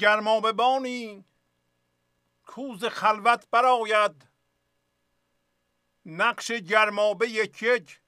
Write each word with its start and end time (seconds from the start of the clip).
گرمابه 0.00 0.52
بانی. 0.52 1.24
کوز 2.46 2.84
خلوت 2.84 3.50
براید 3.50 4.28
نقش 6.06 6.50
گرمابه 6.52 7.28
یک 7.28 7.62
یک. 7.62 8.00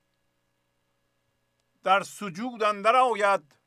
در 1.83 2.03
سجود 2.03 2.63
اندر 2.63 2.97
آید. 2.97 3.59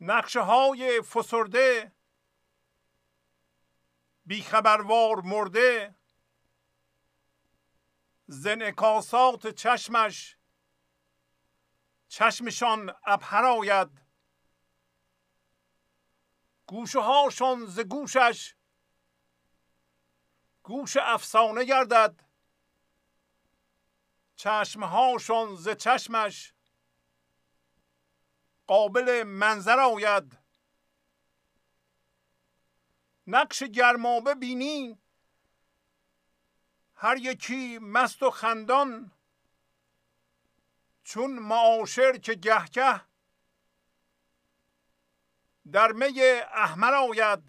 نقشه 0.00 0.40
های 0.40 1.02
فسرده. 1.02 1.92
بیخبروار 4.26 5.20
مرده. 5.20 5.94
زنکاسات 8.26 9.46
چشمش. 9.46 10.36
چشمشان 12.08 12.94
ابهر 13.06 13.44
آید. 13.44 14.07
گوشه 16.68 17.00
هاشون 17.00 17.66
ز 17.66 17.80
گوشش. 17.80 18.54
گوش 20.62 20.96
افسانه 20.96 21.64
گردد. 21.64 22.20
چشمهاشون 24.36 25.56
ز 25.56 25.68
چشمش. 25.68 26.54
قابل 28.66 29.22
منظر 29.22 29.80
آید. 29.80 30.38
نقش 33.26 33.62
گرمابه 33.62 34.34
بینی. 34.34 34.98
هر 36.94 37.16
یکی 37.16 37.78
مست 37.78 38.22
و 38.22 38.30
خندان. 38.30 39.12
چون 41.04 41.30
معاشر 41.38 42.18
که 42.18 42.34
گهگه 42.34 43.07
در 45.72 45.92
می 45.92 46.20
احمر 46.52 46.94
آید. 46.94 47.42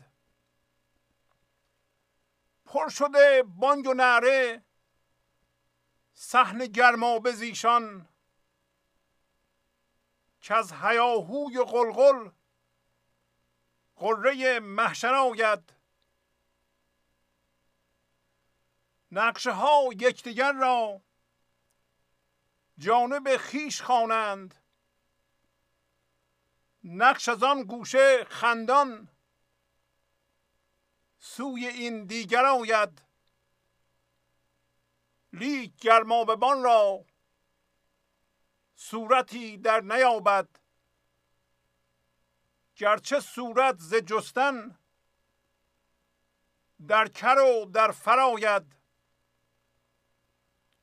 پر 2.65 2.89
شده 2.89 3.43
بانگ 3.43 3.87
و 3.87 3.93
نعره 3.93 4.63
صحن 6.13 6.57
گرمابه 6.57 7.31
زیشان. 7.31 8.09
که 10.41 10.55
از 10.55 10.73
هیاهوی 10.73 11.63
قلقل 11.63 12.29
قره 13.95 14.59
محشر 14.59 15.13
آید. 15.13 15.73
نقشه 19.11 19.51
ها 19.51 19.83
یکدیگر 19.91 20.51
را 20.51 21.01
جانب 22.77 23.37
خیش 23.37 23.81
خوانند. 23.81 24.58
نقش 26.83 27.29
از 27.29 27.43
آن 27.43 27.63
گوشه 27.63 28.23
خندان. 28.23 29.09
سوی 31.19 31.67
این 31.67 32.05
دیگر 32.05 32.45
آید. 32.45 33.01
لیک 35.33 35.75
گرماببان 35.75 36.63
را 36.63 37.05
صورتی 38.75 39.57
در 39.57 39.81
نیابد. 39.81 40.47
گرچه 42.75 43.19
صورت 43.19 43.75
ز 43.79 43.95
جستن 43.95 44.77
در 46.87 47.07
کر 47.07 47.37
و 47.39 47.65
در 47.65 47.91
فراید 47.91 48.75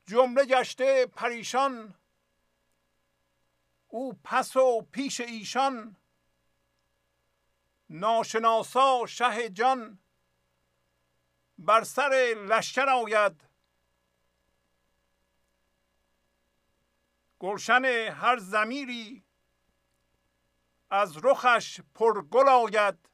جمله 0.05 0.45
گشته 0.45 1.05
پریشان 1.05 1.95
او 3.87 4.19
پس 4.23 4.55
و 4.55 4.87
پیش 4.91 5.21
ایشان. 5.21 5.95
ناشناسا 7.89 9.05
شه 9.05 9.49
جان. 9.49 9.99
بر 11.57 11.83
سر 11.83 12.35
لشکر 12.49 12.89
آید. 12.89 13.43
گلشن 17.39 17.85
هر 17.85 18.37
زمیری 18.37 19.23
از 20.89 21.17
رخش 21.25 21.81
پر 21.95 22.21
گل 22.21 22.49
آید. 22.49 23.09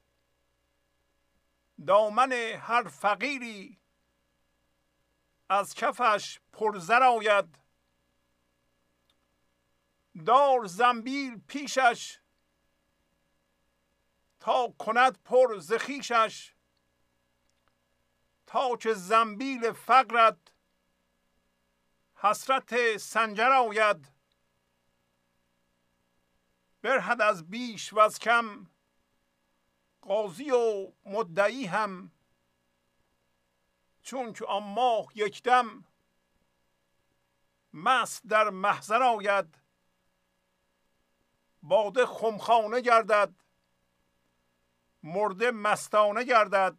دامن 1.87 2.31
هر 2.31 2.83
فقیری. 2.83 3.79
از 5.49 5.75
کفش 5.75 6.39
پر 6.53 6.79
زر 6.79 7.03
آید. 7.03 7.62
دار 10.25 10.65
زنبیل 10.65 11.41
پیشش 11.47 12.19
تا 14.39 14.73
کند 14.79 15.23
پر 15.23 15.59
زخیشش 15.59 16.53
تا 18.47 18.75
که 18.75 18.93
زنبیل 18.93 19.71
فقرت 19.71 20.37
حسرت 22.15 22.97
سنجر 22.97 23.51
آید. 23.51 24.11
برهد 26.81 27.21
از 27.21 27.49
بیش 27.49 27.93
و 27.93 27.99
از 27.99 28.19
کم 28.19 28.67
قاضی 30.01 30.51
و 30.51 30.91
مدعی 31.05 31.65
هم. 31.65 32.11
چون 34.01 34.33
که 34.33 34.45
آن 34.45 34.63
ماه 34.63 35.07
یکدم 35.15 35.85
مست 37.73 38.27
در 38.27 38.49
محضر 38.49 39.03
آید. 39.03 39.62
باده 41.63 42.05
خمخانه 42.05 42.81
گردد. 42.81 43.33
مرده 45.03 45.51
مستانه 45.51 46.23
گردد. 46.23 46.77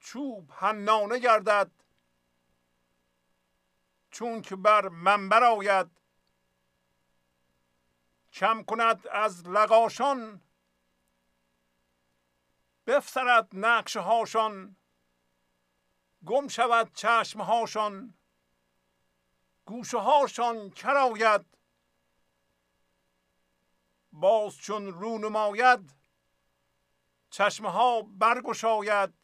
چوب 0.00 0.50
حنانه 0.52 1.18
گردد. 1.18 1.70
چون 4.10 4.42
که 4.42 4.56
بر 4.56 4.88
منبر 4.88 5.44
آید. 5.44 5.90
کم 8.32 8.62
کند 8.62 9.06
از 9.08 9.48
لقاشان. 9.48 10.40
بفسرد 12.86 13.48
نقشه 13.52 14.00
هاشان 14.00 14.76
گم 16.26 16.48
شود 16.48 16.92
چشم 16.94 17.40
هاشان 17.40 18.14
گوشه 19.66 19.98
هاشان 19.98 20.70
کراید 20.70 21.46
باز 24.14 24.56
چون 24.56 24.92
رو 24.92 25.18
نماید 25.18 25.94
چشمه 27.30 27.70
ها 27.70 28.02
برگشاید 28.02 29.14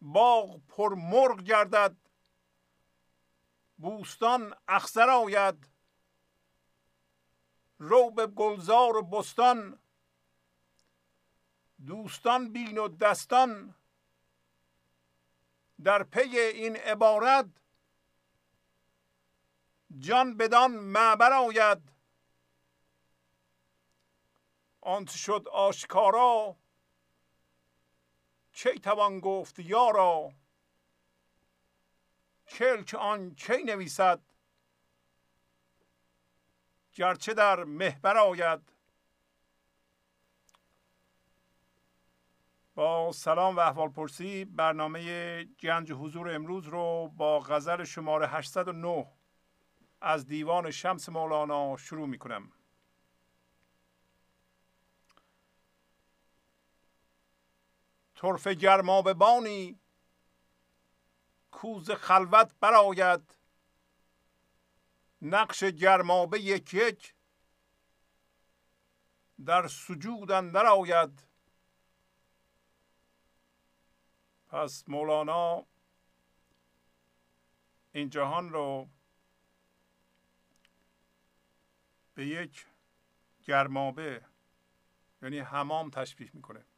باغ 0.00 0.60
پر 0.68 0.94
مرغ 0.94 1.42
گردد 1.42 1.96
بوستان 3.78 4.54
اخسر 4.68 5.10
آید 5.10 5.68
رو 7.78 8.10
به 8.10 8.26
گلزار 8.26 8.96
و 8.96 9.02
بستان 9.02 9.78
دوستان 11.86 12.52
بین 12.52 12.78
و 12.78 12.88
دستان 12.88 13.74
در 15.84 16.02
پی 16.02 16.38
این 16.38 16.76
عبارت 16.76 17.46
جان 19.98 20.36
بدان 20.36 20.70
معبر 20.70 21.32
آید. 21.32 21.99
آنچه 24.90 25.18
شد 25.18 25.48
آشکارا؟ 25.48 26.56
چه 28.52 28.74
توان 28.74 29.20
گفت 29.20 29.58
یارا؟ 29.58 30.32
کلک 32.48 32.94
آن 32.94 33.34
کی 33.34 33.62
نویسد؟ 33.64 34.20
گرچه 36.92 37.34
در 37.34 37.64
محبر 37.64 38.16
آید. 38.16 38.60
با 42.74 43.12
سلام 43.12 43.56
و 43.56 43.60
احوال 43.60 43.88
پرسی 43.88 44.44
برنامه 44.44 45.44
گنج 45.44 45.92
حضور 45.92 46.34
امروز 46.34 46.66
رو 46.66 47.08
با 47.16 47.40
غزل 47.40 47.84
شماره 47.84 48.26
809 48.26 49.06
از 50.00 50.26
دیوان 50.26 50.70
شمس 50.70 51.08
مولانا 51.08 51.76
شروع 51.76 52.08
می 52.08 52.18
کنم 52.18 52.52
طرف 58.20 58.46
گرما 58.46 59.02
به 59.02 59.14
بانی. 59.14 59.80
کوز 61.50 61.90
خلوت 61.90 62.54
براید 62.60 63.38
نقش 65.22 65.64
گرمابه 65.64 66.40
یک 66.40 66.74
یک. 66.74 67.14
در 69.44 69.68
سجود 69.68 70.30
اندر 70.30 70.66
آید. 70.66 71.26
پس 74.48 74.84
مولانا 74.88 75.66
این 77.92 78.10
جهان 78.10 78.50
رو 78.50 78.88
به 82.14 82.26
یک 82.26 82.66
گرمابه 83.44 84.24
یعنی 85.22 85.38
حمام 85.38 85.90
تشبیه 85.90 86.30
می‌کنه. 86.34 86.69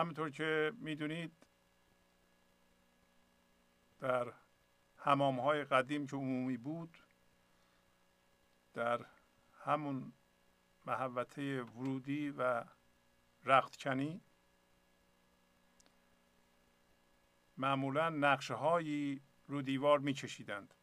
همینطور 0.00 0.30
که 0.30 0.72
می‌دونید 0.76 1.46
در 3.98 4.32
حمام 4.96 5.40
های 5.40 5.64
قدیم 5.64 6.06
که 6.06 6.16
عمومی 6.16 6.56
بود 6.56 6.98
در 8.74 9.06
همون 9.64 10.12
محوطه 10.86 11.62
ورودی 11.62 12.30
و 12.30 12.64
رختکنی 13.44 14.20
معمولا 17.56 18.08
نقشه 18.08 18.54
هایی 18.54 19.22
رو 19.46 19.62
دیوار 19.62 19.98
میکشیدند. 19.98 20.74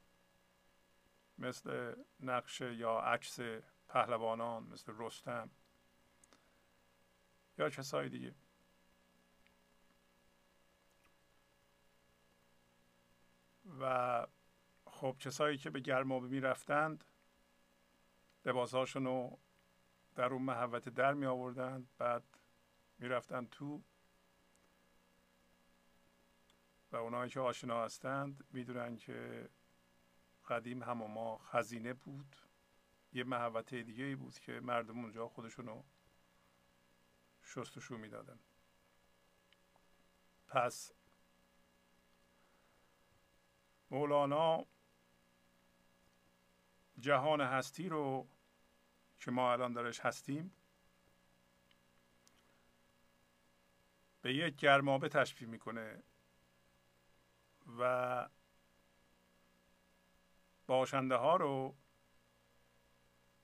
مثل 1.37 1.95
نقشه 2.19 2.75
یا 2.75 2.99
عکس 2.99 3.39
پهلوانان 3.87 4.63
مثل 4.63 4.93
رستم 4.97 5.49
یا 7.57 7.69
کسای 7.69 8.09
دیگه. 8.09 8.35
و 13.79 14.27
خب 14.85 15.15
کسایی 15.19 15.57
که 15.57 15.69
به 15.69 15.79
گرمابه 15.79 16.27
می 16.27 16.39
رفتند 16.39 17.05
لباسهاشون 18.45 19.05
رو 19.05 19.39
در 20.15 20.33
اون 20.33 20.41
محوت 20.41 20.89
در 20.89 21.13
می 21.13 21.25
آوردند 21.25 21.89
بعد 21.97 22.23
می 22.99 23.07
رفتند 23.07 23.49
تو 23.49 23.83
و 26.91 26.95
اونایی 26.95 27.31
که 27.31 27.39
آشنا 27.39 27.85
هستند 27.85 28.43
می‌دونن 28.51 28.97
که 28.97 29.49
قدیم 30.47 30.83
ما 30.83 31.37
خزینه 31.37 31.93
بود. 31.93 32.35
یه 33.13 33.23
محوطه 33.23 33.83
دیگه 33.83 34.03
ای 34.03 34.15
بود 34.15 34.39
که 34.39 34.51
مردم 34.51 34.99
اونجا 34.99 35.27
خودشونو 35.27 35.83
شستشو 37.43 37.97
می‌دادن. 37.97 38.39
پس 40.47 40.91
مولانا 43.89 44.65
جهان 46.99 47.41
هستی 47.41 47.89
رو 47.89 48.27
که 49.19 49.31
ما 49.31 49.51
الان 49.51 49.73
درش 49.73 49.99
هستیم 49.99 50.51
به 54.21 54.33
یک 54.33 54.55
گرمابه 54.55 55.09
تشبیه 55.09 55.47
می‌کنه 55.47 56.03
و 57.79 58.29
باشنده 60.67 61.15
ها 61.15 61.35
رو 61.35 61.75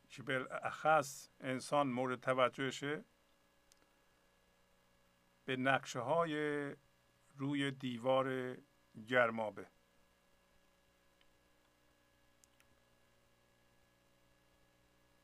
که 0.10 0.24
بالاخص 0.24 1.30
انسان 1.40 1.88
مورد 1.88 2.20
توجهشه 2.20 3.06
به 5.46 5.56
نقشه 5.56 6.00
های 6.00 6.76
روی 7.36 7.72
دیوار 7.72 8.58
گرمابه. 9.08 9.68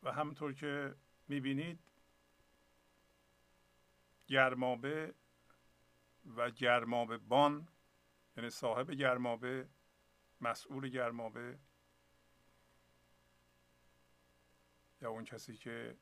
و 0.09 0.11
همطور 0.11 0.53
که 0.53 0.95
می‌بینید 1.27 1.79
گرمابه 4.27 5.13
و 6.35 6.51
گرمابه 6.51 7.17
بان 7.17 7.67
یعنی 8.37 8.49
صاحب 8.49 8.91
گرمابه 8.91 9.69
مسئول 10.41 10.89
گرمابه 10.89 11.59
یا 15.01 15.09
اون 15.09 15.23
کسی 15.23 15.57
که 15.57 15.97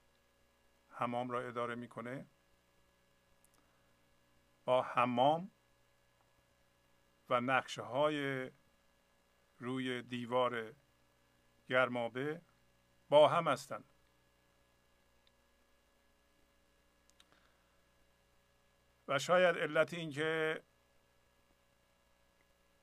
حمام 0.89 1.30
را 1.30 1.42
اداره 1.42 1.75
می‌کنه 1.75 2.27
با 4.65 4.81
حمام 4.81 5.51
و 7.30 7.42
نقشه 7.42 7.81
های 7.81 8.51
روی 9.59 10.01
دیوار 10.01 10.74
گرمابه 11.69 12.42
با 13.09 13.27
هم 13.27 13.48
هستند. 13.48 13.97
و 19.07 19.19
شاید 19.19 19.57
علت 19.57 19.94
این 19.94 20.11
که 20.11 20.64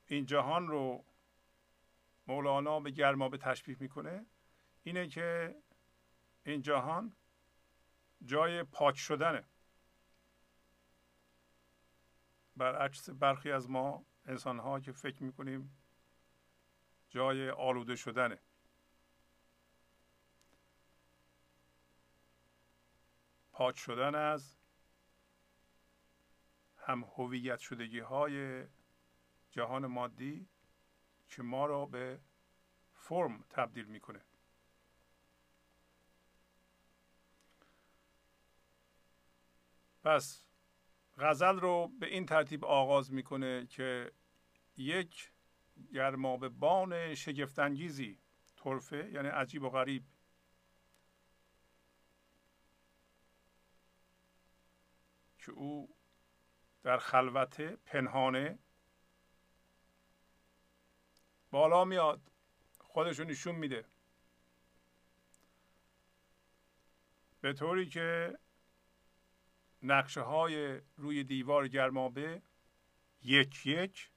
این 0.07 0.25
جهان 0.25 0.67
رو 0.67 1.05
مولانا 2.27 2.79
به 2.79 2.91
گرمابه 2.91 3.37
تشبیه 3.37 3.77
می‌کنه 3.79 4.25
اینه 4.83 5.07
که 5.07 5.55
این 6.43 6.61
جهان 6.61 7.15
جای 8.25 8.63
پاک 8.63 8.97
شدنه. 8.97 9.43
برعکس 12.55 13.09
برخی 13.09 13.51
از 13.51 13.69
ما 13.69 14.05
انسان 14.25 14.59
ها 14.59 14.79
که 14.79 14.91
فکر 14.91 15.23
می‌کنیم 15.23 15.77
جای 17.09 17.49
آلوده 17.49 17.95
شدنه. 17.95 18.39
پاک 23.51 23.77
شدن 23.77 24.15
از 24.15 24.54
هم 26.85 27.03
هویت 27.03 27.59
شدگی 27.59 27.99
های 27.99 28.65
جهان 29.51 29.85
مادی 29.85 30.47
که 31.27 31.43
ما 31.43 31.65
را 31.65 31.85
به 31.85 32.19
فرم 32.93 33.43
تبدیل 33.49 33.85
می‌کنه. 33.85 34.21
پس 40.03 40.47
غزل 41.17 41.59
رو 41.59 41.91
به 41.99 42.07
این 42.07 42.25
ترتیب 42.25 42.65
آغاز 42.65 43.13
می‌کنه 43.13 43.65
که 43.65 44.11
یک 44.77 45.31
گرماب 45.93 46.47
بان 46.47 47.15
شگفتانگیزی 47.15 48.19
طرفه 48.55 49.09
یعنی 49.13 49.27
عجیب 49.27 49.63
و 49.63 49.69
غریب. 49.69 50.03
که 55.39 55.51
او 55.51 55.94
در 56.85 56.97
خلوت 56.97 57.61
پنهانه. 57.61 58.59
بالا 61.51 61.85
میاد 61.85 62.31
خودشو 62.79 63.23
نشون 63.23 63.55
میده. 63.55 63.85
به 67.41 67.53
طوری 67.53 67.89
که 67.89 68.37
نقشه 69.81 70.21
های 70.21 70.81
روی 70.97 71.23
دیوار 71.23 71.67
گرمابه 71.67 72.41
یک 73.21 73.65
یک 73.65 74.11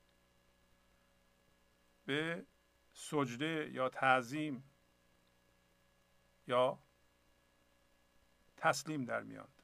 به 2.05 2.47
سجده 2.93 3.71
یا 3.73 3.89
تعظیم 3.89 4.71
یا 6.47 6.79
تسلیم 8.57 9.05
در 9.05 9.23
میاد. 9.23 9.63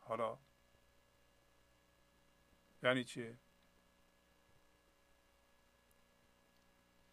حالا 0.00 0.38
یعنی 2.84 3.04
چیه 3.04 3.38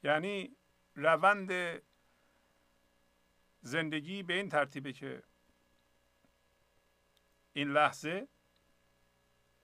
یعنی 0.03 0.55
روند 0.95 1.81
زندگی 3.61 4.23
به 4.23 4.33
این 4.33 4.49
ترتیبه 4.49 4.93
که 4.93 5.23
این 7.53 7.71
لحظه 7.71 8.27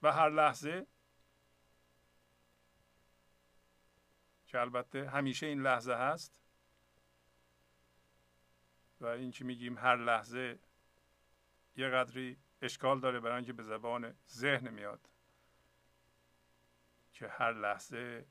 و 0.01 0.11
هر 0.11 0.29
لحظه 0.29 0.87
که 4.47 4.59
البته 4.59 5.09
همیشه 5.09 5.45
این 5.45 5.61
لحظه 5.61 5.93
هست 5.93 6.33
و 9.01 9.05
این 9.05 9.31
که 9.31 9.43
میگیم 9.43 9.77
هر 9.77 9.95
لحظه 9.95 10.59
یه 11.75 11.89
قدری 11.89 12.37
اشکال 12.61 12.99
داره 12.99 13.19
برای 13.19 13.35
اینکه 13.35 13.53
به 13.53 13.63
زبان 13.63 14.15
ذهن 14.29 14.69
میاد. 14.69 15.09
که 17.17 17.27
هر 17.27 17.53
لحظه 17.53 18.27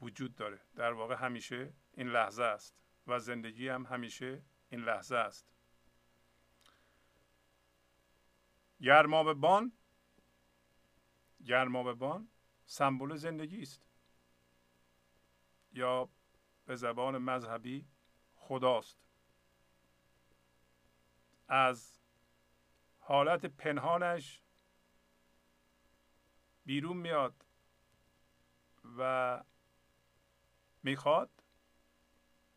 وجود 0.00 0.34
داره. 0.34 0.60
در 0.74 0.92
واقع 0.92 1.14
همیشه 1.14 1.72
این 1.92 2.08
لحظه 2.08 2.42
است 2.42 2.76
و 3.06 3.18
زندگی 3.18 3.68
هم 3.68 3.86
همیشه 3.86 4.42
این 4.68 4.80
لحظه 4.80 5.16
است. 5.16 5.46
بان. 9.34 9.72
گرما 11.44 11.82
به 11.82 11.94
بان 11.94 12.28
سمبل 12.66 13.16
زندگی 13.16 13.62
است. 13.62 13.82
یا 15.72 16.08
به 16.64 16.76
زبان 16.76 17.18
مذهبی 17.18 17.88
خداست. 18.34 18.98
از 21.48 22.00
حالت 22.98 23.46
پنهانش 23.46 24.42
بیرون 26.66 26.96
میاد 26.96 27.44
و 28.98 29.42
می‌خواد 30.82 31.30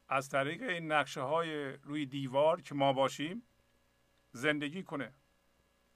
از 0.08 0.30
طریق 0.30 0.62
این 0.62 0.92
نقشه 0.92 1.22
های 1.22 1.72
روی 1.74 2.06
دیوار 2.06 2.62
که 2.62 2.76
ما 2.76 2.94
باشیم 2.94 3.44
زندگی 4.32 4.84
کنه. 4.84 5.14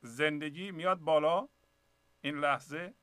زندگی 0.01 0.71
میاد 0.71 0.99
بالا 0.99 1.49
این 2.21 2.39
لحظه 2.39 2.93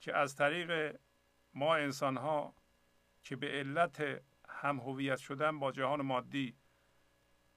که 0.00 0.16
از 0.16 0.36
طریق 0.36 1.00
ما 1.54 1.74
انسان 1.74 2.16
ها 2.16 2.54
که 3.22 3.36
به 3.36 3.46
علت 3.46 4.22
هم 4.48 4.80
هویت 4.80 5.18
شدن 5.18 5.58
با 5.58 5.72
جهان 5.72 6.02
مادی 6.02 6.56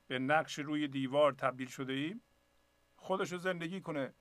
به 0.07 0.19
نقش 0.19 0.59
روی 0.59 0.87
دیوار 0.87 1.33
تبدیل 1.33 1.67
شده 1.67 1.93
ایم 1.93 2.21
خودش 2.95 3.31
رو 3.31 3.37
زندگی 3.37 3.81
کنه. 3.81 4.13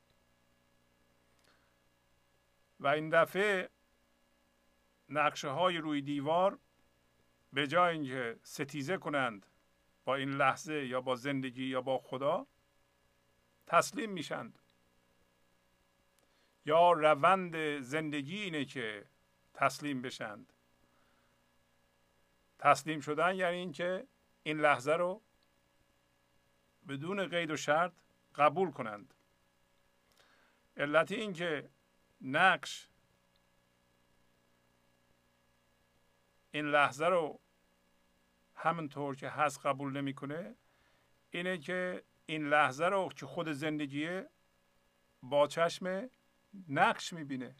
و 2.80 2.86
این 2.86 3.08
دفعه 3.08 3.70
نقشه 5.08 5.48
های 5.48 5.78
روی 5.78 6.02
دیوار 6.02 6.58
به 7.52 7.66
جای 7.66 7.92
اینکه 7.92 8.38
ستیزه 8.42 8.96
کنند 8.96 9.46
با 10.04 10.14
این 10.14 10.30
لحظه 10.30 10.86
یا 10.86 11.00
با 11.00 11.16
زندگی 11.16 11.64
یا 11.64 11.80
با 11.80 11.98
خدا 11.98 12.46
تسلیم 13.66 14.10
میشند. 14.10 14.58
یا 16.66 16.92
روند 16.92 17.80
زندگی 17.80 18.42
اینه 18.42 18.64
که 18.64 19.06
تسلیم 19.54 20.02
بشند. 20.02 20.52
تسلیم 22.58 23.00
شدن 23.00 23.34
یعنی 23.34 23.56
اینکه 23.56 24.06
این 24.42 24.60
لحظه 24.60 24.92
رو 24.92 25.22
بدون 26.88 27.26
قید 27.26 27.50
و 27.50 27.56
شرط 27.56 27.92
قبول 28.34 28.70
کنند. 28.70 29.14
علت 30.76 31.12
اینکه 31.12 31.68
نقش 32.20 32.88
این 36.50 36.66
لحظه 36.66 37.06
رو 37.06 37.40
همونطور 38.54 39.16
که 39.16 39.28
هست 39.28 39.66
قبول 39.66 39.92
نمی‌کنه 39.92 40.54
اینه 41.30 41.58
که 41.58 42.04
این 42.26 42.48
لحظه 42.48 42.84
رو 42.84 43.08
که 43.08 43.26
خود 43.26 43.52
زندگیه 43.52 44.30
با 45.22 45.46
چشم 45.46 46.10
نقش 46.68 47.12
می‌بینه. 47.12 47.56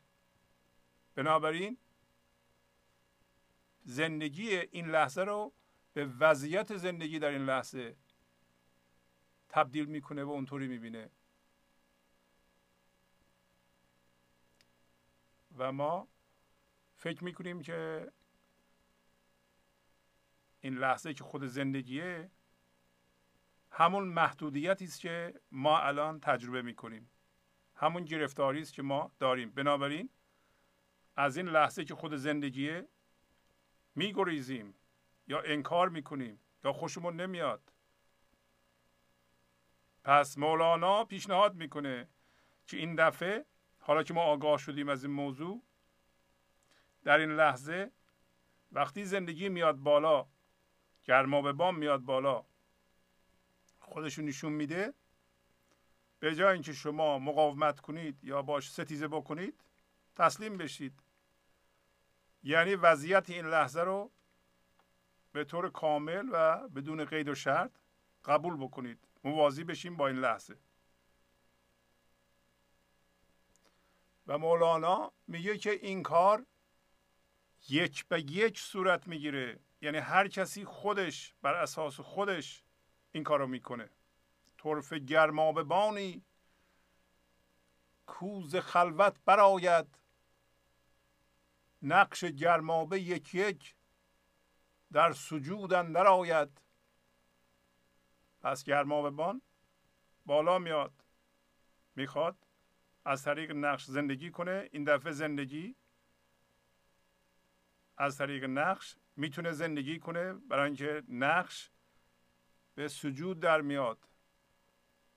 بنابراین 1.14 1.78
زندگی 3.84 4.56
این 4.56 4.90
لحظه 4.90 5.22
رو 5.22 5.52
به 5.92 6.06
وضعیت 6.06 6.76
زندگی 6.76 7.18
در 7.18 7.28
این 7.28 7.44
لحظه 7.44 7.96
تبدیل 9.48 9.84
می‌کنه 9.84 10.24
و 10.24 10.30
اونطوری 10.30 10.68
می‌بینه. 10.68 11.10
و 15.60 15.72
ما 15.72 16.08
فکر 16.96 17.24
می‌کنیم 17.24 17.62
که 17.62 18.12
این 20.60 20.74
لحظه 20.74 21.14
که 21.14 21.24
خود 21.24 21.44
زندگیه 21.44 22.30
همون 23.70 24.04
محدودیتی 24.04 24.84
است 24.84 25.00
که 25.00 25.40
ما 25.52 25.78
الان 25.78 26.20
تجربه 26.20 26.62
می‌کنیم. 26.62 27.10
همون 27.74 28.04
گرفتاری 28.04 28.60
است 28.60 28.72
که 28.72 28.82
ما 28.82 29.12
داریم. 29.18 29.50
بنابراین 29.50 30.10
از 31.16 31.36
این 31.36 31.48
لحظه 31.48 31.84
که 31.84 31.94
خود 31.94 32.14
زندگیه 32.14 32.88
میگریزیم 33.94 34.74
یا 35.26 35.40
انکار 35.40 35.88
می‌کنیم 35.88 36.40
یا 36.64 36.72
خوشمون 36.72 37.20
نمیاد. 37.20 37.72
پس 40.04 40.38
مولانا 40.38 41.04
پیشنهاد 41.04 41.54
می‌کنه 41.54 42.08
که 42.66 42.76
این 42.76 42.94
دفعه 42.94 43.44
حالا 43.80 44.02
که 44.02 44.14
ما 44.14 44.22
آگاه 44.22 44.58
شدیم 44.58 44.88
از 44.88 45.04
این 45.04 45.12
موضوع 45.12 45.62
در 47.02 47.18
این 47.18 47.30
لحظه 47.30 47.90
وقتی 48.72 49.04
زندگی 49.04 49.48
میاد 49.48 49.76
بالا 49.76 50.26
گرما 51.04 51.42
به 51.42 51.52
بام 51.52 51.78
میاد 51.78 52.00
بالا 52.00 52.44
خودشون 53.78 54.24
نشون 54.24 54.52
میده 54.52 54.94
به 56.18 56.34
جای 56.34 56.52
اینکه 56.52 56.72
شما 56.72 57.18
مقاومت 57.18 57.80
کنید 57.80 58.24
یا 58.24 58.42
باش 58.42 58.70
ستیزه 58.70 59.08
بکنید 59.08 59.64
تسلیم 60.16 60.56
بشید. 60.56 61.02
یعنی 62.42 62.74
وضعیت 62.74 63.30
این 63.30 63.46
لحظه 63.46 63.80
رو 63.80 64.10
به 65.32 65.44
طور 65.44 65.70
کامل 65.70 66.28
و 66.32 66.68
بدون 66.68 67.04
قید 67.04 67.28
و 67.28 67.34
شرط 67.34 67.70
قبول 68.24 68.56
بکنید. 68.56 69.08
موازی 69.24 69.64
بشیم 69.64 69.96
با 69.96 70.08
این 70.08 70.16
لحظه. 70.16 70.56
و 74.30 74.38
مولانا 74.38 75.12
میگه 75.26 75.58
که 75.58 75.70
این 75.70 76.02
کار 76.02 76.46
یک 77.68 78.06
به 78.06 78.20
یک 78.20 78.58
صورت 78.58 79.08
می‌گیره. 79.08 79.60
یعنی 79.82 79.98
هر 79.98 80.28
کسی 80.28 80.64
خودش 80.64 81.34
بر 81.42 81.54
اساس 81.54 82.00
خودش 82.00 82.62
این 83.12 83.24
کارو 83.24 83.46
می‌کنه. 83.46 83.90
طرف 84.58 84.92
گرمابه 84.92 85.62
بانی 85.62 86.22
کوز 88.06 88.56
خلوت 88.56 89.16
براید 89.24 89.98
نقش 91.82 92.24
گرمابه 92.24 93.00
یک 93.00 93.34
یک 93.34 93.74
در 94.92 95.12
سجود 95.12 95.72
اندر 95.72 96.06
آید. 96.06 96.60
پس 98.40 98.64
گرمابه 98.64 99.10
بان 99.10 99.42
بالا 100.26 100.58
میاد. 100.58 101.04
می‌خواد 101.96 102.36
از 103.04 103.24
طریق 103.24 103.50
نقش 103.50 103.84
زندگی 103.84 104.30
کنه. 104.30 104.68
این 104.72 104.84
دفعه 104.84 105.12
زندگی 105.12 105.76
از 107.96 108.18
طریق 108.18 108.44
نقش 108.44 108.96
می‌تونه 109.16 109.52
زندگی 109.52 109.98
کنه. 109.98 110.32
برای 110.32 110.66
اینکه 110.66 111.02
نقش 111.08 111.70
به 112.74 112.88
سجود 112.88 113.40
در 113.40 113.60
میاد 113.60 114.08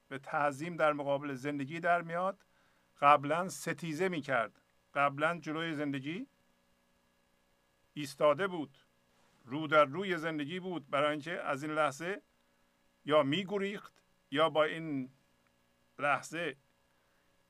به 0.07 0.19
تعظیم 0.19 0.75
در 0.75 0.93
مقابل 0.93 1.33
زندگی 1.33 1.79
در 1.79 2.01
میاد. 2.01 2.45
قبلا 3.01 3.49
ستیزه 3.49 4.09
می‌کرد. 4.09 4.61
قبلا 4.93 5.39
جلوی 5.39 5.73
زندگی 5.73 6.27
ایستاده 7.93 8.47
بود. 8.47 8.77
رو 9.45 9.67
در 9.67 9.85
روی 9.85 10.17
زندگی 10.17 10.59
بود. 10.59 10.89
برای 10.89 11.11
اینکه 11.11 11.41
از 11.41 11.63
این 11.63 11.71
لحظه 11.71 12.21
یا 13.05 13.23
میگریخت 13.23 14.03
یا 14.31 14.49
با 14.49 14.63
این 14.63 15.11
لحظه 15.99 16.57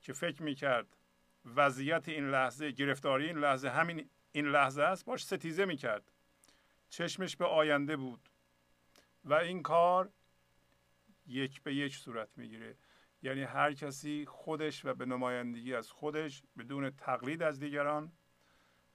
که 0.03 0.13
فکر 0.13 0.43
می‌کرد 0.43 0.98
وضعیت 1.45 2.10
این 2.10 2.29
لحظه 2.29 2.72
گرفتاری 2.72 3.27
این 3.27 3.38
لحظه 3.38 3.69
همین 3.69 4.10
این 4.31 4.45
لحظه 4.45 4.81
است 4.81 5.05
باش 5.05 5.25
ستیزه 5.25 5.65
می‌کرد. 5.65 6.12
چشمش 6.89 7.36
به 7.36 7.45
آینده 7.45 7.98
بود 7.98 8.29
و 9.25 9.33
این 9.33 9.62
کار 9.62 10.12
یک 11.27 11.62
به 11.62 11.75
یک 11.75 11.95
صورت 11.95 12.29
می‌گیره. 12.38 12.77
یعنی 13.22 13.41
هر 13.43 13.74
کسی 13.74 14.25
خودش 14.25 14.86
و 14.86 14.93
به 14.93 15.05
نمایندگی 15.05 15.75
از 15.75 15.91
خودش 15.91 16.43
بدون 16.57 16.89
تقلید 16.89 17.43
از 17.43 17.60
دیگران 17.60 18.12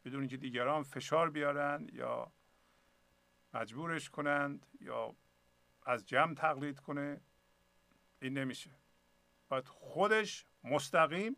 بدون 0.04 0.20
اینکه 0.20 0.36
دیگران 0.36 0.82
فشار 0.82 1.30
بیارن 1.30 1.88
یا 1.92 2.32
مجبورش 3.54 4.10
کنند 4.10 4.66
یا 4.80 5.16
از 5.86 6.06
جمع 6.06 6.34
تقلید 6.34 6.80
کنه 6.80 7.20
این 8.22 8.38
نمیشه. 8.38 8.70
باید 9.48 9.68
خودش 9.68 10.46
مستقیم 10.64 11.36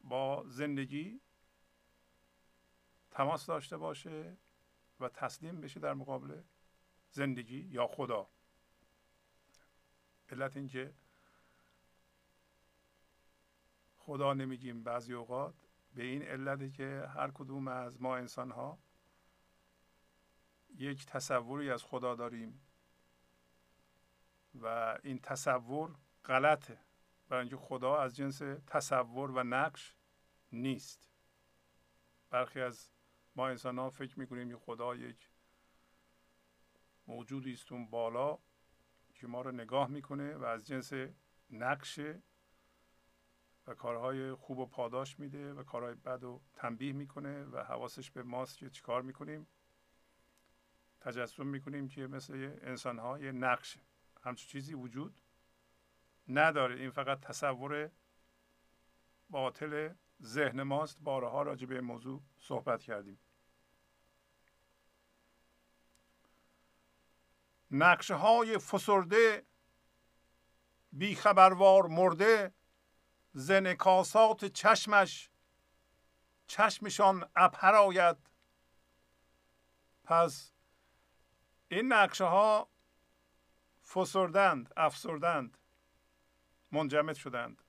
با 0.00 0.44
زندگی 0.48 1.20
تماس 3.10 3.46
داشته 3.46 3.76
باشه 3.76 4.36
و 5.00 5.08
تسلیم 5.08 5.60
بشه 5.60 5.80
در 5.80 5.94
مقابل 5.94 6.42
زندگی 7.10 7.58
یا 7.58 7.86
خدا. 7.86 8.28
علت 10.28 10.56
اینکه 10.56 10.94
خدا 13.98 14.34
نمیگیم 14.34 14.82
بعضی 14.82 15.14
اوقات 15.14 15.54
به 15.94 16.02
این 16.02 16.22
علته 16.22 16.70
که 16.70 17.08
هر 17.14 17.30
کدوم 17.30 17.68
از 17.68 18.02
ما 18.02 18.16
انسان 18.16 18.50
ها 18.50 18.78
یک 20.74 21.06
تصوری 21.06 21.70
از 21.70 21.84
خدا 21.84 22.14
داریم 22.14 22.60
و 24.54 24.98
این 25.02 25.18
تصور 25.18 25.94
غلطه. 26.24 26.85
برای 27.28 27.40
اینکه 27.40 27.56
خدا 27.56 27.96
از 27.96 28.16
جنس 28.16 28.38
تصور 28.66 29.30
و 29.30 29.42
نقش 29.42 29.94
نیست. 30.52 31.08
برخی 32.30 32.60
از 32.60 32.90
ما 33.36 33.48
انسان 33.48 33.78
ها 33.78 33.90
فکر 33.90 34.18
می‌کنیم 34.18 34.48
که 34.48 34.56
خدا 34.56 34.94
یک 34.94 35.30
موجودی 37.06 37.52
است 37.52 37.72
اون 37.72 37.90
بالا 37.90 38.38
که 39.14 39.26
ما 39.26 39.40
رو 39.40 39.52
نگاه 39.52 39.88
می‌کنه 39.88 40.34
و 40.34 40.44
از 40.44 40.66
جنس 40.66 40.92
نقشه 41.50 42.22
و 43.66 43.74
کارهای 43.74 44.34
خوب 44.34 44.58
و 44.58 44.66
پاداش 44.66 45.18
میده 45.18 45.52
و 45.52 45.62
کارهای 45.62 45.94
بد 45.94 46.24
و 46.24 46.40
تنبیه 46.54 46.92
می‌کنه 46.92 47.44
و 47.44 47.58
حواسش 47.62 48.10
به 48.10 48.22
ماست 48.22 48.58
که 48.58 48.70
چیکار 48.70 49.02
می‌کنیم. 49.02 49.46
تجسم 51.00 51.46
می‌کنیم 51.46 51.88
که 51.88 52.06
مثل 52.06 52.58
انسان 52.62 52.98
ها 52.98 53.18
یه 53.18 53.32
نقشه 53.32 53.80
همچون 54.22 54.48
چیزی 54.48 54.74
وجود 54.74 55.20
نداره. 56.28 56.74
این 56.74 56.90
فقط 56.90 57.20
تصور 57.20 57.90
باطل 59.30 59.94
ذهن 60.22 60.62
ماست. 60.62 61.00
بارها 61.00 61.42
راجع 61.42 61.66
به 61.66 61.80
موضوع 61.80 62.22
صحبت 62.38 62.82
کردیم. 62.82 63.18
نقشه 67.70 68.14
های 68.14 68.58
فسرده 68.58 69.46
بیخبروار 70.92 71.86
مرده 71.86 72.54
زنکاسات 73.32 74.44
چشمش 74.44 75.30
چشمشان 76.46 77.30
ابهر 77.36 77.74
آید 77.74 78.16
پس 80.04 80.52
این 81.68 81.92
نقشه 81.92 82.24
ها 82.24 82.68
فسردند 83.94 84.72
افسردند. 84.76 85.58
منجمد 86.72 87.14
شدند. 87.14 87.62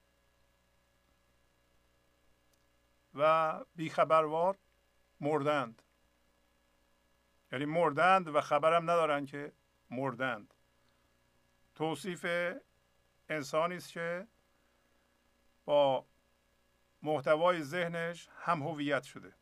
و 3.14 3.66
بیخبروار 3.76 4.58
مردند. 5.20 5.82
یعنی 7.52 7.66
مردند 7.66 8.28
و 8.28 8.42
خبرم 8.42 8.84
ندارند 8.84 9.28
که 9.28 9.54
مردند. 9.90 10.54
توصیف 11.76 12.26
انسانی 13.30 13.76
است 13.76 13.92
که 13.92 14.28
با 15.66 16.06
محتوای 17.02 17.64
ذهنش 17.64 18.30
هم 18.38 18.64
هویت 18.64 19.04
شده. 19.04 19.34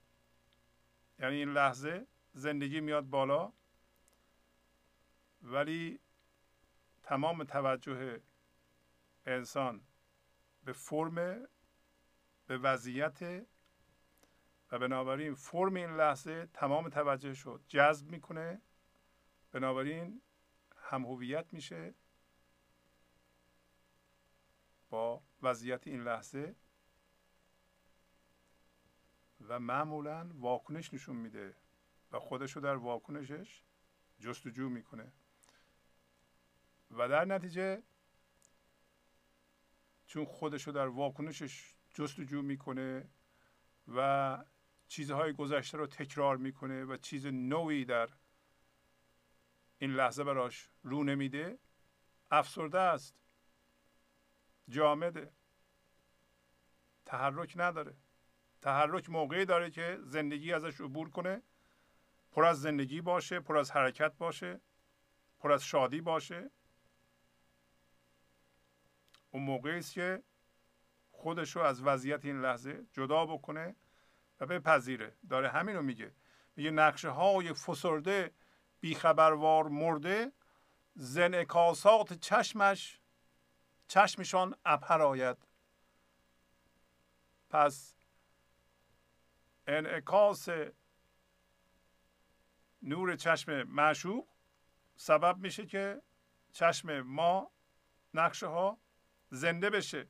یعنی 1.20 1.36
این 1.36 1.50
لحظه 1.50 2.08
زندگی 2.34 2.80
میاد 2.80 3.04
بالا 3.04 3.54
ولی 5.42 6.00
تمام 7.04 7.44
توجه 7.44 8.22
انسان 9.26 9.82
به 10.64 10.74
فرم 10.74 11.48
به 12.48 12.58
وضعیت 12.58 13.46
و 14.72 14.80
بنابراین 14.80 15.34
فرم 15.34 15.74
این 15.74 15.90
لحظه 15.90 16.46
تمام 16.46 16.90
توجهش 16.90 17.40
رو 17.40 17.60
جذب 17.68 18.12
می‌کنه. 18.12 18.62
بنابراین 19.52 20.22
هم 20.78 21.06
هویت 21.06 21.54
میشه. 21.54 21.94
با 24.90 25.24
وضعیت 25.42 25.88
این 25.88 26.04
لحظه. 26.04 26.56
و 29.48 29.60
معمولا 29.60 30.30
واکنش 30.34 30.94
نشون 30.94 31.16
میده. 31.16 31.56
و 32.12 32.20
خودش 32.20 32.52
رو 32.52 32.62
در 32.62 32.76
واکنشش 32.76 33.64
جستجو 34.20 34.70
می‌کنه. 34.70 35.12
و 36.92 37.10
در 37.10 37.26
نتیجه 37.26 37.84
چون 40.16 40.26
خودش 40.26 40.64
رو 40.64 40.74
در 40.74 40.88
واکنشش 40.88 41.76
جستجو 41.94 42.42
می‌کنه 42.42 43.10
و 43.96 44.44
چیزهای 44.88 45.34
گذشته 45.34 45.78
رو 45.78 45.88
تکرار 45.88 46.38
می‌کنه 46.38 46.84
و 46.84 46.98
چیز 46.98 47.26
نوعی 47.26 47.86
در 47.86 48.10
این 49.78 49.92
لحظه 49.92 50.24
براش 50.24 50.70
رو 50.84 51.04
نمیده 51.04 51.60
افسرده 52.32 52.80
است. 52.80 53.16
جامده. 54.70 55.32
تحرک 57.06 57.54
نداره. 57.56 57.98
تحرک 58.62 59.10
موقعی 59.10 59.46
داره 59.46 59.72
که 59.72 60.00
زندگی 60.04 60.54
ازش 60.54 60.82
عبور 60.82 61.10
کنه 61.10 61.42
پر 62.32 62.46
از 62.46 62.62
زندگی 62.62 63.02
باشه 63.02 63.40
پر 63.40 63.58
از 63.58 63.72
حرکت 63.72 64.18
باشه 64.18 64.62
پر 65.40 65.52
از 65.52 65.64
شادی 65.64 66.02
باشه. 66.02 66.52
اون 69.36 69.44
موقعی 69.44 69.78
است 69.78 69.94
که 69.94 70.24
خودش 71.12 71.56
رو 71.56 71.62
از 71.62 71.82
وضعیت 71.82 72.26
این 72.26 72.42
لحظه 72.42 72.86
جدا 72.94 73.26
بکنه 73.26 73.76
و 74.40 74.46
بپذیره. 74.46 75.16
داره 75.30 75.50
همین 75.50 75.76
رو 75.76 75.82
میگه. 75.82 76.12
میگه 76.56 76.72
نقشه 76.72 77.10
های 77.10 77.54
فسرده 77.54 78.32
بیخبروار 78.80 79.68
مرده 79.68 80.32
زنکاسات 80.94 82.14
چشمش 82.14 83.00
چشمشان 83.88 84.56
ابهر 84.66 85.02
آید. 85.02 85.38
پس 87.50 87.96
انعکاس 89.68 90.50
نور 92.82 93.16
چشم 93.16 93.64
معشوق 93.64 94.28
سبب 94.96 95.38
میشه 95.38 95.66
که 95.66 96.02
چشم 96.52 97.02
ما 97.02 97.52
نقشه 98.14 98.48
ها 98.48 98.85
زنده 99.30 99.70
بشه. 99.70 100.08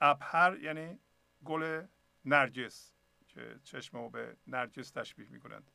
ابهر 0.00 0.58
یعنی 0.62 0.98
گل 1.44 1.86
نرجس 2.24 2.92
که 3.28 3.60
چشم 3.64 3.98
رو 3.98 4.10
به 4.10 4.36
نرجس 4.46 4.90
تشبیه 4.90 5.28
می‌کنند. 5.28 5.70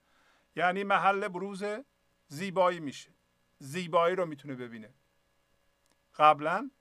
یعنی 0.56 0.84
محل 0.84 1.28
بروز 1.28 1.64
زیبایی 2.28 2.80
میشه. 2.80 3.12
زیبایی 3.60 4.16
رو 4.16 4.26
می‌تونه 4.26 4.56
ببینه. 4.56 4.94
قبلا 6.16 6.72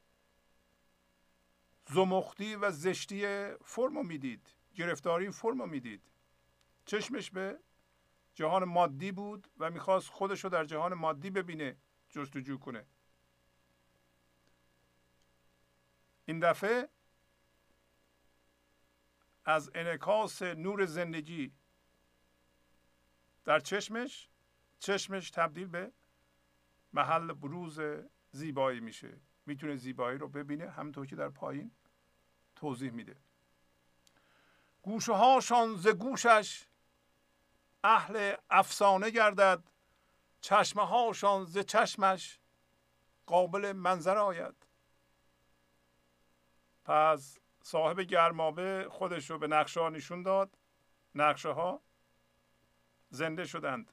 زمختی 1.86 2.54
و 2.54 2.70
زشتی 2.70 3.48
فرمو 3.64 4.02
می‌دید. 4.02 4.54
گرفتاری 4.74 5.30
فرمو 5.30 5.66
می‌دید. 5.66 6.02
چشمش 6.84 7.30
به 7.30 7.58
جهان 8.34 8.64
مادی 8.64 9.12
بود 9.12 9.48
و 9.58 9.70
می‌خواست 9.70 10.08
خودش 10.08 10.44
رو 10.44 10.50
در 10.50 10.64
جهان 10.64 10.94
مادی 10.94 11.30
ببینه 11.30 11.76
جستجو 12.08 12.58
کنه. 12.58 12.86
این 16.24 16.40
دفعه 16.40 16.88
از 19.44 19.70
انعکاس 19.74 20.42
نور 20.42 20.84
زندگی 20.84 21.52
در 23.44 23.60
چشمش 23.60 24.28
چشمش 24.78 25.30
تبدیل 25.30 25.66
به 25.66 25.92
محل 26.92 27.32
بروز 27.32 27.80
زیبایی 28.30 28.80
میشه. 28.80 29.20
می‌تونه 29.46 29.76
زیبایی 29.76 30.18
رو 30.18 30.28
ببینه 30.28 30.70
همونطور 30.70 31.06
که 31.06 31.16
در 31.16 31.28
پایین 31.28 31.70
توضیح 32.56 32.90
میده. 32.90 33.16
گوشه 34.82 35.12
هاشان 35.12 35.76
ز 35.76 35.88
گوشش 35.88 36.66
اهل 37.84 38.36
افسانه 38.50 39.10
گردد 39.10 39.62
چشمه 40.40 40.86
هاشان 40.86 41.44
ز 41.44 41.58
چشمش 41.58 42.38
قابل 43.26 43.72
منظر 43.72 44.18
آید. 44.18 44.61
پس 46.84 47.38
صاحب 47.62 48.00
گرمابه 48.00 48.86
خودش 48.90 49.30
رو 49.30 49.38
به 49.38 49.46
نقشه 49.46 49.80
ها 49.80 49.88
نشون 49.88 50.22
داد. 50.22 50.58
نقشه 51.14 51.48
ها 51.48 51.82
زنده 53.10 53.44
شدند. 53.44 53.92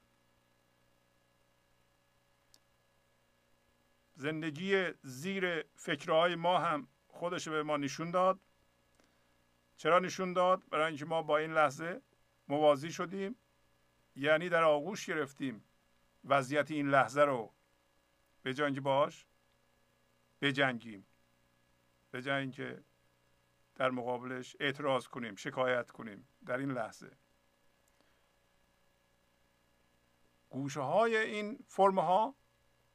زندگی 4.14 4.94
زیر 5.02 5.66
فکرهای 5.76 6.36
ما 6.36 6.60
هم 6.60 6.88
خودش 7.08 7.48
به 7.48 7.64
ما 7.64 7.78
نشون 7.78 8.12
داد. 8.12 8.40
چرا 9.78 10.00
نشون 10.00 10.34
داد؟ 10.34 10.70
برای 10.70 10.88
اینکه 10.88 11.06
ما 11.06 11.22
با 11.22 11.38
این 11.38 11.54
لحظه 11.54 12.02
موازی 12.48 12.92
شدیم. 12.92 13.36
یعنی 14.16 14.50
در 14.50 14.64
آغوش 14.64 15.06
گرفتیم 15.06 15.64
وضعیت 16.26 16.72
این 16.72 16.90
لحظه 16.90 17.22
رو. 17.22 17.54
به 18.44 18.64
اینکه 18.64 18.82
باش 18.82 19.26
بجنگیم. 20.42 21.06
به 22.12 22.22
جای 22.22 22.42
اینکه 22.42 22.84
در 23.76 23.90
مقابلش 23.90 24.56
اعتراض 24.60 25.08
کنیم 25.08 25.36
شکایت 25.36 25.92
کنیم 25.92 26.28
در 26.46 26.58
این 26.58 26.72
لحظه. 26.72 27.18
گوشه 30.50 30.82
های 30.82 31.18
این 31.18 31.66
فرم 31.68 32.00
ها 32.00 32.36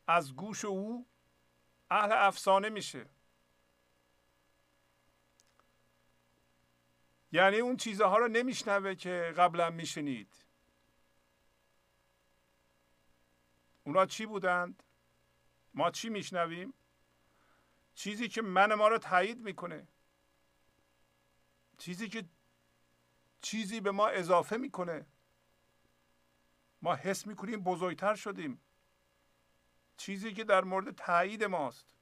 از 0.06 0.36
گوش 0.36 0.64
او 0.64 1.06
اهل 1.90 2.12
افسانه 2.12 2.68
میشه. 2.68 3.06
یعنی 7.32 7.58
اون 7.58 7.76
چیزها 7.76 8.18
رو 8.18 8.28
نمیشنوه 8.28 8.94
که 8.94 9.34
قبلا 9.36 9.70
میشنید. 9.70 10.44
اونا 13.84 14.06
چی 14.06 14.26
بودند؟ 14.26 14.82
ما 15.74 15.90
چی 15.90 16.08
میشنویم؟ 16.08 16.74
چیزی 17.94 18.28
که 18.28 18.42
من 18.42 18.74
ما 18.74 18.88
رو 18.88 18.98
تایید 18.98 19.40
می‌کنه. 19.40 19.88
چیزی 21.78 22.08
که 22.08 22.28
چیزی 23.40 23.80
به 23.80 23.90
ما 23.90 24.08
اضافه 24.08 24.56
می‌کنه. 24.56 25.06
ما 26.82 26.94
حس 26.94 27.26
می‌کنیم 27.26 27.60
بزرگتر 27.62 28.14
شدیم. 28.14 28.60
چیزی 29.96 30.32
که 30.32 30.44
در 30.44 30.64
مورد 30.64 30.94
تایید 30.94 31.44
ماست. 31.44 31.94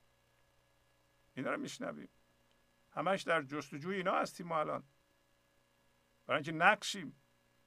اینا 1.34 1.50
رو 1.50 1.60
میشنویم. 1.60 2.08
همش 2.90 3.22
در 3.22 3.42
جستجوی 3.42 3.96
اینا 3.96 4.12
هستیم 4.12 4.46
ما 4.46 4.60
الان. 4.60 4.84
برای 6.26 6.38
اینکه 6.38 6.52
نقشیم. 6.52 7.22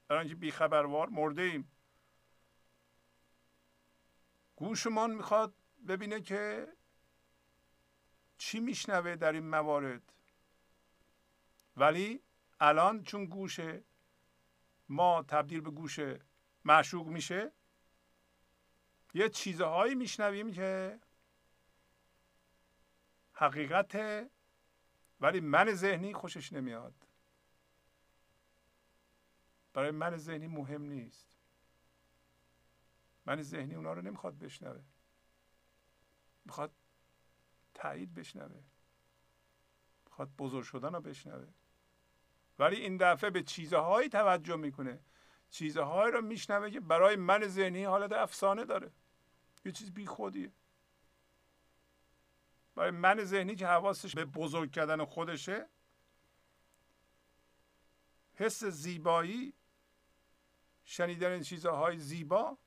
برای 0.08 0.20
اینکه 0.20 0.34
بیخبروار 0.34 1.08
مرده 1.08 1.42
ایم. 1.42 1.72
گوشمان 4.56 5.10
می‌خواد 5.10 5.54
ببینه 5.88 6.20
که 6.20 6.68
چی 8.38 8.60
میشنوه 8.60 9.16
در 9.16 9.32
این 9.32 9.48
موارد؟ 9.48 10.12
ولی 11.76 12.22
الان 12.60 13.02
چون 13.02 13.24
گوش 13.24 13.60
ما 14.88 15.22
تبدیل 15.22 15.60
به 15.60 15.70
گوش 15.70 15.98
معشوق 16.64 17.06
میشه 17.06 17.52
یه 19.14 19.28
چیزهایی 19.28 19.94
میشنویم 19.94 20.52
که 20.52 21.00
حقیقت 23.32 23.96
ولی 25.20 25.40
من 25.40 25.72
ذهنی 25.74 26.14
خوشش 26.14 26.52
نمیاد. 26.52 26.94
برای 29.72 29.90
من 29.90 30.16
ذهنی 30.16 30.46
مهم 30.46 30.82
نیست. 30.82 31.28
من 33.26 33.42
ذهنی 33.42 33.74
اونا 33.74 33.92
رو 33.92 34.02
نمی‌خواد 34.02 34.38
بشنوه. 34.38 34.82
می‌خواد 36.44 36.72
تایید 37.76 38.14
بشنوه. 38.14 38.62
می‌خواد 40.06 40.30
بزرگ 40.38 40.64
شدن 40.64 40.94
رو 40.94 41.00
بشنوه. 41.00 41.48
ولی 42.58 42.76
این 42.76 42.96
دفعه 42.96 43.30
به 43.30 43.42
چیزهایی 43.42 44.08
توجه 44.08 44.56
می‌کنه. 44.56 45.00
چیزهایی 45.50 46.12
رو 46.12 46.22
میشنوه 46.22 46.70
که 46.70 46.80
برای 46.80 47.16
من 47.16 47.46
ذهنی 47.46 47.84
حالت 47.84 48.12
افسانه 48.12 48.64
داره. 48.64 48.92
یه 49.64 49.72
چیز 49.72 49.94
بی 49.94 50.06
خودیه. 50.06 50.52
برای 52.74 52.90
من 52.90 53.24
ذهنی 53.24 53.54
که 53.54 53.66
حواسش 53.66 54.14
به 54.14 54.24
بزرگ 54.24 54.72
کردن 54.72 55.04
خودشه 55.04 55.68
حس 58.34 58.64
زیبایی 58.64 59.54
شنیدن 60.84 61.42
چیزهای 61.42 61.98
زیبا 61.98 62.58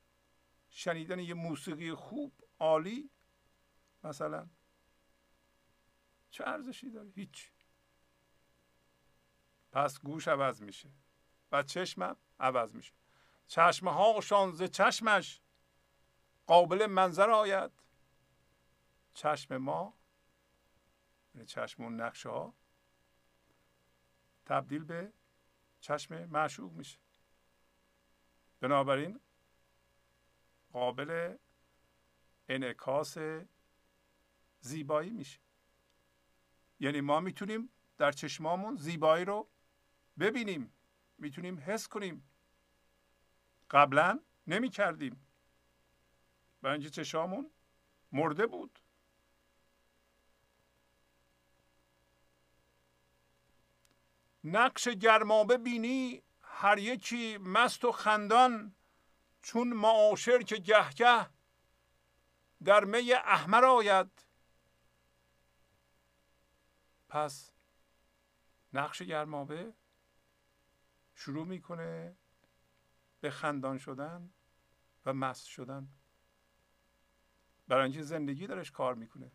شنیدن 0.69 1.19
یه 1.19 1.33
موسیقی 1.33 1.93
خوب 1.93 2.33
عالی 2.59 3.09
مثلا 4.03 4.47
چه 6.29 6.47
ارزشی 6.47 6.89
داره؟ 6.89 7.09
هیچ. 7.09 7.51
پس 9.71 9.99
گوش 9.99 10.27
عوض 10.27 10.61
میشه 10.61 10.89
و 11.51 11.63
چشمم 11.63 12.17
عوض 12.39 12.75
میشه. 12.75 12.93
چشمه 13.47 13.91
هاشان 13.91 14.51
ز 14.51 14.63
چشمش 14.63 15.41
قابل 16.47 16.85
منظر 16.85 17.29
آید. 17.29 17.71
چشم 19.13 19.57
ما 19.57 19.93
یعنی 21.35 21.47
چشم 21.47 21.83
اون 21.83 22.01
نقشه 22.01 22.29
ها 22.29 22.53
تبدیل 24.45 24.83
به 24.83 25.13
چشم 25.79 26.25
معشوق 26.25 26.71
میشه. 26.71 26.99
بنابراین 28.59 29.19
قابل 30.71 31.37
انعکاس 32.49 33.17
زیبایی 34.59 35.09
میشه. 35.09 35.39
یعنی 36.79 37.01
ما 37.01 37.19
می‌تونیم 37.19 37.69
در 37.97 38.11
چشمامون 38.11 38.75
زیبایی 38.75 39.25
رو 39.25 39.49
ببینیم 40.19 40.73
می‌تونیم 41.17 41.59
حس 41.59 41.87
کنیم. 41.87 42.29
قبلا 43.71 44.19
نمی 44.47 44.69
کردیم 44.69 45.27
برای 46.61 46.73
اینکه 46.73 46.89
چشامون 46.89 47.51
مرده 48.11 48.47
بود. 48.47 48.79
نقش 54.43 54.87
گرمابه 54.87 55.57
بینی 55.57 56.23
هر 56.41 56.77
یکی 56.77 57.37
مست 57.37 57.85
و 57.85 57.91
خندان 57.91 58.75
چون 59.41 59.67
معاشر 59.67 60.41
که 60.41 60.55
گه 60.55 61.29
در 62.63 62.83
می 62.83 63.13
احمر 63.13 63.65
آید. 63.65 64.28
پس 67.09 67.53
نقش 68.73 69.01
گرمابه 69.01 69.73
شروع 71.15 71.45
می‌کنه 71.45 72.17
به 73.21 73.29
خندان 73.29 73.77
شدن 73.77 74.29
و 75.05 75.13
مست 75.13 75.45
شدن. 75.45 75.87
برای 77.67 77.83
اینکه 77.83 78.01
زندگی 78.01 78.47
درش 78.47 78.71
کار 78.71 78.95
می‌کنه. 78.95 79.31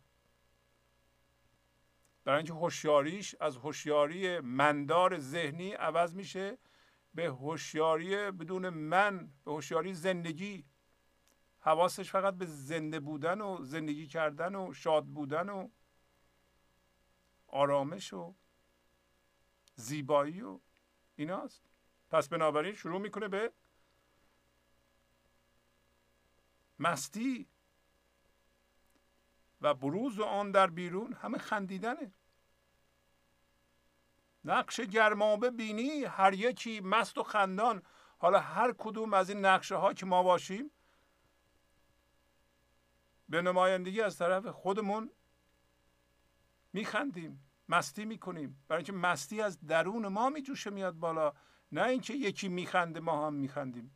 برای 2.23 2.37
اینکه 2.37 2.53
هوشیاریش 2.53 3.35
از 3.39 3.57
هوشیاری 3.57 4.39
مندار 4.39 5.19
ذهنی 5.19 5.73
عوض 5.73 6.15
میشه 6.15 6.57
به 7.13 7.25
هوشیاری 7.25 8.31
بدون 8.31 8.69
من 8.69 9.31
به 9.45 9.51
هوشیاری 9.51 9.93
زندگی. 9.93 10.65
حواسش 11.59 12.11
فقط 12.11 12.33
به 12.33 12.45
زنده 12.45 12.99
بودن 12.99 13.41
و 13.41 13.63
زندگی 13.63 14.07
کردن 14.07 14.55
و 14.55 14.73
شاد 14.73 15.05
بودن 15.05 15.49
و 15.49 15.69
آرامش 17.55 18.13
و 18.13 18.35
زیبایی 19.75 20.41
و 20.41 20.59
ایناست. 21.15 21.63
پس 22.09 22.29
بنابراین 22.29 22.73
شروع 22.73 23.01
می‌کنه 23.01 23.27
به 23.27 23.51
مستی 26.79 27.47
و 29.61 29.73
بروز 29.73 30.19
آن 30.19 30.51
در 30.51 30.67
بیرون. 30.67 31.13
همه 31.13 31.37
خندیدنه. 31.37 32.13
نقش 34.45 34.79
گرمابه 34.79 35.49
بینی 35.51 36.03
هر 36.03 36.33
یکی 36.33 36.79
مست 36.79 37.17
و 37.17 37.23
خندان. 37.23 37.83
حالا 38.17 38.39
هر 38.39 38.73
کدوم 38.77 39.13
از 39.13 39.29
این 39.29 39.45
نقشه 39.45 39.75
ها 39.75 39.93
که 39.93 40.05
ما 40.05 40.23
باشیم 40.23 40.71
به 43.29 43.41
نمایندگی 43.41 44.01
از 44.01 44.17
طرف 44.17 44.47
خودمون 44.47 45.11
میخندیم 46.75 47.33
مستی 47.69 48.05
می‌کنیم. 48.05 48.63
برای 48.67 48.79
اینکه 48.79 48.93
مستی 48.93 49.41
از 49.41 49.59
درون 49.67 50.07
ما 50.07 50.29
میجوشه 50.29 50.69
میاد 50.69 50.95
بالا. 50.95 51.33
نه 51.71 51.83
اینکه 51.83 52.13
یکی 52.13 52.47
میخنده 52.47 52.99
ما 52.99 53.27
هم 53.27 53.33
میخندیم. 53.33 53.91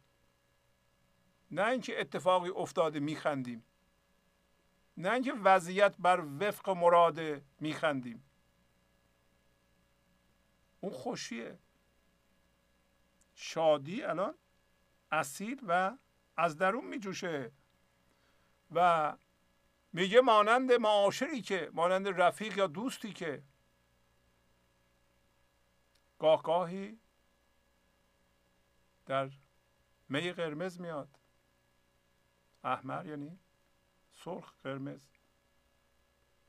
نه 1.52 1.66
اینکه 1.66 2.02
اتفاقی 2.02 2.50
افتاده 2.50 3.00
میخندیم. 3.00 3.64
نه 4.98 5.12
اینکه 5.12 5.34
وضعیت 5.34 5.96
بر 6.00 6.26
وفق 6.40 6.70
مراده 6.70 7.46
میخندیم. 7.60 8.24
اون 10.80 10.94
خوشیه. 10.94 11.60
شادی 13.34 14.04
الان 14.04 14.36
اصیل 15.12 15.62
و 15.68 15.98
از 16.38 16.58
درون 16.58 16.88
میجوشه. 16.88 17.52
و 18.72 19.18
میگه 19.94 20.22
مانند 20.22 20.72
معاشری 20.72 21.42
که 21.42 21.70
مانند 21.74 22.08
رفیق 22.08 22.58
یا 22.58 22.68
دوستی 22.68 23.14
که. 23.14 23.44
گاه 26.20 26.44
در 29.06 29.30
می 30.10 30.32
قرمز 30.32 30.80
میاد. 30.80 31.10
احمر 32.64 33.06
یعنی 33.06 33.40
سرخ 34.12 34.54
قرمز. 34.64 35.10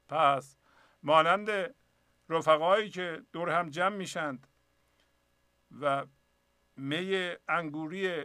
پس 0.08 0.56
مانند 1.02 1.74
رفقایی 2.28 2.90
که 2.90 3.22
دور 3.32 3.50
هم 3.50 3.70
جمع 3.70 3.96
میشند 3.96 4.46
و 5.80 6.06
می 6.76 7.34
انگوری 7.48 8.24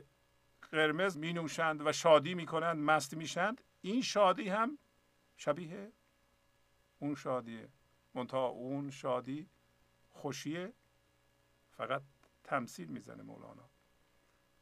قرمز 0.72 1.18
می 1.18 1.34
نوشند 1.34 1.88
و 1.88 1.92
شادی 1.92 2.34
می 2.34 2.46
کنند 2.46 2.78
مست 2.78 3.14
میشند 3.14 3.64
این 3.82 4.02
شادی 4.02 4.50
هم 4.50 4.78
شبیه 5.38 5.92
اون 7.00 7.16
شادیه. 7.16 7.70
منتها 8.14 8.48
اون 8.48 8.92
شادی 8.92 9.50
خوشیه. 10.12 10.74
فقط 11.72 12.02
تمثیل 12.44 12.88
می‌زنه 12.88 13.24
مولانا. 13.24 13.70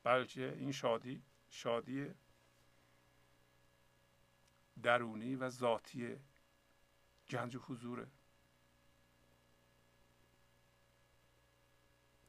بلکه 0.03 0.53
این 0.57 0.71
شادی 0.71 1.23
شادی 1.49 2.13
درونی 4.83 5.35
و 5.35 5.49
ذاتی 5.49 6.19
گنج 7.29 7.57
حضوره. 7.57 8.07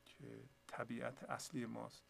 که 0.04 0.44
طبیعت 0.66 1.24
اصلی 1.24 1.66
ماست. 1.66 2.04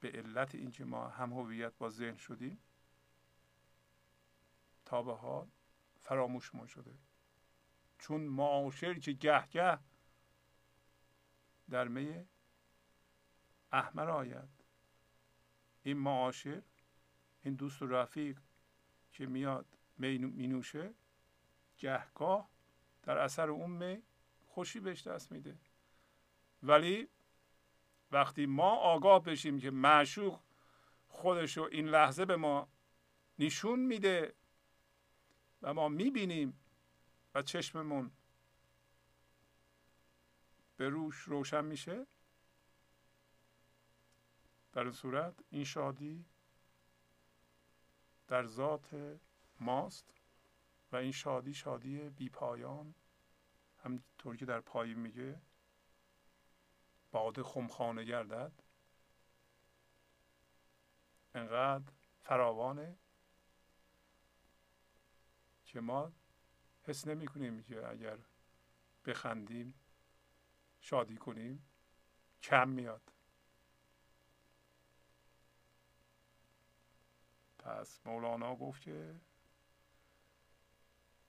به 0.00 0.10
علت 0.10 0.54
اینکه 0.54 0.84
ما 0.84 1.08
هم 1.08 1.32
هویت 1.32 1.72
با 1.78 1.90
ذهن 1.90 2.16
شدیم 2.16 2.58
تا 4.94 5.02
به 5.02 5.14
حال 5.14 5.48
فراموشمون 6.00 6.66
شده. 6.66 6.94
چون 7.98 8.20
معاشر 8.20 8.94
که 8.94 9.12
گه 9.12 9.46
گه 9.46 9.78
در 11.70 11.88
می 11.88 12.24
احمر 13.72 14.10
آید. 14.10 14.48
این 15.82 15.96
معاشر 15.96 16.62
این 17.42 17.54
دوست 17.54 17.82
و 17.82 17.86
رفیق 17.86 18.40
که 19.12 19.26
میاد 19.26 19.66
می 19.98 20.18
نوشه 20.48 20.94
گهگاه 21.78 22.48
در 23.02 23.18
اثر 23.18 23.50
اون 23.50 23.70
می 23.70 24.02
خوشی 24.46 24.80
بهش 24.80 25.06
دست 25.06 25.32
میده. 25.32 25.58
ولی 26.62 27.08
وقتی 28.10 28.46
ما 28.46 28.70
آگاه 28.70 29.22
بشیم 29.22 29.58
که 29.58 29.70
معشوق 29.70 30.40
خودش 31.08 31.56
رو 31.56 31.68
این 31.72 31.88
لحظه 31.88 32.24
به 32.24 32.36
ما 32.36 32.68
نشون 33.38 33.80
میده 33.80 34.34
و 35.64 35.74
ما 35.74 35.88
می‌بینیم 35.88 36.60
و 37.34 37.42
چشممون 37.42 38.10
به 40.76 40.88
روش 40.88 41.16
روشن 41.16 41.64
میشه. 41.64 42.06
در 44.72 44.82
این 44.82 44.92
صورت 44.92 45.34
این 45.50 45.64
شادی 45.64 46.24
در 48.28 48.44
ذات 48.44 49.18
ماست 49.60 50.14
و 50.92 50.96
این 50.96 51.12
شادی 51.12 51.54
شادی 51.54 52.10
بی 52.10 52.28
پایان 52.28 52.94
همطور 53.78 54.36
که 54.36 54.44
در 54.44 54.60
پایین 54.60 54.98
میگه 54.98 55.40
باد 57.12 57.42
خمخانه 57.42 58.04
گردد. 58.04 58.52
انقدر 61.34 61.92
فراوانه. 62.20 62.98
که 65.74 65.80
ما 65.80 66.12
حس 66.82 67.06
نمی 67.06 67.26
کنیم 67.26 67.62
که 67.62 67.88
اگر 67.88 68.18
بخندیم 69.04 69.74
شادی 70.80 71.16
کنیم 71.16 71.66
کم 72.42 72.68
میاد. 72.68 73.12
پس 77.58 78.00
مولانا 78.06 78.56
گفت 78.56 78.82
که 78.82 79.20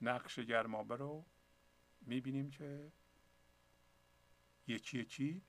نقش 0.01 0.39
گرمابه 0.39 0.95
رو 0.95 1.25
می‌بینیم 2.01 2.49
که 2.49 2.91
یکی 4.67 4.99
یکی 4.99 5.41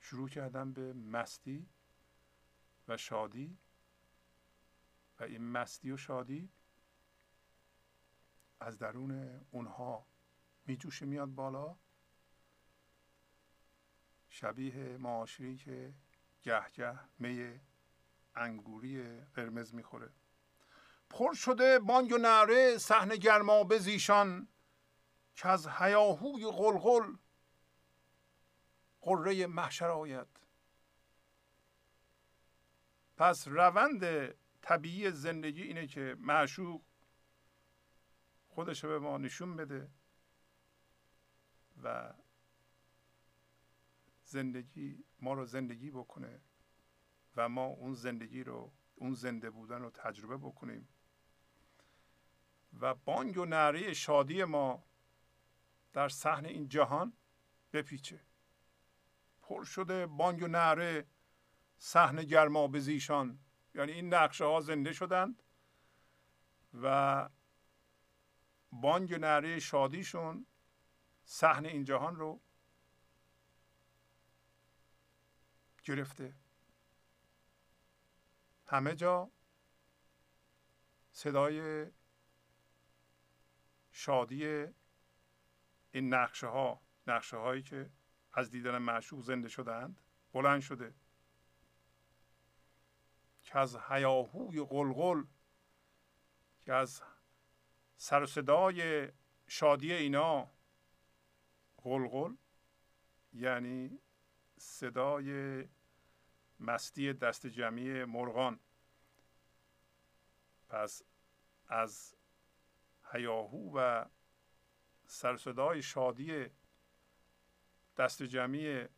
شروع 0.00 0.28
کردن 0.28 0.72
به 0.72 0.92
مستی 0.92 1.68
و 2.88 2.96
شادی 2.96 3.58
و 5.18 5.24
این 5.24 5.48
مستی 5.48 5.90
و 5.90 5.96
شادی 5.96 6.50
از 8.60 8.78
درون 8.78 9.40
اونها 9.50 10.06
میجوشه 10.66 11.06
میاد 11.06 11.28
بالا. 11.28 11.76
شبیه 14.28 14.96
معاشری 14.96 15.56
که 15.56 15.94
گه 16.42 16.70
گه 16.70 16.98
می 17.18 17.60
انگوری 18.34 19.20
قرمز 19.20 19.74
می‌خوره. 19.74 20.12
پر 21.10 21.34
شده 21.34 21.78
بانگ 21.78 22.12
و 22.12 22.18
نعره 22.18 22.78
صحنه 22.78 23.16
گرما 23.16 23.64
بزیشان 23.64 24.48
که 25.34 25.48
از 25.48 25.68
هیاهوی 25.68 26.50
قلقل 26.52 27.16
قره 29.00 29.46
محشر 29.46 29.88
آید. 29.88 30.40
پس 33.16 33.48
روند 33.48 34.34
طبیعی 34.62 35.10
زندگی 35.10 35.62
اینه 35.62 35.86
که 35.86 36.16
معشوق 36.18 36.82
خودش 38.56 38.84
به 38.84 38.98
ما 38.98 39.18
نشون 39.18 39.56
بده 39.56 39.90
و 41.82 42.14
زندگی 44.24 45.04
ما 45.20 45.32
رو 45.32 45.44
زندگی 45.44 45.90
بکنه 45.90 46.40
و 47.36 47.48
ما 47.48 47.64
اون 47.64 47.94
زندگی 47.94 48.44
رو 48.44 48.72
اون 48.94 49.14
زنده 49.14 49.50
بودن 49.50 49.82
رو 49.82 49.90
تجربه 49.90 50.36
بکنیم. 50.36 50.88
و 52.80 52.94
بانگ 52.94 53.38
و 53.38 53.44
نعره 53.44 53.92
شادی 53.92 54.44
ما 54.44 54.84
در 55.92 56.08
صحن 56.08 56.44
این 56.44 56.68
جهان 56.68 57.12
بپیچه. 57.72 58.20
پر 59.42 59.64
شده 59.64 60.06
بانگ 60.06 60.42
و 60.42 60.46
نعره 60.46 61.06
صحن 61.78 62.16
گرما 62.24 62.68
بزیشان. 62.68 63.38
یعنی 63.74 63.92
این 63.92 64.14
نقشه 64.14 64.44
ها 64.44 64.60
زنده 64.60 64.92
شدند 64.92 65.42
و 66.82 67.28
بانگ 68.80 69.12
و 69.12 69.18
نعره 69.18 69.58
شادیشون 69.60 70.46
صحن 71.24 71.66
این 71.66 71.84
جهان 71.84 72.16
رو 72.16 72.40
گرفته. 75.84 76.34
همه 78.66 78.94
جا 78.94 79.30
صدای 81.10 81.86
شادی 83.90 84.66
این 85.90 86.14
نقشه 86.14 86.46
ها 86.46 86.80
نقشه 87.06 87.36
هایی 87.36 87.62
که 87.62 87.90
از 88.32 88.50
دیدن 88.50 88.78
معشوق 88.78 89.20
زنده 89.20 89.48
شدند 89.48 90.00
بلند 90.32 90.60
شده. 90.60 90.94
که 93.42 93.58
از 93.58 93.76
هیاهوی 93.88 94.64
قلقل 94.64 95.24
که 96.64 96.72
از 96.72 97.02
سر 97.96 98.26
صدای 98.26 99.08
شادی 99.48 99.92
اینا 99.92 100.50
قلقل 101.76 102.34
یعنی 103.32 104.00
صدای 104.58 105.64
مستی 106.60 107.12
دست 107.12 107.46
جمعی 107.46 108.04
مرغان. 108.04 108.60
پس 110.68 111.02
از 111.68 112.14
هیاهو 113.12 113.78
و 113.78 114.04
سرصدای 115.06 115.82
شادی 115.82 116.46
دست 117.96 118.22
جمعی 118.22 118.88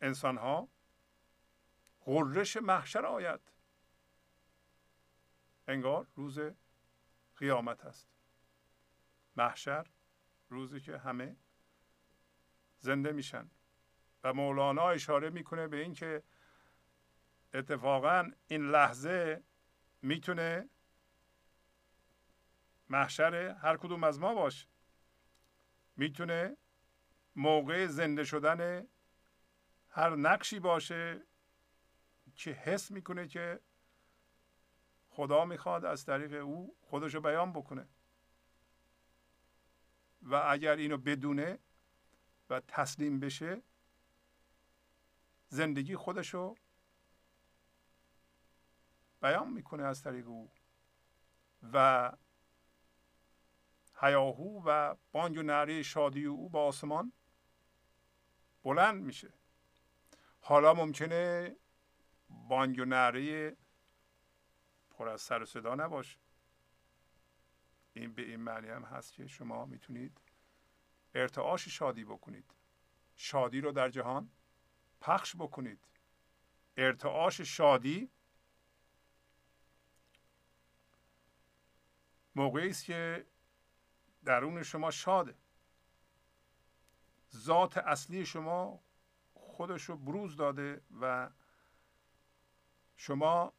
انسان 0.00 0.38
ها 0.38 0.68
غرش 2.04 2.56
محشر 2.56 3.06
آید. 3.06 3.40
انگار 5.68 6.06
روز 6.14 6.38
قیامت 7.36 7.84
است. 7.84 8.11
محشر 9.36 9.86
روزی 10.48 10.80
که 10.80 10.98
همه 10.98 11.36
زنده 12.78 13.12
میشن. 13.12 13.50
و 14.24 14.32
مولانا 14.32 14.90
اشاره 14.90 15.30
می‌کنه 15.30 15.68
به 15.68 15.76
اینکه 15.76 16.22
اتفاقا 17.54 18.30
این 18.46 18.70
لحظه 18.70 19.42
می‌تونه 20.02 20.68
محشر 22.88 23.34
هر 23.34 23.76
کدوم 23.76 24.04
از 24.04 24.20
ما 24.20 24.34
باشه. 24.34 24.68
می‌تونه 25.96 26.56
موقع 27.36 27.86
زنده 27.86 28.24
شدن 28.24 28.88
هر 29.88 30.16
نقشی 30.16 30.60
باشه 30.60 31.22
که 32.34 32.50
حس 32.50 32.90
می‌کنه 32.90 33.28
که 33.28 33.60
خدا 35.08 35.44
می‌خواد 35.44 35.84
از 35.84 36.04
طریق 36.04 36.44
او 36.44 36.76
خودشو 36.80 37.20
بیان 37.20 37.52
بکنه. 37.52 37.88
و 40.22 40.34
اگر 40.34 40.76
اینو 40.76 40.96
بدونه 40.96 41.58
و 42.50 42.60
تسلیم 42.60 43.20
بشه 43.20 43.62
زندگی 45.48 45.96
خودشو 45.96 46.54
بیان 49.22 49.52
می‌کنه 49.52 49.82
از 49.82 50.02
طریق 50.02 50.28
او 50.28 50.50
و 51.72 52.12
هیاهو 54.00 54.62
و 54.66 54.96
بانگ 55.12 55.38
و 55.38 55.42
نعره 55.42 55.82
شادی 55.82 56.24
او 56.24 56.48
با 56.48 56.66
آسمان 56.66 57.12
بلند 58.62 59.02
میشه. 59.02 59.32
حالا 60.40 60.74
ممکنه 60.74 61.56
بانگ 62.28 62.78
و 62.78 62.84
نعره 62.84 63.56
پر 64.90 65.08
از 65.08 65.20
سر 65.20 65.42
و 65.42 65.46
صدا 65.46 65.74
نباشه. 65.74 66.18
این 67.94 68.14
به 68.14 68.22
این 68.22 68.40
معنی 68.40 68.68
هم 68.68 68.82
هست 68.84 69.12
که 69.12 69.26
شما 69.26 69.66
می‌تونید 69.66 70.20
ارتعاش 71.14 71.68
شادی 71.68 72.04
بکنید. 72.04 72.54
شادی 73.16 73.60
رو 73.60 73.72
در 73.72 73.88
جهان 73.88 74.30
پخش 75.00 75.36
بکنید. 75.36 75.88
ارتعاش 76.76 77.40
شادی 77.40 78.10
موقعی 82.34 82.70
است 82.70 82.84
که 82.84 83.26
درون 84.24 84.62
شما 84.62 84.90
شاده. 84.90 85.34
ذات 87.36 87.78
اصلی 87.78 88.26
شما 88.26 88.80
خودش 89.34 89.84
رو 89.84 89.96
بروز 89.96 90.36
داده 90.36 90.80
و 91.00 91.30
شما 92.96 93.52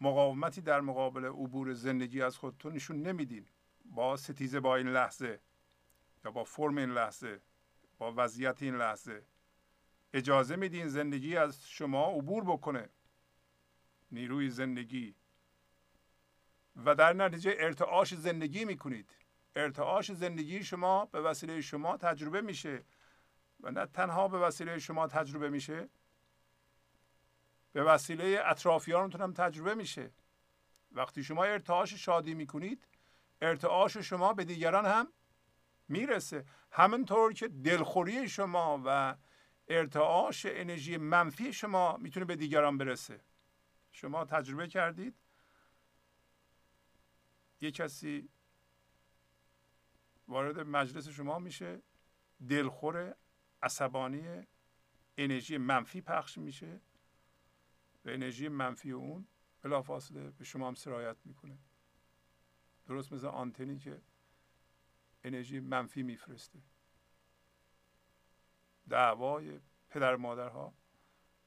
مقاومتی 0.00 0.60
در 0.60 0.80
مقابل 0.80 1.24
عبور 1.24 1.72
زندگی 1.72 2.22
از 2.22 2.38
خودتون 2.38 2.72
نشون 2.72 3.02
نمیدین. 3.02 3.48
با 3.84 4.16
ستیزه 4.16 4.60
با 4.60 4.76
این 4.76 4.88
لحظه 4.88 5.40
یا 6.24 6.30
با 6.30 6.44
فرم 6.44 6.78
این 6.78 6.90
لحظه 6.90 7.40
با 7.98 8.14
وضعیت 8.16 8.62
این 8.62 8.76
لحظه. 8.76 9.22
اجازه 10.12 10.56
میدین 10.56 10.88
زندگی 10.88 11.36
از 11.36 11.68
شما 11.68 12.06
عبور 12.06 12.44
بکنه. 12.44 12.88
نیروی 14.12 14.50
زندگی. 14.50 15.14
و 16.84 16.94
در 16.94 17.12
نتیجه 17.12 17.54
ارتعاش 17.58 18.14
زندگی 18.14 18.64
می‌کنید. 18.64 19.16
ارتعاش 19.56 20.12
زندگی 20.12 20.64
شما 20.64 21.04
به 21.04 21.20
وسیله 21.20 21.60
شما 21.60 21.96
تجربه 21.96 22.40
میشه. 22.40 22.84
و 23.60 23.70
نه 23.70 23.86
تنها 23.86 24.28
به 24.28 24.38
وسیله 24.38 24.78
شما 24.78 25.06
تجربه 25.06 25.50
میشه 25.50 25.88
به 27.72 27.82
وسیله 27.82 28.40
اطرافیانتون 28.44 29.20
هم 29.20 29.32
تجربه 29.32 29.74
میشه. 29.74 30.10
وقتی 30.92 31.24
شما 31.24 31.44
ارتعاش 31.44 31.94
شادی 31.94 32.34
می‌کنید 32.34 32.86
ارتعاش 33.40 33.96
شما 33.96 34.32
به 34.32 34.44
دیگران 34.44 34.86
هم 34.86 35.12
می‌رسه. 35.88 36.44
همینطور 36.70 37.32
که 37.32 37.48
دلخوری 37.48 38.28
شما 38.28 38.82
و 38.86 39.16
ارتعاش 39.68 40.46
انرژی 40.46 40.96
منفی 40.96 41.52
شما 41.52 41.96
می‌تونه 41.96 42.26
به 42.26 42.36
دیگران 42.36 42.78
برسه. 42.78 43.20
شما 43.92 44.24
تجربه 44.24 44.68
کردید؟ 44.68 45.14
یه 47.60 47.70
کسی 47.70 48.28
وارد 50.28 50.60
مجلس 50.60 51.08
شما 51.08 51.38
میشه 51.38 51.82
دلخور 52.48 53.14
عصبانی 53.62 54.46
انرژی 55.18 55.58
منفی 55.58 56.00
پخش 56.00 56.38
میشه 56.38 56.80
و 58.04 58.08
انرژی 58.08 58.48
منفی 58.48 58.90
اون 58.90 59.26
بلافاصله 59.62 60.30
به 60.30 60.44
شما 60.44 60.68
هم 60.68 60.74
سرایت 60.74 61.16
می‌کنه. 61.24 61.58
درست 62.86 63.12
مثل 63.12 63.26
آنتنی 63.26 63.78
که 63.78 64.00
انرژی 65.24 65.60
منفی 65.60 66.02
میفرسته. 66.02 66.58
دعوای 68.88 69.60
پدر 69.90 70.16
مادرها 70.16 70.74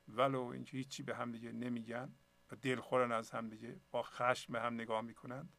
ولو 0.07 0.41
اینکه 0.41 0.77
هیچی 0.77 1.03
به 1.03 1.15
هم 1.15 1.31
دیگه 1.31 1.51
نمیگن 1.51 2.15
و 2.51 2.55
دلخورن 2.55 3.11
از 3.11 3.31
هم 3.31 3.49
دیگه 3.49 3.79
با 3.91 4.03
خشم 4.03 4.53
به 4.53 4.61
هم 4.61 4.73
نگاه 4.73 5.01
می‌کنند. 5.01 5.53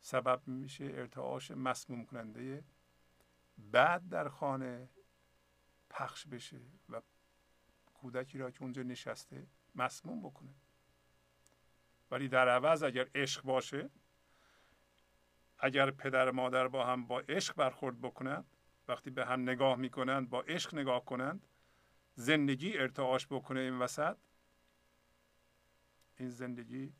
سبب 0.00 0.48
میشه 0.48 0.84
ارتعاش 0.84 1.50
مسموم 1.50 2.04
کننده 2.04 2.64
بعد 3.58 4.08
در 4.08 4.28
خانه 4.28 4.88
پخش 5.90 6.26
بشه 6.26 6.60
و 6.88 7.02
کودکی 7.94 8.38
را 8.38 8.50
که 8.50 8.62
اونجا 8.62 8.82
نشسته 8.82 9.46
مسموم 9.74 10.22
بکنه. 10.22 10.54
ولی 12.10 12.28
در 12.28 12.48
عوض 12.48 12.82
اگر 12.82 13.08
عشق 13.14 13.42
باشه 13.42 13.90
اگر 15.58 15.90
پدر 15.90 16.30
مادر 16.30 16.68
با 16.68 16.86
هم 16.86 17.06
با 17.06 17.20
عشق 17.20 17.54
برخورد 17.54 18.00
بکنند 18.00 18.56
وقتی 18.88 19.10
به 19.10 19.26
هم 19.26 19.42
نگاه 19.42 19.76
می‌کنند 19.76 20.30
با 20.30 20.42
عشق 20.42 20.74
نگاه 20.74 21.04
کنند 21.04 21.46
زندگی 22.14 22.78
ارتعاش 22.78 23.26
بکنه 23.26 23.60
این 23.60 23.78
وسط. 23.78 24.16
این 26.16 26.28
زندگی 26.28 26.92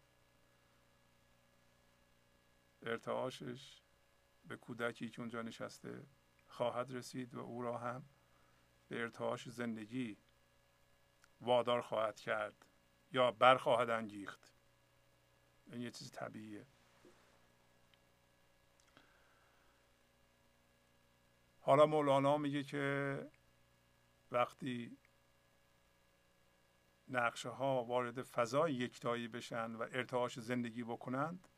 ارتعاشش 2.82 3.82
به 4.48 4.56
کودکی 4.56 5.10
که 5.10 5.20
اونجا 5.20 5.42
نشسته 5.42 6.06
خواهد 6.46 6.90
رسید 6.90 7.34
و 7.34 7.40
او 7.40 7.62
را 7.62 7.78
هم 7.78 8.04
به 8.88 9.00
ارتعاش 9.00 9.48
زندگی 9.48 10.18
وادار 11.40 11.80
خواهد 11.80 12.20
کرد 12.20 12.66
یا 13.12 13.30
برخواهد 13.32 13.90
انگیخت. 13.90 14.52
این 15.66 15.82
یه 15.82 15.90
چیز 15.90 16.10
طبیعیه. 16.10 16.66
حالا 21.68 21.86
مولانا 21.86 22.38
میگه 22.38 22.62
که 22.62 23.26
وقتی 24.30 24.98
نقشه 27.08 27.48
ها 27.48 27.84
وارد 27.84 28.22
فضای 28.22 28.74
یکتایی 28.74 29.28
بشن 29.28 29.74
و 29.74 29.82
ارتعاش 29.82 30.40
زندگی 30.40 30.84
بکنند 30.84 31.48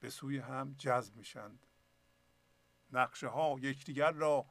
به 0.00 0.10
سوی 0.10 0.38
هم 0.38 0.74
جذب 0.78 1.16
میشند. 1.16 1.66
نقشه 2.92 3.28
ها 3.28 3.56
یکدیگر 3.60 4.12
را 4.12 4.46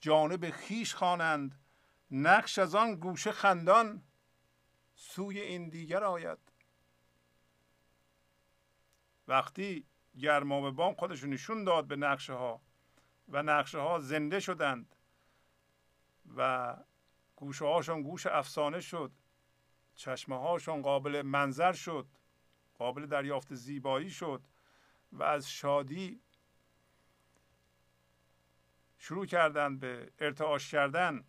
جانب 0.00 0.50
خیش 0.50 0.94
خوانند. 0.94 1.60
نقش 2.10 2.58
از 2.58 2.74
آن 2.74 2.94
گوشه 2.94 3.32
خندان 3.32 4.02
سوی 4.94 5.40
این 5.40 5.68
دیگر 5.68 6.04
آید. 6.04 6.52
وقتی 9.28 9.86
گرمابه 10.18 10.70
بام 10.70 10.94
خودش 10.94 11.24
نشون 11.24 11.64
داد 11.64 11.86
به 11.86 11.96
نقشه 11.96 12.32
ها 12.32 12.69
و 13.30 13.42
نقشه 13.42 13.78
ها 13.78 13.98
زنده 13.98 14.40
شدند 14.40 14.96
و 16.36 16.76
گوشه 17.36 17.64
هاشون 17.64 18.02
گوش 18.02 18.26
افسانه 18.26 18.80
شد. 18.80 19.12
چشمه 19.94 20.38
هاشون 20.38 20.82
قابل 20.82 21.22
منظر 21.22 21.72
شد 21.72 22.08
قابل 22.78 23.06
دریافت 23.06 23.54
زیبایی 23.54 24.10
شد 24.10 24.42
و 25.12 25.22
از 25.22 25.50
شادی 25.50 26.20
شروع 28.98 29.26
کردن 29.26 29.78
به 29.78 30.12
ارتعاش 30.18 30.70
کردن 30.70 31.24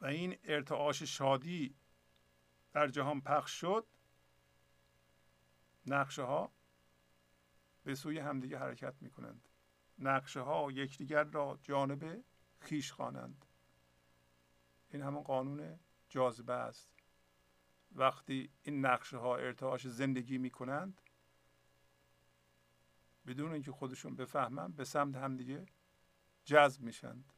و 0.00 0.06
این 0.06 0.38
ارتعاش 0.44 1.02
شادی 1.02 1.76
در 2.72 2.88
جهان 2.88 3.20
پخش 3.20 3.60
شد. 3.60 3.86
نقشه 5.86 6.22
ها 6.22 6.52
به 7.84 7.94
سوی 7.94 8.18
همدیگه 8.18 8.58
حرکت 8.58 8.94
می 9.00 9.10
کنند 9.10 9.47
نقشه 9.98 10.40
ها 10.40 10.72
یکدیگر 10.72 11.24
را 11.24 11.58
جانب 11.62 12.24
خیش 12.60 12.92
خوانند. 12.92 13.44
این 14.90 15.02
همون 15.02 15.22
قانون 15.22 15.78
جاذبه 16.08 16.52
است. 16.52 16.90
وقتی 17.92 18.50
این 18.62 18.86
نقشه 18.86 19.16
ها 19.16 19.36
ارتعاش 19.36 19.86
زندگی 19.86 20.38
می 20.38 20.50
کنند 20.50 21.00
بدون 23.26 23.52
اینکه 23.52 23.72
خودشون 23.72 24.16
بفهمن 24.16 24.72
به 24.72 24.84
سمت 24.84 25.16
همدیگه 25.16 25.66
جذب 26.44 26.82
میشند 26.82 27.32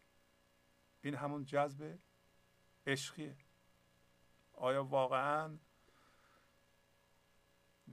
این 1.02 1.14
همون 1.14 1.44
جذب 1.44 1.98
عشقیه. 2.86 3.36
آیا 4.52 4.84
واقعا 4.84 5.58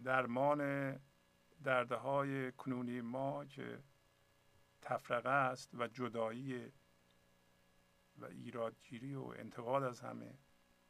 درمان 0.03 0.91
درده 1.63 1.95
های 1.95 2.51
کنونی 2.51 3.01
ما 3.01 3.45
که 3.45 3.83
تفرقه 4.81 5.29
است 5.29 5.75
و 5.75 5.87
جدایی 5.87 6.71
و 8.17 8.25
ایرادگیری 8.25 9.15
و 9.15 9.23
انتقاد 9.23 9.83
از 9.83 10.01
همه 10.01 10.37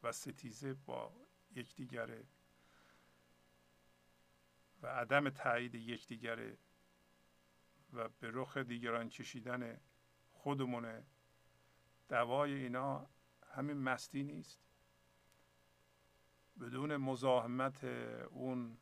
و 0.04 0.12
ستیزه 0.12 0.73
با 0.73 1.13
یکدیگره 1.56 2.27
و 4.81 4.88
عدم 4.88 5.29
تایید 5.29 5.75
یکدیگره 5.75 6.58
و 7.94 8.10
به 8.10 8.31
رخ 8.33 8.58
دیگران 8.58 9.10
کشیدن 9.10 9.81
خودمونه 10.31 11.06
دوای 12.10 12.54
اینا 12.54 13.10
همین 13.50 13.77
مستی 13.77 14.23
نیست. 14.23 14.60
بدون 16.60 16.98
مزاحمت 16.98 17.83
اون 17.83 18.77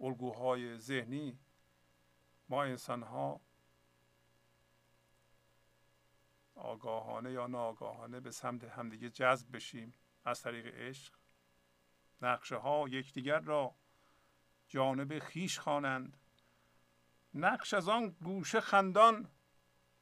الگوهای 0.00 0.78
ذهنی 0.78 1.38
ما 2.48 2.64
انسان 2.64 3.02
ها 3.02 3.40
آگاهانه 6.60 7.32
یا 7.32 7.46
ناآگاهانه 7.46 8.20
به 8.20 8.30
سمت 8.30 8.64
همدیگه 8.64 9.10
جذب 9.10 9.56
بشیم. 9.56 9.94
از 10.24 10.42
طریق 10.42 10.66
عشق 10.66 11.14
نقشه 12.22 12.56
ها 12.56 12.88
یکدیگر 12.88 13.40
را 13.40 13.74
جانب 14.68 15.18
خیش 15.18 15.58
خوانند. 15.58 16.16
نقش 17.34 17.74
از 17.74 17.88
آن 17.88 18.08
گوشه 18.08 18.60
خندان 18.60 19.30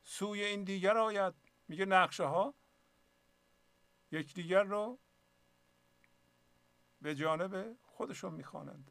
سوی 0.03 0.45
این 0.45 0.65
دیگر 0.65 0.97
آید. 0.97 1.35
میگه 1.69 1.85
نقشه 1.85 2.25
ها 2.25 2.55
یکدیگر 4.11 4.63
رو 4.63 4.99
به 7.01 7.15
جانب 7.15 7.77
خودشون 7.83 8.33
می‌خوانند. 8.33 8.91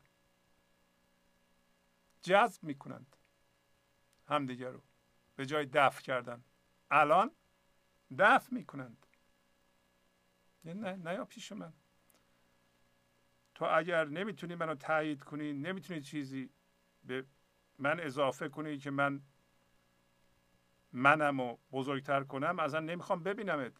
جذب 2.22 2.63
می‌کنند 2.63 3.15
همدیگه 4.28 4.70
رو. 4.70 4.84
به 5.36 5.45
جای 5.45 5.65
دفع 5.65 6.01
کردن. 6.01 6.43
الان 6.91 7.36
دفع 8.18 8.53
می‌کنند. 8.53 9.05
نه 10.66 10.95
نه 10.95 11.24
پیش 11.24 11.51
من. 11.51 11.74
تو 13.55 13.66
اگر 13.66 14.05
نمی‌تونی 14.05 14.55
منو 14.55 14.76
تایید 14.76 15.24
کنی 15.24 15.53
نمی‌تونی 15.53 16.01
چیزی 16.01 16.49
به 17.03 17.26
من 17.80 17.99
اضافه 17.99 18.49
کنی 18.49 18.78
که 18.78 18.91
من 18.91 19.22
منم 20.91 21.41
رو 21.41 21.60
بزرگتر 21.72 22.24
کنم 22.24 22.60
اصلا 22.60 22.80
نمی‌خوام 22.80 23.24
ببینمت. 23.24 23.74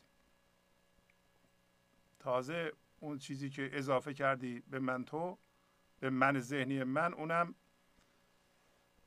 تازه 2.20 2.72
اون 3.00 3.18
چیزی 3.18 3.50
که 3.50 3.70
اضافه 3.74 4.14
کردی 4.14 4.60
به 4.60 4.80
من 4.80 5.06
تو 5.06 5.38
به 6.00 6.10
من 6.10 6.40
ذهنی 6.40 6.84
من 6.84 7.14
اونم 7.14 7.56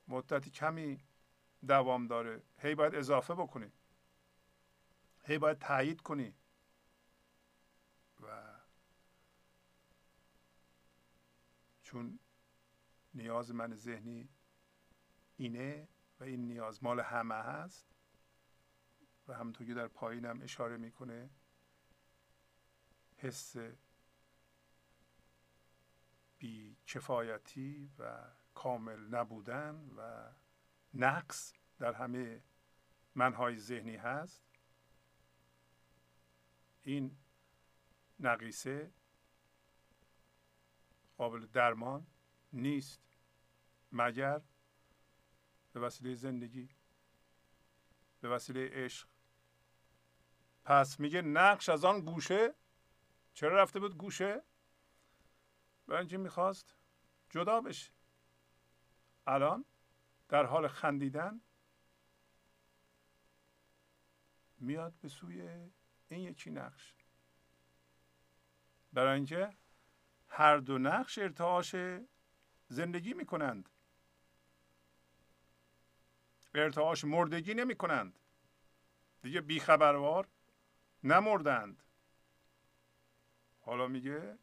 مدت 0.08 0.48
کمی 0.48 1.00
دوام 1.66 2.06
داره. 2.06 2.42
هی 2.58 2.74
باید 2.74 2.94
اضافه 2.94 3.34
بکنی. 3.34 3.72
هی 5.30 5.38
باید 5.38 5.58
تایید 5.58 6.00
کنی. 6.00 6.34
و 8.20 8.26
چون 11.82 12.18
نیاز 13.14 13.54
من 13.54 13.74
ذهنی 13.74 14.28
اینه 15.36 15.88
و 16.20 16.24
این 16.24 16.46
نیاز 16.46 16.82
مال 16.82 17.00
همه 17.00 17.34
هست 17.34 17.86
و 19.28 19.34
همونطور 19.34 19.66
که 19.66 19.74
در 19.74 19.88
پایینم 19.88 20.42
اشاره 20.42 20.76
می‌کنه 20.76 21.30
حس 23.16 23.56
بی 26.38 26.76
کفایتی 26.86 27.90
و 27.98 28.24
کامل 28.54 29.00
نبودن 29.00 29.90
و 29.96 30.32
نقص 30.94 31.52
در 31.78 31.92
همه 31.92 32.42
منهای 33.14 33.56
ذهنی 33.56 33.96
هست. 33.96 34.49
این 36.82 37.16
نقیصه 38.20 38.92
قابل 41.16 41.46
درمان 41.46 42.06
نیست 42.52 43.02
مگر 43.92 44.40
به 45.72 45.80
وسیله 45.80 46.14
زندگی 46.14 46.68
به 48.20 48.28
وسیله 48.28 48.70
عشق. 48.72 49.08
پس 50.64 51.00
میگه 51.00 51.22
نقش 51.22 51.68
از 51.68 51.84
آن 51.84 52.00
گوشه 52.00 52.54
چرا 53.34 53.62
رفته 53.62 53.80
بود 53.80 53.96
گوشه؟ 53.96 54.42
برای 55.86 56.00
اینکه 56.00 56.18
می‌خواست 56.18 56.74
جدا 57.30 57.60
بشه. 57.60 57.92
الان 59.26 59.64
در 60.28 60.44
حال 60.44 60.68
خندیدن 60.68 61.40
میاد 64.58 64.94
به 64.94 65.08
سوی 65.08 65.70
این 66.10 66.20
یکی 66.20 66.50
نقش. 66.50 66.94
برای 68.92 69.14
اینکه 69.14 69.50
هر 70.28 70.56
دو 70.56 70.78
نقش 70.78 71.18
ارتعاش 71.18 71.74
زندگی 72.68 73.14
می‌کنند. 73.14 73.68
ارتعاش 76.54 77.04
مردگی 77.04 77.54
نمی 77.54 77.74
کنند 77.74 78.18
دیگه 79.22 79.40
بیخبروار 79.40 80.28
نمردند. 81.04 81.82
حالا 83.60 83.86
میگه 83.86 84.38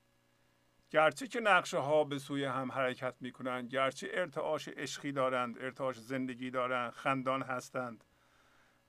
گرچه 0.89 1.27
که 1.27 1.39
نقشه 1.39 1.77
ها 1.77 2.03
به 2.03 2.19
سوی 2.19 2.45
هم 2.45 2.71
حرکت 2.71 3.15
می‌کنند 3.19 3.69
گرچه 3.69 4.09
ارتعاش 4.11 4.67
عشقی 4.67 5.11
دارند 5.11 5.57
ارتعاش 5.57 5.99
زندگی 5.99 6.51
دارند 6.51 6.91
خندان 6.91 7.41
هستند 7.41 8.03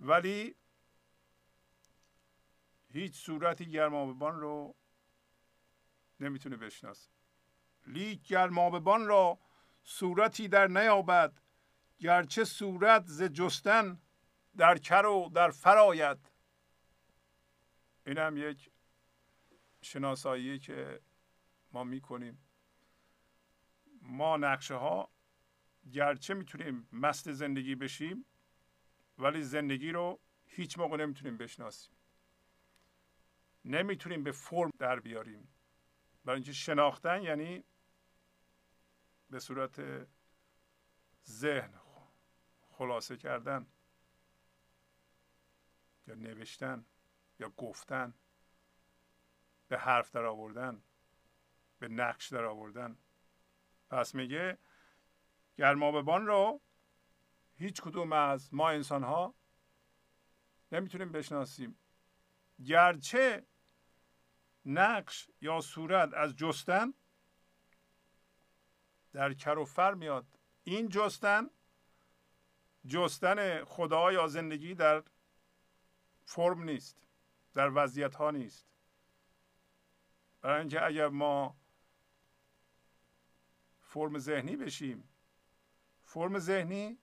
ولی 0.00 0.54
هیچ 2.92 3.14
صورتی 3.14 3.66
گرماببان 3.66 4.40
رو 4.40 4.74
نمی‌تونه 6.20 6.56
بشناسه. 6.56 7.10
لیک 7.86 8.28
گرماببان 8.28 9.06
را 9.06 9.38
صورتی 9.82 10.48
در 10.48 10.66
نیابد 10.66 11.42
گرچه 11.98 12.44
صورت 12.44 13.06
ز 13.06 13.22
جستن 13.22 14.00
در 14.56 14.78
کر 14.78 15.06
و 15.06 15.30
در 15.34 15.50
فراید 15.50 16.32
این 18.06 18.18
هم 18.18 18.36
یک 18.36 18.70
شناسایی 19.82 20.58
که 20.58 21.00
ما 21.72 21.84
می‌کنیم. 21.84 22.38
ما 24.02 24.36
نقشه 24.36 24.74
ها 24.74 25.10
گرچه 25.92 26.34
می‌تونیم 26.34 26.88
مست 26.92 27.32
زندگی 27.32 27.74
بشیم 27.74 28.26
ولی 29.18 29.42
زندگی 29.42 29.92
رو 29.92 30.20
هیچ 30.46 30.78
موقع 30.78 30.96
نمی‌تونیم 30.96 31.36
بشناسیم. 31.36 31.97
نمی‌تونیم 33.64 34.24
به 34.24 34.32
فرم 34.32 34.70
در 34.78 35.00
بیاریم. 35.00 35.48
برای 36.24 36.36
اینکه 36.36 36.52
شناختن 36.52 37.22
یعنی 37.22 37.64
به 39.30 39.38
صورت 39.38 40.06
ذهن 41.26 41.80
خلاصه 42.70 43.16
کردن 43.16 43.66
یا 46.06 46.14
نوشتن 46.14 46.86
یا 47.38 47.50
گفتن 47.50 48.14
به 49.68 49.78
حرف 49.78 50.10
در 50.10 50.24
آوردن 50.24 50.82
به 51.78 51.88
نقش 51.88 52.32
در 52.32 52.44
آوردن. 52.44 52.98
پس 53.90 54.14
میگه 54.14 54.58
گرماببان 55.56 56.26
رو 56.26 56.60
هیچ 57.54 57.80
کدوم 57.80 58.12
از 58.12 58.54
ما 58.54 58.70
انسان 58.70 59.02
ها 59.04 59.34
نمی‌تونیم 60.72 61.12
بشناسیم. 61.12 61.78
گرچه 62.64 63.46
نقش 64.64 65.30
یا 65.40 65.60
صورت 65.60 66.14
از 66.14 66.36
جستن 66.36 66.94
در 69.12 69.34
کر 69.34 69.58
و 69.58 69.64
فر 69.64 69.94
میاد. 69.94 70.26
این 70.64 70.88
جستن 70.88 71.50
جستن 72.86 73.64
خدا 73.64 74.12
یا 74.12 74.26
زندگی 74.26 74.74
در 74.74 75.04
فرم 76.24 76.62
نیست 76.62 77.06
در 77.54 77.70
وضعیت 77.74 78.14
ها 78.14 78.30
نیست. 78.30 78.66
برای 80.40 80.60
اینکه 80.60 80.84
اگر 80.84 81.08
ما 81.08 81.56
فرم 83.80 84.18
ذهنی 84.18 84.56
بشیم 84.56 85.08
فرم 86.02 86.38
ذهنی 86.38 86.98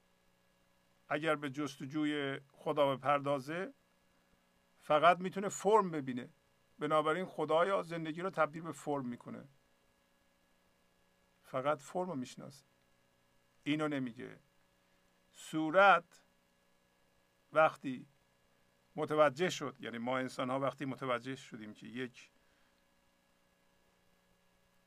اگر 1.09 1.35
به 1.35 1.49
جستجوی 1.49 2.39
خدا 2.47 2.95
بپردازه 2.95 3.73
فقط 4.85 5.19
می‌تونه 5.19 5.49
فرم 5.49 5.91
ببینه. 5.91 6.29
بنابراین 6.79 7.25
خدا 7.25 7.65
یا 7.65 7.81
زندگی 7.81 8.21
رو 8.21 8.29
تبدیل 8.29 8.61
به 8.61 8.71
فرم 8.71 9.05
می‌کنه. 9.05 9.47
فقط 11.43 11.81
فرم 11.81 12.09
رو 12.09 12.15
می‌شناسه. 12.15 12.65
اینو 13.63 13.87
نمیگه. 13.87 14.39
صورت 15.31 16.21
وقتی 17.51 18.07
متوجه 18.95 19.49
شد 19.49 19.75
یعنی 19.79 19.97
ما 19.97 20.17
انسان 20.17 20.49
ها 20.49 20.59
وقتی 20.59 20.85
متوجه 20.85 21.35
شدیم 21.35 21.73
که 21.73 21.87
یک 21.87 22.31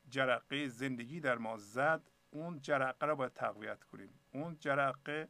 جرقه 0.09 0.67
زندگی 0.67 1.19
در 1.19 1.37
ما 1.37 1.57
زد 1.57 2.11
اون 2.29 2.59
جرقه 2.59 3.05
را 3.05 3.15
باید 3.15 3.33
تقویت 3.33 3.83
کنیم. 3.83 4.19
اون 4.31 4.57
جرقه 4.59 5.29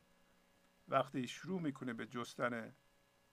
وقتی 0.88 1.28
شروع 1.28 1.62
می‌کنه 1.62 1.94
به 1.94 2.06
جستن 2.06 2.76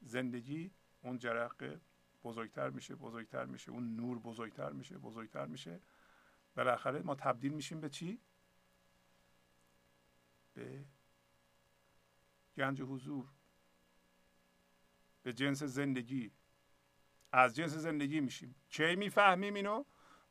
زندگی 0.00 0.70
اون 1.06 1.18
جرقه 1.18 1.80
بزرگتر 2.24 2.70
میشه 2.70 2.94
بزرگتر 2.94 3.44
میشه. 3.44 3.70
اون 3.70 3.96
نور 3.96 4.18
بزرگتر 4.18 4.72
میشه 4.72 4.98
بزرگتر 4.98 5.46
میشه. 5.46 5.80
بالاخره 6.56 7.02
ما 7.02 7.14
تبدیل 7.14 7.52
میشیم 7.52 7.80
به 7.80 7.88
چی؟ 7.88 8.20
به 10.54 10.84
گنج 12.56 12.82
حضور 12.82 13.26
به 15.22 15.32
جنس 15.32 15.62
زندگی. 15.62 16.32
از 17.32 17.56
جنس 17.56 17.70
زندگی 17.70 18.20
میشیم. 18.20 18.54
کی 18.68 18.96
می‌فهمیم 18.96 19.54
اینو؟ 19.54 19.84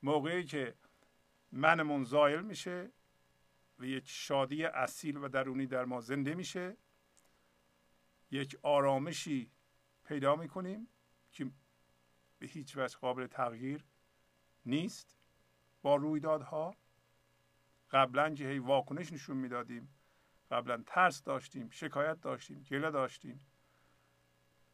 موقعی 0.03 0.43
که 0.43 0.75
منمون 1.51 2.03
زایل 2.03 2.41
میشه 2.41 2.91
و 3.79 3.85
یک 3.85 4.07
شادی 4.07 4.65
اصیل 4.65 5.17
و 5.17 5.27
درونی 5.27 5.67
در 5.67 5.85
ما 5.85 6.01
زنده 6.01 6.35
میشه. 6.35 6.77
یک 8.31 8.59
آرامشی 8.61 9.51
پیدا 10.05 10.35
می‌کنیم 10.35 10.87
که 11.31 11.51
به 12.39 12.47
هیچ 12.47 12.77
وجه 12.77 12.97
قابل 12.97 13.27
تغییر 13.27 13.85
نیست. 14.65 15.17
با 15.81 15.95
رویدادها 15.95 16.75
قبلا 17.91 18.35
که 18.35 18.59
واکنش 18.59 19.13
نشون 19.13 19.37
می‌دادیم 19.37 19.95
قبلا 20.51 20.83
ترس 20.87 21.23
داشتیم 21.23 21.69
شکایت 21.69 22.21
داشتیم 22.21 22.63
گله 22.63 22.91
داشتیم 22.91 23.45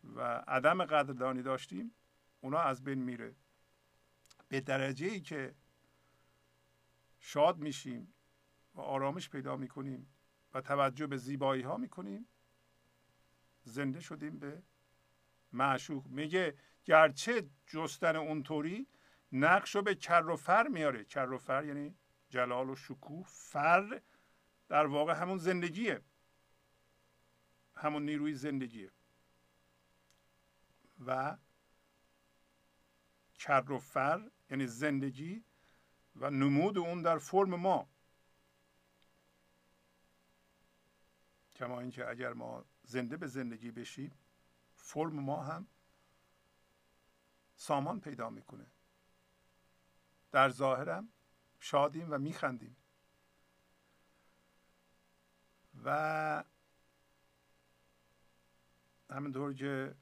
و 0.03 0.21
عدم 0.47 0.85
قدردانی 0.85 1.41
داشتیم 1.41 1.95
اونا 2.41 2.59
از 2.59 2.83
بین 2.83 2.99
میره. 2.99 3.35
به 4.47 4.61
درجه 4.61 5.07
ای 5.07 5.21
که 5.21 5.55
شاد 7.19 7.57
میشیم 7.57 8.13
و 8.75 8.81
آرامش 8.81 9.29
پیدا 9.29 9.55
می‌کنیم 9.55 10.13
و 10.53 10.61
توجه 10.61 11.07
به 11.07 11.17
زیبایی 11.17 11.61
ها 11.61 11.77
می‌کنیم 11.77 12.27
زنده 13.63 13.99
شدیم 13.99 14.39
به 14.39 14.63
معشوق 15.53 16.07
میگه 16.07 16.57
گرچه 16.85 17.49
جستن 17.67 18.15
اونطوری 18.15 18.87
نقش 19.31 19.75
رو 19.75 19.81
به 19.81 19.95
کر 19.95 20.25
و 20.29 20.35
فر 20.35 20.67
میاره. 20.67 21.05
کر 21.05 21.31
و 21.31 21.37
فر 21.37 21.65
یعنی 21.65 21.95
جلال 22.29 22.69
و 22.69 22.75
شکوه 22.75 23.25
فر 23.27 24.01
در 24.67 24.85
واقع 24.85 25.13
همون 25.13 25.37
زندگیه. 25.37 26.01
همون 27.75 28.05
نیروی 28.05 28.33
زندگیه. 28.33 28.91
و 31.05 31.37
کر 33.35 33.71
و 33.71 33.79
فر 33.79 34.31
یعنی 34.49 34.67
زندگی 34.67 35.43
و 36.15 36.29
نمود 36.29 36.77
اون 36.77 37.01
در 37.01 37.17
فرم 37.17 37.55
ما. 37.55 37.89
کما 41.55 41.79
اینکه 41.79 42.09
اگر 42.09 42.33
ما 42.33 42.65
زنده 42.83 43.17
به 43.17 43.27
زندگی 43.27 43.71
بشیم 43.71 44.20
فرم 44.81 45.19
ما 45.19 45.43
هم 45.43 45.67
سامان 47.55 47.99
پیدا 47.99 48.29
می‌کنه. 48.29 48.65
در 50.31 50.49
ظاهرم 50.49 51.09
شادیم 51.59 52.11
و 52.11 52.17
میخندیم. 52.17 52.75
و 55.83 56.43
همینطور 59.09 59.53
که 59.53 59.95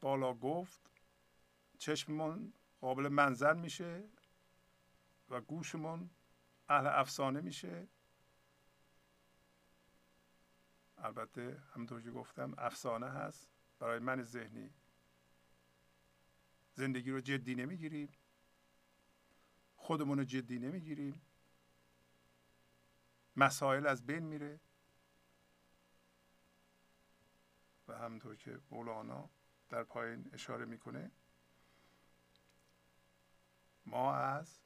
بالا 0.00 0.34
گفت 0.34 0.80
چشممون 1.78 2.52
قابل 2.80 3.08
منظر 3.08 3.54
میشه 3.54 4.08
و 5.30 5.40
گوشمون 5.40 6.10
اهل 6.68 6.86
افسانه 6.86 7.40
میشه. 7.40 7.88
البته 10.98 11.62
همونطور 11.74 12.02
که 12.02 12.10
گفتم 12.10 12.54
افسانه 12.58 13.08
هست. 13.08 13.53
برای 13.78 13.98
من 13.98 14.22
ذهنی. 14.22 14.74
زندگی 16.74 17.10
رو 17.10 17.20
جدی 17.20 17.54
نمی‌گیریم. 17.54 18.12
خودمون 19.76 20.18
رو 20.18 20.24
جدی 20.24 20.58
نمی‌گیریم. 20.58 21.22
مسائل 23.36 23.86
از 23.86 24.06
بین 24.06 24.22
میره. 24.22 24.60
و 27.88 27.98
همونطور 27.98 28.36
که 28.36 28.60
مولانا 28.70 29.30
در 29.68 29.84
پایین 29.84 30.30
اشاره 30.32 30.64
می‌کنه 30.64 31.10
ما 33.86 34.14
از 34.14 34.58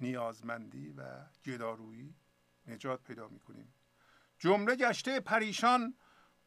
نیازمندی 0.00 0.92
و 0.92 1.26
جدارویی 1.42 2.14
نجات 2.66 3.02
پیدا 3.02 3.28
می‌کنیم. 3.28 3.74
جمله 4.38 4.76
گشته 4.76 5.20
پریشان 5.20 5.96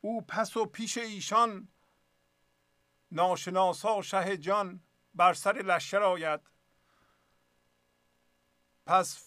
او 0.02 0.22
پس 0.22 0.58
و 0.58 0.66
پیش 0.66 0.98
ایشان. 0.98 1.68
ناشناسا 3.12 4.02
شه 4.02 4.38
جان 4.38 4.84
بر 5.16 5.34
سر 5.34 5.54
لشکر 5.54 6.02
آید. 6.04 6.40
پس 8.86 9.24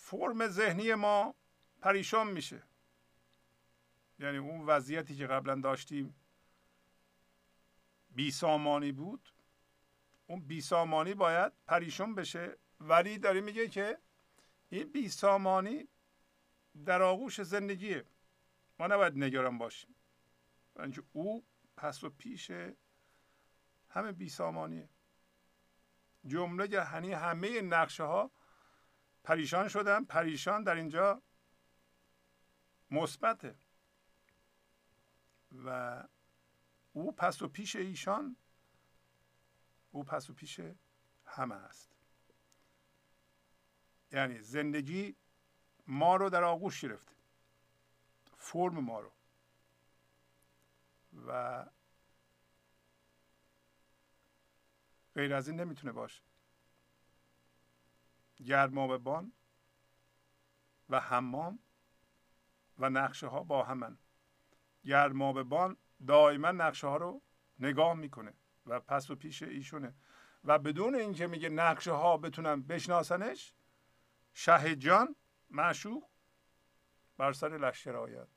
فرم 0.00 0.48
ذهنی 0.48 0.94
ما 0.94 1.34
پریشان 1.80 2.26
میشه. 2.26 2.62
یعنی 4.18 4.36
اون 4.36 4.66
وضعیتی 4.66 5.16
که 5.16 5.26
قبلا 5.26 5.54
داشتیم 5.54 6.14
بیسامانی 8.10 8.92
بود. 8.92 9.32
اون 10.26 10.40
بیسامانی 10.40 11.14
باید 11.14 11.52
پریشان 11.66 12.14
بشه. 12.14 12.56
ولی 12.80 13.18
داره 13.18 13.40
میگه 13.40 13.68
که 13.68 13.98
این 14.70 14.92
بیسامانی 14.92 15.88
در 16.84 17.02
آغوش 17.02 17.42
زندگیه. 17.42 18.04
ما 18.80 18.86
نباید 18.86 19.18
نگران 19.18 19.58
باشیم. 19.58 19.94
اینکه 20.78 21.02
او 21.12 21.46
پس 21.76 22.04
و 22.04 22.10
پیش 22.10 22.50
همه 23.90 24.12
بیسامانیه 24.12 24.88
جمله 26.26 26.82
هنی 26.82 27.12
همه 27.12 27.60
نقشه 27.60 28.02
ها 28.02 28.30
پریشان 29.24 29.68
شدن 29.68 30.04
پریشان 30.04 30.62
در 30.62 30.74
اینجا 30.74 31.22
مثبته. 32.90 33.58
و 35.64 36.02
او 36.92 37.12
پس 37.12 37.42
و 37.42 37.48
پیش 37.48 37.76
ایشان 37.76 38.36
او 39.90 40.04
پس 40.04 40.30
و 40.30 40.34
پیش 40.34 40.60
همه 41.24 41.54
است. 41.54 41.92
یعنی 44.12 44.40
زندگی 44.40 45.16
ما 45.86 46.16
رو 46.16 46.30
در 46.30 46.44
آغوش 46.44 46.80
گرفته. 46.80 47.09
فرم 48.42 48.78
ما 48.78 49.00
رو. 49.00 49.12
و 51.26 51.64
غیر 55.14 55.34
از 55.34 55.48
این 55.48 55.60
نمی‌تونه 55.60 55.92
باشه. 55.92 56.22
گرمابه 58.44 58.98
و 60.88 61.00
حمام 61.00 61.58
و 62.78 62.90
نقشه 62.90 63.26
ها 63.26 63.42
با 63.42 63.64
همن. 63.64 63.98
گرمابه 64.84 65.42
بان 65.42 65.76
دائما 66.06 66.50
نقشه 66.50 66.86
ها 66.86 66.96
رو 66.96 67.22
نگاه 67.58 67.94
می‌کنه 67.94 68.34
و 68.66 68.80
پس 68.80 69.10
و 69.10 69.14
پیش 69.16 69.42
ایشونه. 69.42 69.94
و 70.44 70.58
بدون 70.58 70.94
اینکه 70.94 71.26
میگه 71.26 71.48
نقشه 71.48 71.92
ها 71.92 72.16
بتونن 72.16 72.62
بشناسنش 72.62 73.54
شه 74.34 74.76
جان 74.76 75.16
معشوق 75.50 76.09
بر 77.20 77.32
سر 77.32 77.48
لشکر 77.48 77.96
آید. 77.96 78.28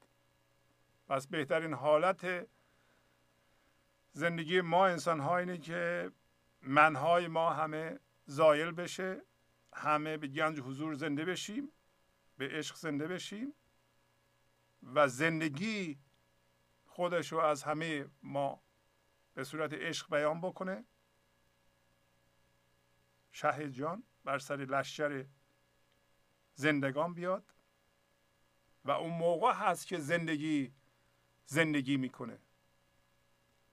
پس 1.08 1.28
بهترین 1.28 1.74
حالت 1.74 2.48
زندگی 4.12 4.62
ما 4.62 4.88
انسان 4.88 5.20
ها 5.20 5.38
اینه 5.38 5.58
که 5.58 6.12
منهای 6.62 7.28
ما 7.28 7.54
همه 7.54 8.00
زایل 8.26 8.72
بشه 8.72 9.22
همه 9.74 10.18
به 10.18 10.28
گنج 10.28 10.60
حضور 10.60 10.94
زنده 10.94 11.26
بشیم 11.26 11.72
به 12.38 12.50
عشق 12.50 12.76
زنده 12.76 13.08
بشیم 13.08 13.54
و 14.84 15.08
زندگی 15.08 16.00
خودش 16.86 17.32
رو 17.32 17.40
از 17.40 17.64
همه 17.64 18.06
ما 18.24 18.62
به 19.34 19.44
صورت 19.44 19.74
عشق 19.74 20.10
بیان 20.10 20.42
بکنه. 20.42 20.86
شه 23.32 23.72
جان 23.72 24.04
بر 24.24 24.40
سر 24.40 24.56
لشکر 24.56 25.26
زندگان 26.56 27.14
بیاد. 27.14 27.54
و 28.86 28.92
اون 28.92 29.14
موقع 29.14 29.54
هست 29.54 29.88
که 29.88 30.00
زندگی 30.00 30.74
زندگی 31.46 31.98
می‌کنه. 31.98 32.40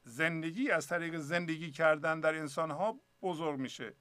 زندگی 0.03 0.71
از 0.71 0.87
طریق 0.87 1.17
زندگی 1.17 1.71
کردن 1.71 2.21
در 2.21 2.35
انسان 2.35 2.71
ها 2.71 3.01
بزرگ 3.23 3.59
میشه. 3.59 3.95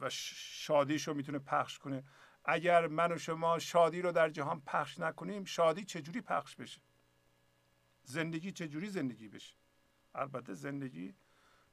و 0.00 0.10
شادیش 0.10 1.08
رو 1.08 1.14
می‌تونه 1.14 1.38
پخش 1.38 1.78
کنه. 1.78 2.04
اگر 2.44 2.86
من 2.86 3.12
و 3.12 3.18
شما 3.18 3.58
شادی 3.58 4.02
رو 4.02 4.12
در 4.12 4.30
جهان 4.30 4.60
پخش 4.60 4.98
نکنیم 4.98 5.44
شادی 5.44 5.84
چجوری 5.84 6.20
پخش 6.20 6.56
بشه؟ 6.56 6.80
زندگی 8.02 8.52
چجوری 8.52 8.88
زندگی 8.88 9.28
بشه؟ 9.28 9.54
البته 10.14 10.54
زندگی 10.54 11.14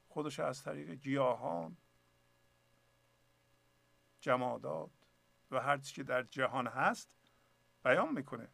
خودش 0.08 0.40
از 0.40 0.64
طریق 0.64 0.90
گیاهان 0.90 1.78
جمادات 4.20 5.03
و 5.54 5.60
هر 5.60 5.78
چی 5.78 5.94
که 5.94 6.04
در 6.04 6.24
جهان 6.24 6.68
هست 6.68 7.16
بیان 7.84 8.14
می‌کنه. 8.14 8.48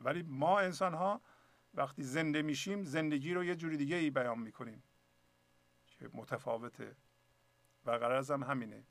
ولی 0.00 0.22
ما 0.22 0.60
انسان 0.60 0.94
ها 0.94 1.20
وقتی 1.74 2.02
زنده 2.02 2.42
میشیم 2.42 2.84
زندگی 2.84 3.34
رو 3.34 3.44
یه 3.44 3.56
جوری 3.56 3.76
دیگه 3.76 3.96
ای 3.96 4.10
بیان 4.10 4.38
می‌کنیم 4.38 4.82
که 5.86 6.10
متفاوته. 6.12 6.96
و 7.84 7.90
قرارز 7.90 8.30
هم 8.30 8.42
همینه. 8.42 8.84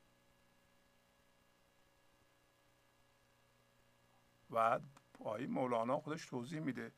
و 4.50 4.80
آیه 5.20 5.46
مولانا 5.46 6.00
خودش 6.00 6.26
توضیح 6.26 6.60
میده. 6.60 6.92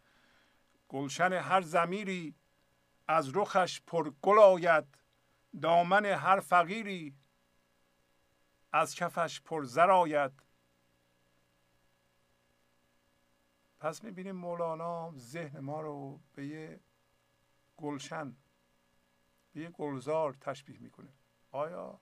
گلشن 0.89 1.33
هر 1.33 1.61
زمیری 1.61 2.35
از 3.09 3.37
رخش 3.37 3.81
پر 3.87 4.11
گل 4.23 4.39
آید 4.39 4.85
دامن 5.63 6.05
هر 6.05 6.41
فقیری 6.41 7.15
از 8.79 8.95
کفش 8.95 9.41
پر 9.41 9.65
زر 9.65 9.91
آید. 9.91 10.33
پس 13.81 14.05
می‌بینیم 14.05 14.37
مولانا 14.37 15.13
ذهن 15.17 15.61
ما 15.61 15.81
رو 15.81 16.21
به 16.35 16.47
یه 16.47 16.81
گلشن 17.77 18.37
به 19.53 19.61
یه 19.61 19.71
گلزار 19.71 20.35
تشبیه 20.35 20.79
می‌کنه. 20.79 21.13
آیا 21.51 22.01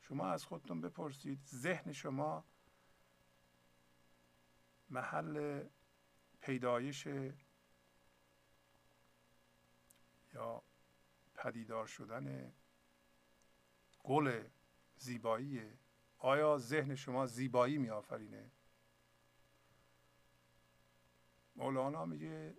شما 0.00 0.28
از 0.28 0.44
خودتون 0.44 0.80
بپرسید 0.80 1.44
ذهن 1.44 1.92
شما 1.92 2.44
محل 4.90 5.64
پیدایش 6.40 7.06
یا 10.32 10.62
پدیدار 11.34 11.86
شدن 11.86 12.52
گل 14.04 14.48
زیبایی 14.96 15.78
آیا 16.18 16.58
ذهن 16.58 16.94
شما 16.94 17.26
زیبایی 17.26 17.78
می 17.78 17.90
آفرینه 17.90 18.50
مولانا 21.56 22.04
میگه 22.04 22.56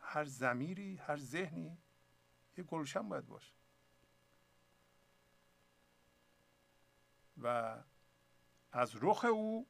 هر 0.00 0.24
زمیری 0.24 0.96
هر 0.96 1.16
ذهنی 1.16 1.78
یه 2.56 2.64
گلشن 2.64 3.08
باید 3.08 3.26
باشه. 3.26 3.52
و 7.42 7.78
از 8.72 8.96
رخ 9.02 9.24
او 9.24 9.66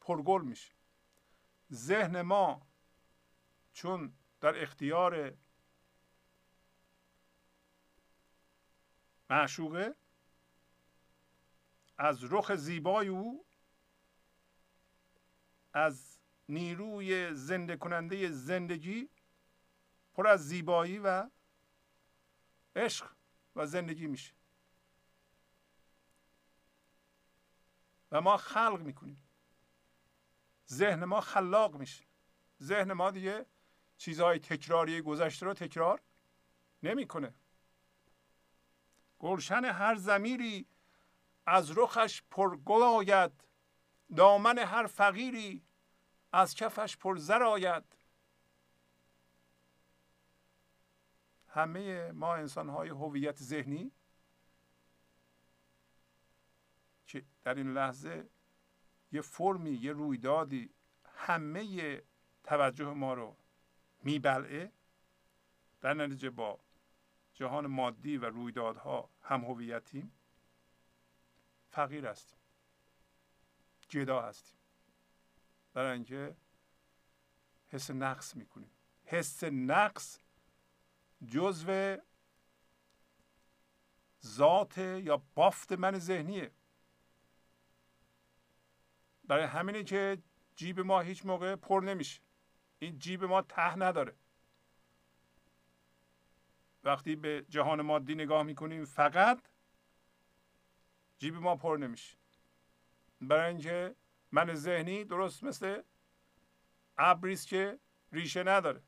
پرگل 0.00 0.42
میشه. 0.42 0.72
ذهن 1.72 2.22
ما 2.22 2.66
چون 3.72 4.14
در 4.40 4.62
اختیار 4.62 5.36
معشوقه 9.30 9.94
از 11.98 12.32
رخ 12.32 12.54
زیبای 12.54 13.08
او 13.08 13.46
از 15.72 16.18
نیروی 16.48 17.34
زنده 17.34 17.76
کننده 17.76 18.30
زندگی 18.30 19.08
پر 20.14 20.26
از 20.26 20.48
زیبایی 20.48 20.98
و 20.98 21.30
عشق 22.76 23.12
و 23.56 23.66
زندگی 23.66 24.06
میشه. 24.06 24.32
و 28.12 28.20
ما 28.20 28.36
خلق 28.36 28.80
می‌کنیم. 28.80 29.28
ذهن 30.68 31.04
ما 31.04 31.20
خلاق 31.20 31.76
میشه. 31.76 32.04
ذهن 32.62 32.92
ما 32.92 33.10
دیگه 33.10 33.46
چیزهای 33.96 34.38
تکراری 34.38 35.00
گذشته 35.00 35.46
رو 35.46 35.54
تکرار 35.54 36.00
نمی‌کنه. 36.82 37.34
گلشن 39.18 39.64
هر 39.64 39.94
زمیری 39.94 40.66
از 41.46 41.78
رخش 41.78 42.22
پرگل 42.30 42.82
آید. 42.82 43.32
دامن 44.16 44.58
هر 44.58 44.86
فقیری 44.86 45.64
از 46.32 46.54
کفش 46.54 46.96
پرزر 46.96 47.42
آید. 47.42 47.84
همه 51.48 52.12
ما 52.12 52.34
انسان 52.34 52.68
های 52.68 52.88
هویت 52.88 53.36
ذهنی 53.36 53.92
که 57.06 57.24
در 57.44 57.54
این 57.54 57.72
لحظه 57.72 58.28
یه 59.12 59.20
فرمی 59.20 59.70
یه 59.70 59.92
رویدادی 59.92 60.74
همه 61.14 62.02
توجه 62.44 62.92
ما 62.92 63.14
رو 63.14 63.36
میبلعه 64.02 64.72
در 65.80 65.94
نتیجه 65.94 66.30
با 66.30 66.60
جهان 67.34 67.66
مادی 67.66 68.16
و 68.16 68.24
رویدادها 68.24 69.10
هم 69.22 69.44
هویتیم. 69.44 70.15
فقیر 71.76 72.06
هستیم. 72.06 72.38
جدا 73.88 74.22
هستیم. 74.22 74.58
برای 75.72 75.92
اینکه 75.92 76.36
حس 77.68 77.90
نقص 77.90 78.36
می‌کنیم. 78.36 78.70
حس 79.04 79.44
نقص 79.44 80.18
جزو 81.26 81.96
ذات 84.26 84.78
یا 84.78 85.22
بافت 85.34 85.72
من 85.72 85.98
ذهنیه. 85.98 86.50
برای 89.24 89.44
همینه 89.44 89.84
که 89.84 90.22
جیب 90.54 90.80
ما 90.80 91.00
هیچ 91.00 91.26
موقع 91.26 91.56
پر 91.56 91.80
نمیشه. 91.84 92.20
این 92.78 92.98
جیب 92.98 93.24
ما 93.24 93.42
ته 93.42 93.76
نداره. 93.78 94.16
وقتی 96.84 97.16
به 97.16 97.46
جهان 97.48 97.82
مادی 97.82 98.14
نگاه 98.14 98.42
می‌کنیم 98.42 98.84
فقط 98.84 99.48
جیب 101.18 101.34
ما 101.34 101.56
پر 101.56 101.76
نمیشه. 101.80 102.16
برای 103.20 103.48
اینکه 103.48 103.94
من 104.32 104.54
ذهنی 104.54 105.04
درست 105.04 105.44
مثل 105.44 105.82
ابری 106.98 107.36
که 107.36 107.78
ریشه 108.12 108.42
نداره. 108.42 108.82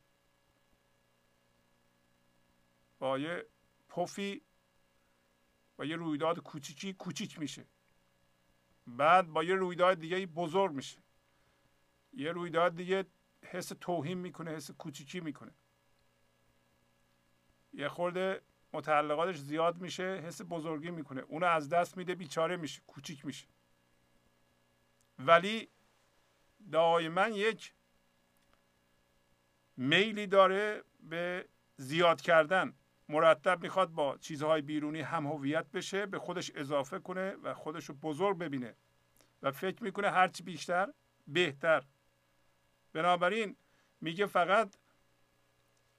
با 2.98 3.18
یه 3.18 3.46
پفی 3.88 4.42
با 5.76 5.84
یه 5.84 5.96
رویداد 5.96 6.38
کوچیکی 6.38 6.92
کوچیک 6.92 7.38
میشه. 7.38 7.66
بعد 8.86 9.26
با 9.26 9.44
یه 9.44 9.54
رویداد 9.54 9.98
دیگه 9.98 10.26
بزرگ 10.26 10.72
میشه. 10.72 11.02
یه 12.12 12.32
رویداد 12.32 12.76
دیگه 12.76 13.06
حس 13.42 13.68
توهین 13.68 14.18
می‌کنه 14.18 14.50
حس 14.50 14.70
کوچیکی 14.70 15.20
می‌کنه. 15.20 15.54
یه 17.72 17.88
خورده 17.88 18.42
متعلقاتش 18.72 19.38
زیاد 19.38 19.78
میشه 19.80 20.22
حس 20.26 20.42
بزرگی 20.48 20.90
می‌کنه. 20.90 21.20
اونو 21.20 21.46
از 21.46 21.68
دست 21.68 21.96
میده 21.96 22.14
بیچاره 22.14 22.56
میشه 22.56 22.82
کوچیک 22.86 23.26
میشه. 23.26 23.46
ولی 25.18 25.68
دائما 26.72 27.28
یک 27.28 27.74
میلی 29.76 30.26
داره 30.26 30.82
به 31.00 31.48
زیاد 31.76 32.20
کردن. 32.20 32.74
مرتب 33.08 33.62
می‌خواد 33.62 33.88
با 33.90 34.18
چیزهای 34.18 34.62
بیرونی 34.62 35.00
هم 35.00 35.26
هویت 35.26 35.66
بشه 35.70 36.06
به 36.06 36.18
خودش 36.18 36.50
اضافه 36.54 36.98
کنه 36.98 37.30
و 37.30 37.54
خودش 37.54 37.84
رو 37.84 37.94
بزرگ 37.94 38.38
ببینه 38.38 38.74
و 39.42 39.52
فکر 39.52 39.84
می‌کنه 39.84 40.10
هرچی 40.10 40.42
بیشتر 40.42 40.92
بهتر. 41.26 41.84
بنابراین 42.92 43.56
میگه 44.00 44.26
فقط 44.26 44.76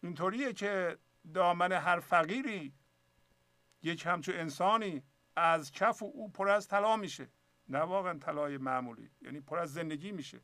اینطوریه 0.01 0.53
که 0.53 0.97
دامن 1.33 1.71
هر 1.71 1.99
فقیری. 1.99 2.73
یک 3.83 4.05
همچون 4.05 4.35
انسانی 4.35 5.03
از 5.35 5.71
کف 5.71 6.03
او 6.03 6.31
پر 6.31 6.49
از 6.49 6.67
طلا 6.67 6.97
میشه. 6.97 7.29
نه 7.67 7.79
واقعا 7.79 8.19
طلای 8.19 8.57
معمولی 8.57 9.11
یعنی 9.21 9.41
پر 9.41 9.59
از 9.59 9.73
زندگی 9.73 10.11
میشه. 10.11 10.41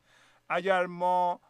اگر 0.50 0.86
ما 0.86 1.42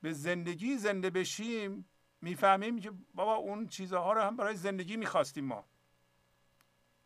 به 0.00 0.12
زندگی 0.12 0.76
زنده 0.76 1.10
بشیم 1.10 1.88
می‌فهمیم 2.20 2.80
که 2.80 2.92
بابا 3.14 3.34
اون 3.34 3.66
چیزها 3.66 4.12
رو 4.12 4.20
هم 4.20 4.36
برای 4.36 4.54
زندگی 4.54 4.96
می‌خواستیم 4.96 5.44
ما. 5.44 5.68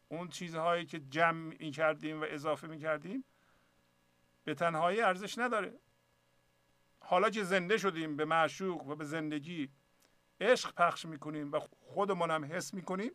اون 0.08 0.28
چیزهایی 0.28 0.86
که 0.86 1.00
جمع 1.00 1.56
می‌کردیم 1.60 2.20
و 2.20 2.24
اضافه 2.28 2.66
می‌کردیم 2.66 3.24
به 4.44 4.54
تنهایی 4.54 5.00
ارزش 5.00 5.38
نداره. 5.38 5.80
حالا 7.00 7.30
که 7.30 7.44
زنده 7.44 7.78
شدیم 7.78 8.16
به 8.16 8.24
معشوق 8.24 8.86
و 8.86 8.94
به 8.94 9.04
زندگی 9.04 9.70
عشق 10.40 10.74
پخش 10.74 11.04
می‌کنیم 11.04 11.52
و 11.52 11.60
خودمون 11.60 12.30
هم 12.30 12.44
حس 12.44 12.74
می‌کنیم. 12.74 13.12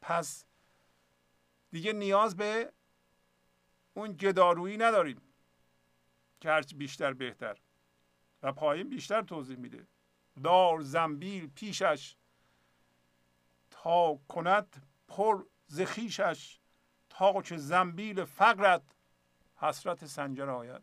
پس 0.00 0.44
دیگه 1.70 1.92
نیاز 1.92 2.36
به 2.36 2.72
اون 3.94 4.12
گدارویی 4.12 4.76
نداریم 4.76 5.22
که 6.40 6.50
هرچی 6.50 6.74
بیشتر 6.74 7.12
بهتر. 7.12 7.58
و 8.42 8.52
پایین 8.52 8.88
بیشتر 8.88 9.22
توضیح 9.22 9.56
میده. 9.56 9.86
دار 10.42 10.80
زنبیل 10.80 11.46
پیشش 11.46 12.16
تا 13.70 14.20
کند 14.28 14.86
پر 15.08 15.44
زخیشش 15.66 16.60
تا 17.08 17.42
که 17.42 17.56
زنبیل 17.56 18.24
فقرت 18.24 18.82
حسرت 19.56 20.06
سنجر 20.06 20.50
آید. 20.50 20.82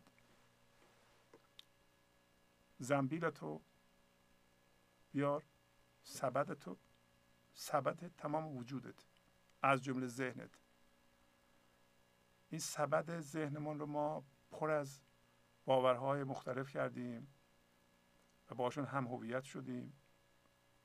زنبیل 2.78 3.30
تو 3.30 3.60
بیار. 5.12 5.42
سبد 6.04 6.52
تو. 6.52 6.76
سبد 7.54 8.10
تمام 8.16 8.56
وجودت. 8.56 9.04
از 9.62 9.84
جمله 9.84 10.06
ذهنت. 10.06 10.50
این 12.48 12.60
سبد 12.60 13.20
ذهنمون 13.20 13.78
رو 13.78 13.86
ما 13.86 14.24
پر 14.50 14.70
از 14.70 15.00
باورهای 15.64 16.24
مختلف 16.24 16.70
کردیم 16.70 17.34
و 18.50 18.54
باشون 18.54 18.84
هم 18.84 19.06
هویت 19.06 19.44
شدیم 19.44 19.92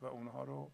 و 0.01 0.05
اونها 0.05 0.43
رو 0.43 0.71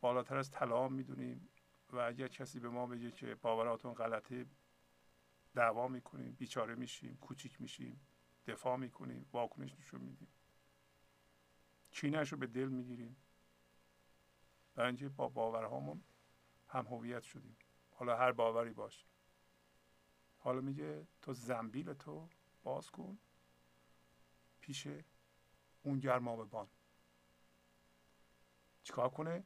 بالاتر 0.00 0.36
از 0.36 0.50
طلا 0.50 0.88
می‌دونیم 0.88 1.48
و 1.90 1.96
اگر 1.96 2.28
کسی 2.28 2.60
به 2.60 2.68
ما 2.68 2.86
بگه 2.86 3.10
که 3.10 3.34
باوراتون 3.34 3.94
غلطه 3.94 4.46
دعوا 5.54 5.88
می‌کنیم 5.88 6.32
بیچاره 6.32 6.74
میشیم 6.74 7.16
کوچیک 7.16 7.60
میشیم 7.60 8.00
دفاع 8.46 8.76
می‌کنیم 8.76 9.26
واکنش 9.32 9.74
نشون 9.78 10.00
میدیم. 10.00 10.28
چینش 11.90 12.32
رو 12.32 12.38
به 12.38 12.46
دل 12.46 12.68
می‌گیریم. 12.68 13.16
برای 14.74 15.08
با 15.08 15.28
باورهامون 15.28 16.02
هم 16.68 16.86
هویت 16.86 17.22
شدیم. 17.22 17.56
حالا 17.90 18.16
هر 18.16 18.32
باوری 18.32 18.72
باشه 18.72 19.06
حالا 20.38 20.60
میگه 20.60 21.06
تو 21.22 21.32
زنبیل 21.32 21.92
تو 21.92 22.28
باز 22.62 22.90
کن 22.90 23.18
پیش 24.60 24.88
اون 25.82 25.98
گرمابه 25.98 26.44
بان. 26.44 26.68
چیکار 28.82 29.08
کنه؟ 29.08 29.44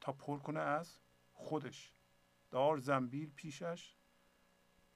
تا 0.00 0.12
پر 0.12 0.38
کنه 0.38 0.60
از 0.60 0.98
خودش. 1.32 1.92
دار 2.50 2.78
زنبیل 2.78 3.30
پیشش 3.30 3.96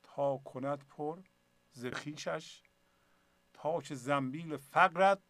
تا 0.03 0.39
کند 0.39 0.79
پر 0.89 1.23
زخیشش 1.73 2.63
تا 3.53 3.81
که 3.81 3.95
زنبیل 3.95 4.57
فقرت 4.57 5.23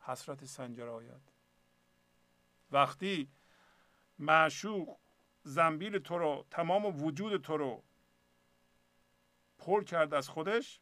حسرت 0.00 0.44
سنجر 0.44 0.88
آید. 0.88 1.32
وقتی 2.70 3.30
معشوق 4.18 4.98
زنبیل 5.42 5.98
تو 5.98 6.18
رو 6.18 6.46
تمام 6.50 7.02
وجود 7.04 7.42
تو 7.42 7.56
رو 7.56 7.82
پر 9.58 9.84
کرد 9.84 10.14
از 10.14 10.28
خودش 10.28 10.80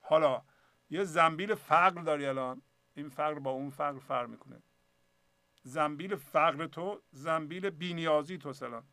حالا 0.00 0.42
یه 0.90 1.04
زنبیل 1.04 1.54
فقر 1.54 2.02
داری 2.02 2.26
الان. 2.26 2.62
این 2.94 3.08
فقر 3.08 3.38
با 3.38 3.50
اون 3.50 3.70
فقر 3.70 3.98
فرق 3.98 4.28
می‌کنه. 4.28 4.62
زنبیل 5.62 6.16
فقر 6.16 6.66
تو 6.66 7.02
زنبیل 7.10 7.70
بینیازی 7.70 8.38
تو 8.38 8.64
الان. 8.64 8.84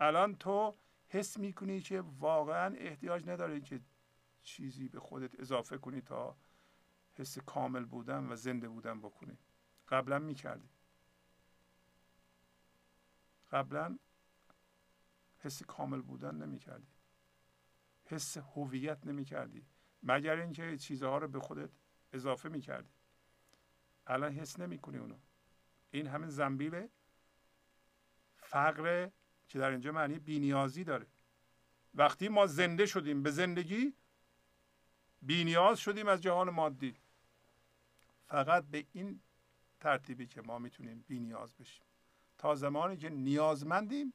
الان 0.00 0.36
تو 0.36 0.74
حس 1.08 1.38
می‌کنی 1.38 1.80
که 1.80 2.00
واقعا 2.00 2.74
احتیاج 2.74 3.28
نداری 3.28 3.60
که 3.60 3.80
چیزی 4.42 4.88
به 4.88 5.00
خودت 5.00 5.40
اضافه 5.40 5.78
کنی 5.78 6.00
تا 6.00 6.36
حس 7.16 7.38
کامل 7.38 7.84
بودن 7.84 8.32
و 8.32 8.36
زنده 8.36 8.68
بودن 8.68 9.00
بکنی 9.00 9.38
قبلا 9.88 10.18
می‌کردی 10.18 10.68
قبلا 13.50 13.98
حس 15.38 15.62
کامل 15.62 16.00
بودن 16.00 16.34
نمی‌کردی 16.34 16.92
حس 18.04 18.36
هویت 18.36 19.06
نمی‌کردی 19.06 19.66
مگر 20.02 20.36
اینکه 20.36 20.78
چیزها 20.78 21.18
رو 21.18 21.28
به 21.28 21.40
خودت 21.40 21.70
اضافه 22.12 22.48
می‌کردی. 22.48 22.90
الان 24.06 24.32
حس 24.32 24.60
نمی‌کنی 24.60 24.98
اونو. 24.98 25.16
این 25.90 26.06
همین 26.06 26.28
زنبیل 26.28 26.88
فقر 28.36 29.10
که 29.48 29.58
در 29.58 29.70
اینجا 29.70 29.92
معنی 29.92 30.18
بینیازی 30.18 30.84
داره. 30.84 31.06
وقتی 31.94 32.28
ما 32.28 32.46
زنده 32.46 32.86
شدیم 32.86 33.22
به 33.22 33.30
زندگی 33.30 33.94
بینیاز 35.22 35.78
شدیم 35.78 36.08
از 36.08 36.20
جهان 36.20 36.50
مادی. 36.50 36.96
فقط 38.26 38.64
به 38.64 38.86
این 38.92 39.20
ترتیبی 39.80 40.26
که 40.26 40.42
ما 40.42 40.58
می‌تونیم 40.58 41.04
بینیاز 41.08 41.54
بشیم. 41.54 41.86
تا 42.38 42.54
زمانی 42.54 42.96
که 42.96 43.10
نیازمندیم 43.10 44.14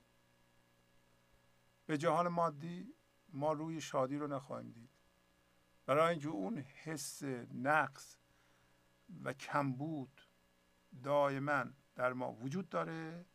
به 1.86 1.97
جهان 1.97 2.28
مادی 2.28 2.93
ما 3.30 3.53
روی 3.53 3.82
شادی 3.82 4.18
رو 4.18 4.28
نخواهیم 4.28 4.72
دید. 4.72 4.89
برای 5.86 6.09
اینکه 6.09 6.28
اون 6.28 6.57
حس 6.57 7.24
نقص 7.53 8.18
و 9.24 9.34
کمبود 9.34 10.22
دائما 11.03 11.66
در 11.95 12.14
ما 12.14 12.34
وجود 12.34 12.70
داره 12.70 13.26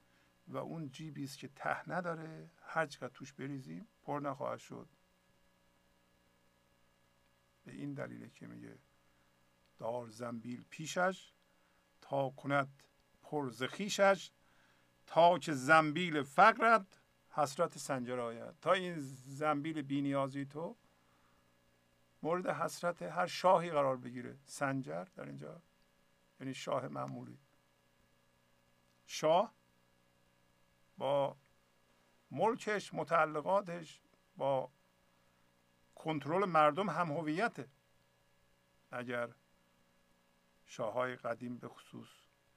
و 0.48 0.56
اون 0.56 0.90
جیبی 0.90 1.24
است 1.24 1.38
که 1.38 1.48
ته 1.48 1.90
نداره 1.90 2.50
هر 2.62 2.86
چقدر 2.86 3.08
توش 3.14 3.32
بریزیم 3.32 3.88
پر 4.02 4.20
نخواهد 4.20 4.58
شد. 4.58 4.88
به 7.64 7.72
این 7.72 7.94
دلیله 7.94 8.30
که 8.30 8.46
میگه 8.46 8.78
دار 9.78 10.08
زنبیل 10.08 10.64
پیشش 10.70 11.32
تا 12.00 12.30
کند 12.30 12.82
پر 13.22 13.50
زخیشش 13.50 14.30
تا 15.06 15.38
که 15.38 15.52
زنبیل 15.52 16.22
فقرت 16.22 17.00
حسرت 17.30 17.78
سنجر 17.78 18.20
آید. 18.20 18.60
تا 18.60 18.72
این 18.72 18.94
زنبیل 19.24 19.82
بینیازی 19.82 20.44
تو 20.44 20.76
مورد 22.22 22.46
حسرت 22.46 23.02
هر 23.02 23.26
شاهی 23.26 23.70
قرار 23.70 23.96
بگیره. 23.96 24.38
سنجر 24.44 25.04
در 25.04 25.24
اینجا 25.24 25.62
یعنی 26.40 26.54
شاه 26.54 26.88
معمولی 26.88 27.38
شاه 29.06 29.54
با 30.98 31.36
ملکش 32.30 32.94
متعلقاتش 32.94 34.02
با 34.36 34.70
کنترل 35.94 36.44
مردم 36.44 36.90
هم 36.90 37.12
هویته. 37.12 37.68
اگر 38.90 39.34
شاههای 40.66 41.16
قدیم 41.16 41.58
به 41.58 41.68
خصوص 41.68 42.08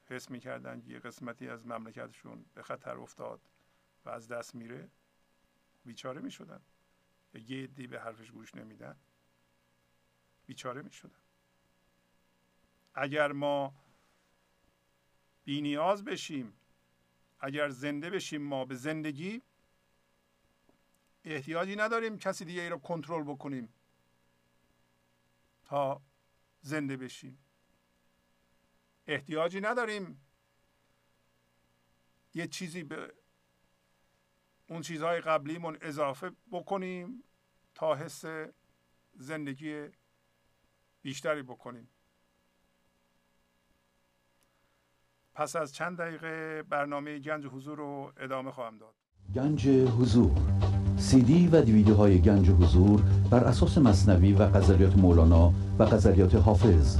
حس 0.06 0.32
می‌کردن 0.32 0.84
یه 0.86 1.00
قسمتی 1.00 1.50
از 1.50 1.68
مملکتشون 1.68 2.46
به 2.54 2.64
خطر 2.64 2.98
افتاد 2.98 3.42
و 4.06 4.10
از 4.10 4.28
دست 4.28 4.56
میره 4.56 4.90
بیچاره 5.86 6.22
می‌شدن. 6.22 6.62
یه 7.34 7.68
دی 7.68 7.88
به 7.88 8.02
حرفش 8.02 8.32
گوش 8.32 8.56
نمیدن. 8.56 8.96
بیچاره 10.46 10.82
می‌شدن. 10.82 11.20
اگر 12.94 13.32
ما 13.32 13.74
بینیاز 15.44 16.04
بشیم 16.04 16.54
اگر 17.40 17.70
زنده 17.70 18.10
بشیم 18.10 18.42
ما 18.42 18.66
به 18.66 18.76
زندگی 18.76 19.42
احتیاجی 21.24 21.76
نداریم 21.76 22.18
کسی 22.18 22.46
دیگه 22.46 22.62
ای 22.62 22.70
رو 22.70 22.78
کنترل 22.78 23.24
بکنیم 23.24 23.74
تا 25.64 26.02
زنده 26.62 26.98
بشیم. 26.98 27.38
احتیاجی 29.10 29.62
نداریم. 29.62 30.22
یه 32.34 32.48
چیزی 32.48 32.84
به 32.84 33.14
اون 34.70 34.82
چیزهای 34.82 35.22
قبلیمون 35.22 35.78
اضافه 35.82 36.32
بکنیم 36.52 37.24
تا 37.76 37.96
حس 37.96 38.24
زندگی 39.14 39.88
بیشتری 41.02 41.44
بکنیم. 41.44 41.90
پس 45.34 45.56
از 45.56 45.74
چند 45.74 45.98
دقیقه 45.98 46.64
برنامه 46.64 47.20
گنج 47.20 47.46
حضور 47.46 47.78
رو 47.78 48.14
ادامه 48.18 48.52
خواهم 48.52 48.78
داد. 48.78 48.96
گنج 49.36 49.68
حضور. 49.70 50.38
سی 50.98 51.22
دی 51.22 51.48
و 51.48 51.62
دیویدیو 51.62 51.96
های 51.96 52.22
گنج 52.22 52.50
حضور 52.50 53.02
بر 53.32 53.44
اساس 53.44 53.78
مصنوی 53.78 54.34
و 54.34 54.44
قذریات 54.44 54.98
مولانا 54.98 55.54
و 55.80 55.84
قذریات 55.84 56.36
حافظ 56.36 57.00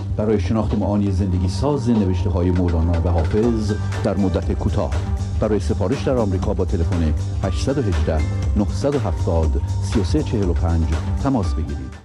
برای 0.21 0.39
شناخت 0.39 0.73
معانی 0.73 1.11
زندگی 1.11 1.49
ساز 1.49 1.89
نوشته 1.89 2.29
های 2.29 2.51
مولانا 2.51 3.01
و 3.01 3.07
حافظ 3.07 3.73
در 4.03 4.17
مدت 4.17 4.53
کوتاه. 4.53 4.93
برای 5.39 5.59
سفارش 5.59 6.03
در 6.03 6.17
آمریکا 6.17 6.53
با 6.53 6.65
تلفن 6.65 7.13
818 7.43 8.17
970 8.57 9.61
3345 9.93 10.87
تماس 11.23 11.53
بگیرید. 11.53 11.97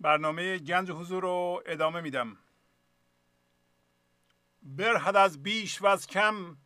برنامه 0.00 0.58
گنج 0.58 0.90
حضور 0.90 1.22
رو 1.22 1.62
ادامه 1.66 2.00
میدم. 2.00 2.36
برهد 4.62 5.16
از 5.16 5.42
بیش 5.42 5.82
و 5.82 5.86
از 5.86 6.06
کم 6.06 6.56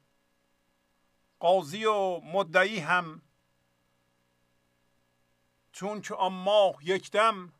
قاضی 1.38 1.84
و 1.84 2.20
مدعی 2.20 2.78
هم. 2.78 3.22
چون 5.72 6.00
که 6.00 6.14
آن 6.14 6.32
ماه 6.32 6.74
یک 6.82 7.10
دم 7.10 7.52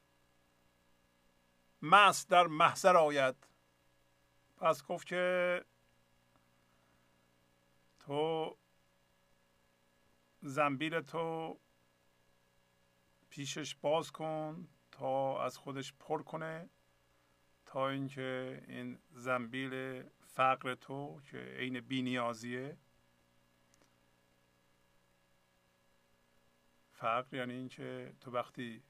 مست 1.90 2.30
در 2.30 2.46
محضر 2.46 2.96
آید. 2.96 3.36
پس 4.56 4.84
گفت 4.84 5.06
که 5.06 5.64
تو 7.98 8.56
زنبیل 10.42 11.00
تو 11.00 11.58
پیشش 13.30 13.74
باز 13.74 14.10
کن 14.10 14.68
تا 14.92 15.44
از 15.44 15.58
خودش 15.58 15.92
پر 15.92 16.22
کنه 16.22 16.70
تا 17.66 17.88
اینکه 17.88 18.62
این 18.68 18.98
زنبیل 19.10 20.02
فقر 20.26 20.74
تو 20.74 21.20
که 21.30 21.38
عین 21.38 21.80
بینیازیه. 21.80 22.76
فقر 26.92 27.36
یعنی 27.36 27.52
اینکه 27.52 28.14
تو 28.20 28.30
وقتی 28.30 28.82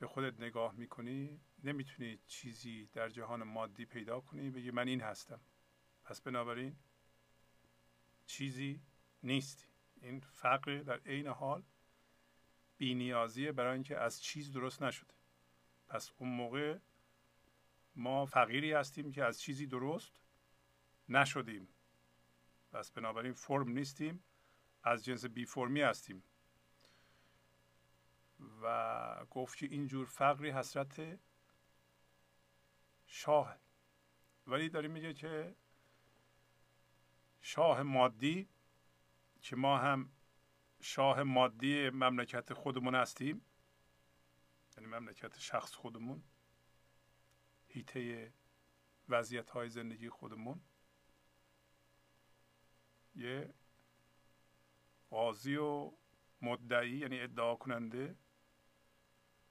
به 0.00 0.06
خودت 0.06 0.40
نگاه 0.40 0.74
می‌کنی 0.74 1.40
نمی‌تونی 1.64 2.18
چیزی 2.26 2.86
در 2.92 3.08
جهان 3.08 3.42
مادی 3.42 3.86
پیدا 3.86 4.20
کنی 4.20 4.50
بگی 4.50 4.70
من 4.70 4.88
این 4.88 5.00
هستم. 5.00 5.40
پس 6.04 6.20
بنابراین 6.20 6.76
چیزی 8.26 8.82
نیستی. 9.22 9.66
این 10.00 10.20
فقر 10.20 10.78
در 10.78 11.00
عین 11.06 11.26
حال 11.26 11.62
بینیازیه 12.78 13.52
برای 13.52 13.72
اینکه 13.72 13.98
از 13.98 14.22
چیز 14.22 14.52
درست 14.52 14.82
نشده. 14.82 15.14
پس 15.88 16.10
اون 16.18 16.28
موقع 16.28 16.78
ما 17.96 18.26
فقیری 18.26 18.72
هستیم 18.72 19.12
که 19.12 19.24
از 19.24 19.40
چیزی 19.40 19.66
درست 19.66 20.22
نشدیم. 21.08 21.68
پس 22.72 22.90
بنابراین 22.90 23.32
فرم 23.32 23.68
نیستیم. 23.68 24.24
از 24.82 25.04
جنس 25.04 25.24
بی 25.24 25.44
فرمی 25.44 25.80
هستیم. 25.80 26.22
و 28.62 29.24
گفت 29.30 29.58
که 29.58 29.66
اینجور 29.66 30.06
فقری 30.06 30.50
حسرت 30.50 31.20
شاه. 33.06 33.56
ولی 34.46 34.68
داری 34.68 34.88
میگه 34.88 35.14
که 35.14 35.56
شاه 37.40 37.82
مادی 37.82 38.48
که 39.40 39.56
ما 39.56 39.78
هم 39.78 40.12
شاه 40.80 41.22
مادی 41.22 41.90
مملکت 41.90 42.52
خودمون 42.52 42.94
هستیم 42.94 43.42
یعنی 44.76 44.88
مملکت 44.88 45.38
شخص 45.38 45.74
خودمون 45.74 46.22
هیته 47.68 48.32
وضعیت 49.08 49.50
های 49.50 49.68
زندگی 49.68 50.08
خودمون. 50.08 50.60
یه 53.14 53.54
قاضی 55.10 55.56
و 55.56 55.92
مدعی 56.42 56.98
یعنی 56.98 57.20
ادعا 57.20 57.56
کننده 57.56 58.16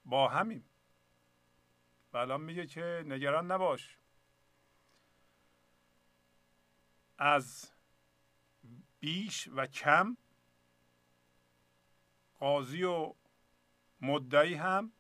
با 0.06 0.28
همیم. 0.28 0.66
و 2.14 2.18
الان 2.18 2.42
میگه 2.42 2.68
که 2.68 3.04
نگران 3.06 3.52
نباش. 3.52 3.98
از 7.18 7.72
بیش 9.00 9.48
و 9.48 9.66
کم 9.66 10.18
قاضی 12.40 12.84
و 12.84 13.14
مدعی 14.02 14.54
هم 14.54 14.92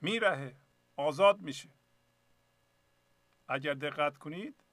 میرهه. 0.00 0.56
آزاد 0.96 1.40
میشه. 1.40 1.68
اگر 3.48 3.74
دقت 3.74 4.18
کنید 4.18 4.64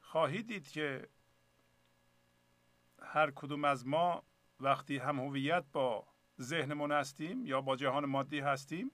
خواهید 0.00 0.46
دید 0.46 0.68
که 0.68 1.08
هر 3.02 3.30
کدوم 3.30 3.64
از 3.64 3.86
ما 3.86 4.22
وقتی 4.60 4.98
هم 4.98 5.20
هویت 5.20 5.64
با 5.72 6.06
ذهنمون 6.40 6.92
هستیم 6.92 7.46
یا 7.46 7.60
با 7.60 7.76
جهان 7.76 8.04
مادی 8.04 8.40
هستیم 8.40 8.90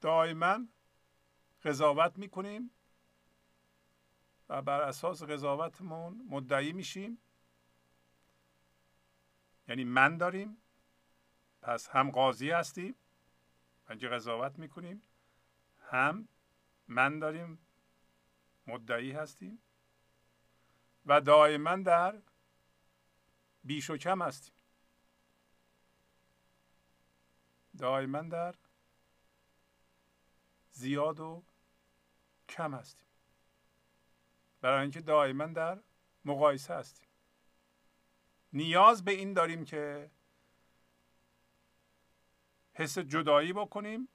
دائما 0.00 0.66
قضاوت 1.64 2.18
می‌کنیم 2.18 2.70
و 4.48 4.62
بر 4.62 4.80
اساس 4.80 5.22
قضاوتمون 5.22 6.26
مدعی 6.30 6.72
میشیم. 6.72 7.18
یعنی 9.68 9.84
من 9.84 10.16
داریم 10.16 10.56
پس 11.62 11.88
هم 11.88 12.10
قاضی 12.10 12.50
هستیم 12.50 12.94
اینجا 13.90 14.08
قضاوت 14.10 14.58
می‌کنیم 14.58 15.02
هم 15.90 16.28
من 16.88 17.18
داریم 17.18 17.58
مدعی 18.66 19.12
هستیم 19.12 19.58
و 21.06 21.20
دائما 21.20 21.76
در 21.76 22.22
بیش 23.64 23.90
و 23.90 23.96
کم 23.96 24.22
هستیم. 24.22 24.55
دائما 27.76 28.22
در 28.22 28.54
زیاد 30.70 31.20
و 31.20 31.44
کم 32.48 32.74
هستیم. 32.74 33.06
برای 34.60 34.82
اینکه 34.82 35.00
دائما 35.00 35.46
در 35.46 35.82
مقایسه 36.24 36.74
هستیم. 36.74 37.08
نیاز 38.52 39.04
به 39.04 39.12
این 39.12 39.32
داریم 39.32 39.64
که 39.64 40.10
حس 42.72 42.98
جدایی 42.98 43.52
بکنیم 43.52 44.08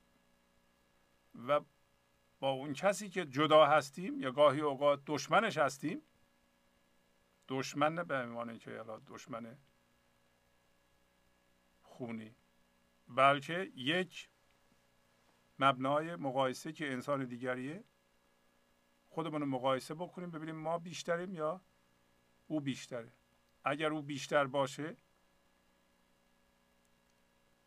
و 1.48 1.62
با 2.40 2.50
اون 2.50 2.74
کسی 2.74 3.10
که 3.10 3.26
جدا 3.26 3.66
هستیم 3.66 4.20
یا 4.20 4.32
گاهی 4.32 4.62
اوقات 4.62 5.02
دشمنش 5.06 5.58
هستیم 5.58 6.02
دشمن 7.48 7.96
به 7.96 8.16
عنوان 8.16 8.58
که 8.58 8.84
دشمن 9.08 9.58
خونی 11.84 12.36
بلکه 13.16 13.72
یک 13.76 14.30
مبنای 15.60 16.16
مقایسه 16.16 16.72
که 16.74 16.92
انسان 16.92 17.26
دیگریه. 17.26 17.84
خودمون 19.10 19.42
رو 19.42 19.48
مقایسه 19.48 19.94
بکنیم 19.94 20.32
ببینیم 20.32 20.56
ما 20.56 20.78
بیشتریم 20.78 21.34
یا 21.34 21.62
او 22.48 22.62
بیشتره. 22.62 23.14
اگر 23.64 23.92
او 23.92 24.02
بیشتر 24.02 24.48
باشه 24.48 24.98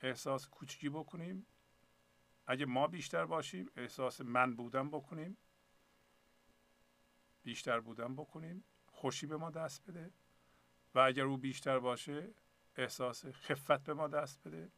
احساس 0.01 0.49
کوچکی 0.49 0.88
بکنیم. 0.88 1.47
اگه 2.47 2.66
ما 2.66 2.86
بیشتر 2.86 3.24
باشیم 3.24 3.70
احساس 3.76 4.20
من 4.20 4.57
بودن 4.57 4.90
بکنیم. 4.90 5.36
بیشتر 7.42 7.80
بودن 7.80 8.16
بکنیم. 8.16 8.64
خوشی 8.86 9.26
به 9.26 9.36
ما 9.36 9.51
دست 9.51 9.90
بده. 9.90 10.12
و 10.95 10.99
اگر 10.99 11.24
او 11.24 11.36
بیشتر 11.36 11.78
باشه 11.78 12.34
احساس 12.76 13.26
خفت 13.26 13.84
به 13.84 13.95
ما 13.95 14.09
دست 14.09 14.49
بده. 14.49 14.70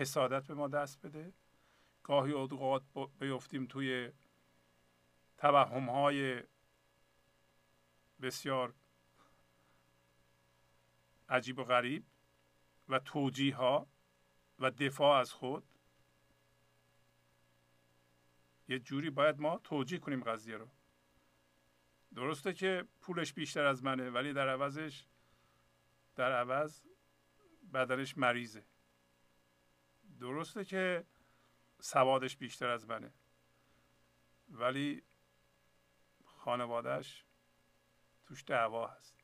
حسادت 0.00 0.46
به 0.46 0.54
ما 0.54 0.68
دست 0.68 1.06
بده. 1.06 1.32
گاهی 2.02 2.32
اوقات 2.32 2.82
بیفتیم 3.18 3.66
توی 3.66 4.12
توهم 5.38 5.90
های 5.90 6.42
بسیار 8.22 8.74
عجیب 11.28 11.58
و 11.58 11.64
غریب 11.64 12.04
و 12.88 12.98
توجیه 12.98 13.56
ها 13.56 13.86
و 14.58 14.70
دفاع 14.70 15.20
از 15.20 15.32
خود. 15.32 15.64
یه 18.68 18.78
جوری 18.78 19.10
باید 19.10 19.40
ما 19.40 19.58
توجیه 19.58 19.98
کنیم 19.98 20.24
قضیه 20.24 20.56
رو. 20.56 20.68
درسته 22.14 22.52
که 22.52 22.88
پولش 23.00 23.32
بیشتر 23.32 23.64
از 23.64 23.84
منه 23.84 24.10
ولی 24.10 24.32
در 24.32 24.48
عوضش 24.48 25.06
در 26.16 26.32
عوض 26.32 26.80
بدنش 27.72 28.18
مریضه. 28.18 28.64
درسته 30.20 30.64
که 30.64 31.04
سوادش 31.80 32.36
بیشتر 32.36 32.68
از 32.68 32.88
منه. 32.88 33.12
ولی 34.48 35.02
خانوادهش 36.24 37.24
توش 38.26 38.44
دعوا 38.44 38.86
هست. 38.86 39.16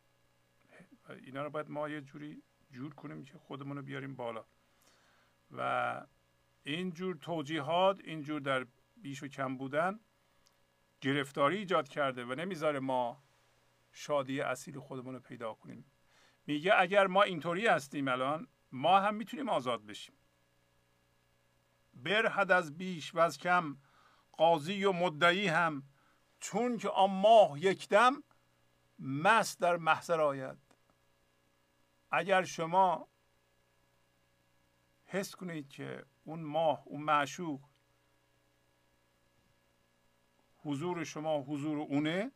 اینا 1.08 1.42
رو 1.42 1.50
باید 1.50 1.70
ما 1.70 1.88
یه 1.88 2.00
جوری 2.00 2.42
جور 2.70 2.94
کنیم 2.94 3.24
که 3.24 3.38
خودمون 3.38 3.76
رو 3.76 3.82
بیاریم 3.82 4.16
بالا. 4.16 4.44
و 5.50 6.06
اینجور 6.62 7.16
توجیهات 7.16 8.00
اینجور 8.04 8.40
در 8.40 8.66
بیش 8.96 9.22
و 9.22 9.28
کم 9.28 9.56
بودن 9.56 10.00
گرفتاری 11.00 11.56
ایجاد 11.56 11.88
کرده 11.88 12.24
و 12.24 12.34
نمی‌ذاره 12.34 12.80
ما 12.80 13.22
شادی 13.92 14.40
اصیل 14.40 14.78
خودمون 14.78 15.14
رو 15.14 15.20
پیدا 15.20 15.54
کنیم. 15.54 15.84
میگه 16.46 16.72
اگر 16.78 17.06
ما 17.06 17.22
اینطوری 17.22 17.66
هستیم 17.66 18.08
الان 18.08 18.48
ما 18.72 19.00
هم 19.00 19.14
می‌تونیم 19.14 19.48
آزاد 19.48 19.86
بشیم. 19.86 20.15
برهد 21.96 22.50
از 22.50 22.76
بیش 22.76 23.14
و 23.14 23.18
از 23.18 23.38
کم 23.38 23.76
قاضی 24.32 24.84
و 24.84 24.92
مدعی 24.92 25.46
هم. 25.48 25.82
چون 26.40 26.78
که 26.78 26.88
آن 26.88 27.10
ماه 27.10 27.64
یکدم 27.64 28.22
مست 28.98 29.60
در 29.60 29.76
محضر 29.76 30.20
آید. 30.20 30.58
اگر 32.10 32.44
شما 32.44 33.08
حس 35.04 35.34
کنید 35.34 35.68
که 35.68 36.06
اون 36.24 36.40
ماه 36.40 36.82
اون 36.84 37.02
معشوق 37.02 37.60
حضور 40.58 41.04
شما 41.04 41.38
حضور 41.42 41.78
اونه 41.78 42.32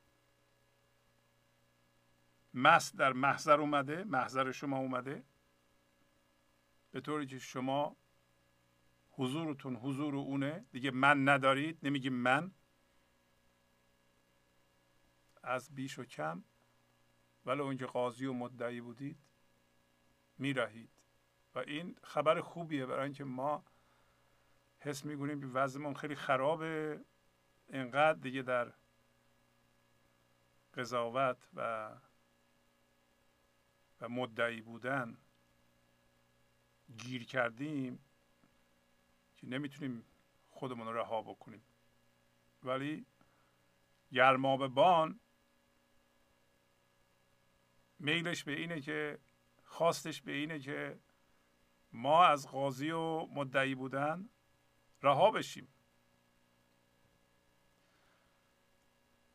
مست 2.54 2.96
در 2.96 3.12
محضر 3.12 3.60
اومده 3.60 4.04
محضر 4.04 4.52
شما 4.52 4.78
اومده 4.78 5.24
به 6.90 7.00
طوری 7.00 7.26
که 7.26 7.38
شما 7.38 7.96
حضورتون 9.20 9.76
حضور 9.76 10.16
اونه. 10.16 10.64
دیگه 10.72 10.90
من 10.90 11.28
ندارید 11.28 11.78
نمیگیم 11.82 12.12
من. 12.12 12.50
از 15.42 15.74
بیش 15.74 15.98
و 15.98 16.04
کم. 16.04 16.44
ولی 17.46 17.60
اون 17.60 17.76
که 17.76 17.86
قاضی 17.86 18.26
و 18.26 18.32
مدعی 18.32 18.80
بودید 18.80 19.18
میرهید. 20.38 20.90
و 21.54 21.58
این 21.58 21.96
خبر 22.04 22.40
خوبیه 22.40 22.86
برای 22.86 23.04
اینکه 23.04 23.24
ما 23.24 23.64
حس 24.78 25.04
می‌کنیم 25.04 25.40
که 25.40 25.46
وضعمون 25.46 25.94
خیلی 25.94 26.14
خرابه. 26.14 27.04
اینقدر 27.68 28.18
دیگه 28.18 28.42
در 28.42 28.72
قضاوت 30.74 31.48
و 31.54 31.90
و 34.00 34.08
مدعی 34.08 34.60
بودن 34.60 35.18
گیر 36.96 37.24
کردیم. 37.24 38.04
که 39.40 39.46
نمی‌تونیم 39.46 40.04
خودمون 40.50 40.86
رو 40.86 40.92
رها 40.92 41.22
بکنیم. 41.22 41.62
ولی 42.62 43.06
گرماب 44.12 44.66
بان 44.66 45.20
میلش 47.98 48.44
به 48.44 48.52
اینه 48.52 48.80
که 48.80 49.18
خواستش 49.64 50.22
به 50.22 50.32
اینه 50.32 50.58
که 50.58 51.00
ما 51.92 52.24
از 52.24 52.48
قاضی 52.48 52.90
و 52.90 53.26
مدعی 53.26 53.74
بودن 53.74 54.28
رها 55.02 55.30
بشیم. 55.30 55.68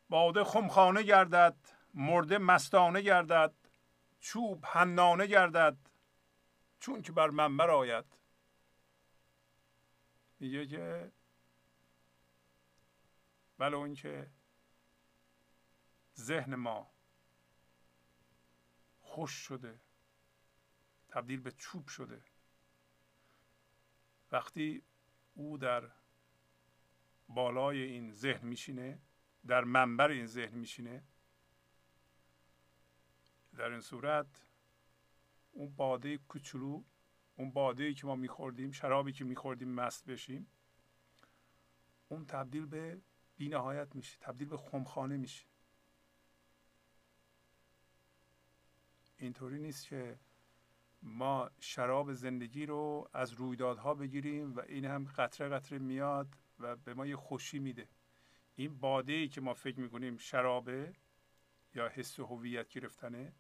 باده 0.10 0.44
خمخانه 0.44 1.04
گردد 1.04 1.56
مرده 1.94 2.38
مستانه 2.38 3.02
گردد 3.02 3.54
چوب 4.20 4.66
حنانه 4.66 5.28
گردد 5.28 5.78
چون 6.80 7.02
که 7.02 7.12
بر 7.12 7.30
منبر 7.30 7.70
آید 7.70 8.15
میگه 10.40 10.68
که 10.68 11.12
ولو 13.60 13.80
اینکه 13.80 14.32
ذهن 16.18 16.56
ما 16.56 16.92
خوش 19.00 19.32
شده 19.32 19.80
تبدیل 21.10 21.40
به 21.40 21.52
چوب 21.52 21.88
شده. 21.88 22.22
وقتی 24.32 24.84
او 25.34 25.58
در 25.58 25.92
بالای 27.30 27.82
این 27.82 28.12
ذهن 28.12 28.48
میشینه 28.48 29.02
در 29.48 29.64
منبر 29.64 30.10
این 30.10 30.26
ذهن 30.26 30.58
میشینه 30.58 31.04
در 33.56 33.70
این 33.72 33.82
صورت 33.82 34.46
اون 35.52 35.76
باده 35.76 36.18
کوچولو 36.18 36.84
اون 37.36 37.52
باده 37.52 37.84
ای 37.84 37.94
که 37.94 38.08
ما 38.08 38.16
میخوردیم 38.16 38.72
شرابی 38.72 39.12
که 39.12 39.24
میخوردیم 39.24 39.70
مست 39.70 40.06
بشیم 40.06 40.48
اون 42.10 42.26
تبدیل 42.26 42.66
به 42.66 43.02
بینهایت 43.38 43.96
میشه 43.96 44.18
تبدیل 44.22 44.48
به 44.48 44.58
خمخانه 44.58 45.18
میشه. 45.18 45.46
اینطوری 49.18 49.60
نیست 49.60 49.88
که 49.88 50.20
ما 51.02 51.52
شراب 51.60 52.14
زندگی 52.14 52.66
رو 52.66 53.10
از 53.14 53.34
رویدادها 53.34 53.94
بگیریم 53.94 54.56
و 54.56 54.60
این 54.60 54.86
هم 54.86 55.06
قطره 55.06 55.50
قطره 55.50 55.80
میاد 55.80 56.28
و 56.60 56.76
به 56.76 56.94
ما 56.94 57.06
یه 57.06 57.16
خوشی 57.16 57.60
میده. 57.60 57.88
این 58.56 58.80
باده 58.80 59.14
ای 59.14 59.28
که 59.28 59.42
ما 59.42 59.54
فکر 59.54 59.80
می‌کنیم 59.80 60.18
شرابه 60.18 60.94
یا 61.76 61.90
حس 61.90 62.20
هویت 62.20 62.70
گرفتنه 62.70 63.34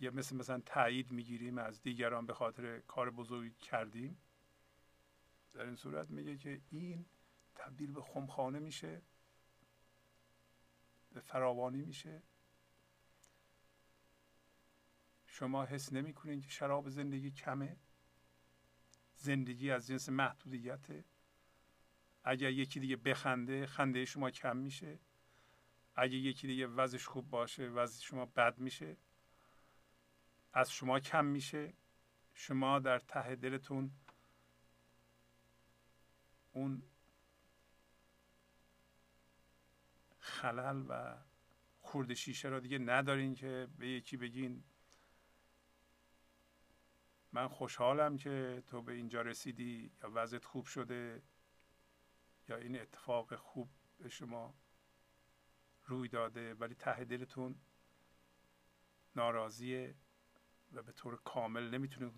یا 0.00 0.10
مثل 0.10 0.36
مثلا 0.36 0.60
تایید 0.66 1.10
می‌گیریم 1.10 1.58
از 1.58 1.82
دیگران 1.82 2.26
به 2.26 2.34
خاطر 2.34 2.80
کار 2.80 3.10
بزرگی 3.10 3.54
کردیم. 3.54 4.18
در 5.52 5.64
این 5.66 5.76
صورت 5.76 6.10
میگه 6.10 6.36
که 6.36 6.60
این 6.70 7.06
تبدیل 7.54 7.92
به 7.92 8.02
خمخانه 8.02 8.58
میشه 8.58 9.02
به 11.12 11.20
فراوانی 11.20 11.82
میشه. 11.82 12.22
شما 15.26 15.64
حس 15.64 15.92
نمی 15.92 16.14
کنید 16.14 16.44
که 16.44 16.50
شراب 16.50 16.88
زندگی 16.88 17.30
کمه؟ 17.30 17.76
زندگی 19.14 19.70
از 19.70 19.86
جنس 19.86 20.08
محدودیته. 20.08 21.04
اگر 22.24 22.50
یکی 22.50 22.80
دیگه 22.80 22.96
بخنده 22.96 23.66
خنده 23.66 24.04
شما 24.04 24.30
کم 24.30 24.56
میشه. 24.56 24.98
اگه 25.94 26.16
یکی 26.16 26.46
دیگه 26.46 26.66
وضعش 26.66 27.06
خوب 27.06 27.30
باشه 27.30 27.68
وضع 27.68 28.02
شما 28.02 28.26
بد 28.26 28.58
میشه. 28.58 28.96
از 30.52 30.70
شما 30.70 31.00
کم 31.00 31.24
میشه. 31.24 31.72
شما 32.34 32.78
در 32.78 32.98
ته 32.98 33.36
دلتون 33.36 33.90
اون 36.52 36.82
خلل 40.18 40.84
و 40.88 41.16
خورد 41.80 42.14
شیشه 42.14 42.48
را 42.48 42.60
دیگه 42.60 42.78
ندارین 42.78 43.34
که 43.34 43.68
به 43.78 43.88
یکی 43.88 44.16
بگین 44.16 44.64
من 47.32 47.48
خوشحالم 47.48 48.16
که 48.16 48.62
تو 48.66 48.82
به 48.82 48.92
اینجا 48.92 49.22
رسیدی 49.22 49.90
یا 50.02 50.10
وضعت 50.14 50.44
خوب 50.44 50.66
شده 50.66 51.22
یا 52.48 52.56
این 52.56 52.80
اتفاق 52.80 53.36
خوب 53.36 53.68
به 53.98 54.08
شما 54.08 54.54
روی 55.84 56.08
داده 56.08 56.54
ولی 56.54 56.74
ته 56.74 57.04
دلتون 57.04 57.60
ناراضیه. 59.16 59.94
و 60.72 60.82
به 60.82 60.92
طور 60.92 61.16
کامل 61.16 61.70
نمی‌تونه 61.70 62.12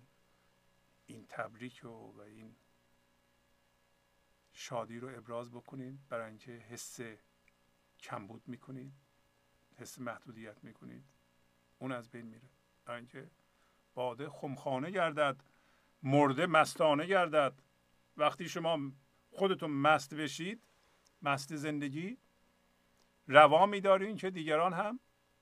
این 1.05 1.25
تبریک 1.29 1.81
و, 1.83 1.87
و 1.87 2.21
این 2.21 2.55
شادی 4.53 4.99
رو 4.99 5.17
ابراز 5.17 5.51
بکنید 5.51 6.07
برای 6.09 6.29
اینکه 6.29 6.51
حس 6.51 6.99
کمبود 7.99 8.47
می‌کنید 8.47 8.93
حس 9.77 9.99
محدودیت 9.99 10.63
می‌کنید 10.63 11.05
اون 11.79 11.91
از 11.91 12.09
بین 12.09 12.25
میره. 12.25 12.49
برای 12.85 12.99
اینکه 12.99 13.31
باده 13.93 14.29
خمخانه 14.29 14.91
گردد 14.91 15.43
مرده 16.03 16.45
مستانه 16.45 17.05
گردد. 17.05 17.61
وقتی 18.17 18.49
شما 18.49 18.91
خودتون 19.31 19.71
مست 19.71 20.13
بشید 20.13 20.63
مست 21.21 21.55
زندگی 21.55 22.17
روا 23.27 23.65
میدارین 23.65 24.15
که 24.15 24.29
دیگران 24.29 24.73
هم 24.73 24.99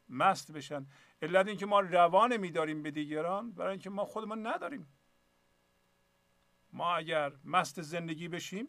مست 0.10 0.52
بشن. 0.52 0.88
علت 1.22 1.48
اینکه 1.48 1.66
ما 1.66 1.80
روان 1.80 2.38
میداریم 2.38 2.84
به 2.84 2.92
دیگران 2.92 3.52
برای 3.52 3.72
اینکه 3.72 3.90
ما 3.90 4.06
خودمون 4.06 4.48
نداریم. 4.48 4.88
ما 6.74 6.96
اگر 6.96 7.34
مست 7.44 7.82
زندگی 7.82 8.28
بشیم 8.28 8.68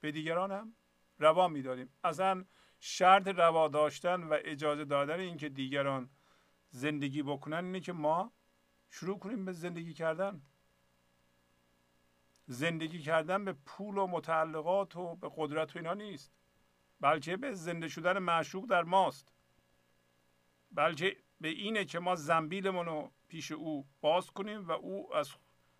به 0.00 0.12
دیگران 0.12 0.52
هم 0.52 0.74
روا 1.18 1.48
میداریم. 1.48 1.92
اصلا 2.04 2.44
شرط 2.80 3.28
روا 3.28 3.68
داشتن 3.68 4.22
و 4.22 4.38
اجازه 4.44 4.84
دادن 4.84 5.20
اینکه 5.20 5.48
دیگران 5.48 6.10
زندگی 6.70 7.22
بکنن 7.22 7.64
اینه 7.64 7.80
که 7.80 7.92
ما 7.92 8.32
شروع 8.90 9.18
کنیم 9.18 9.44
به 9.44 9.52
زندگی 9.52 9.94
کردن. 9.94 10.42
زندگی 12.46 12.98
کردن 12.98 13.44
به 13.44 13.52
پول 13.52 13.98
و 13.98 14.06
متعلقات 14.06 14.96
و 14.96 15.16
به 15.16 15.30
قدرت 15.36 15.76
و 15.76 15.78
اینا 15.78 15.94
نیست. 15.94 16.32
بلکه 17.00 17.36
به 17.36 17.52
زنده 17.52 17.88
شدن 17.88 18.18
معشوق 18.18 18.66
در 18.66 18.82
ماست. 18.82 19.32
بلکه 20.70 21.21
به 21.42 21.48
اینه 21.48 21.84
که 21.84 21.98
ما 21.98 22.14
زنبیلمون 22.14 22.86
رو 22.86 23.12
پیش 23.28 23.52
او 23.52 23.86
باز 24.00 24.30
کنیم 24.30 24.68
و 24.68 24.72
او 24.72 25.14
از 25.14 25.32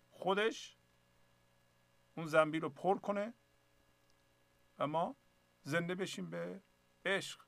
خودش 0.09 0.77
اون 2.15 2.25
زنبیل 2.25 2.61
رو 2.61 2.69
پر 2.69 2.97
کنه 2.97 3.33
و 4.79 4.87
ما 4.87 5.15
زنده 5.63 5.95
بشیم 5.95 6.29
به 6.29 6.61
عشق. 7.05 7.41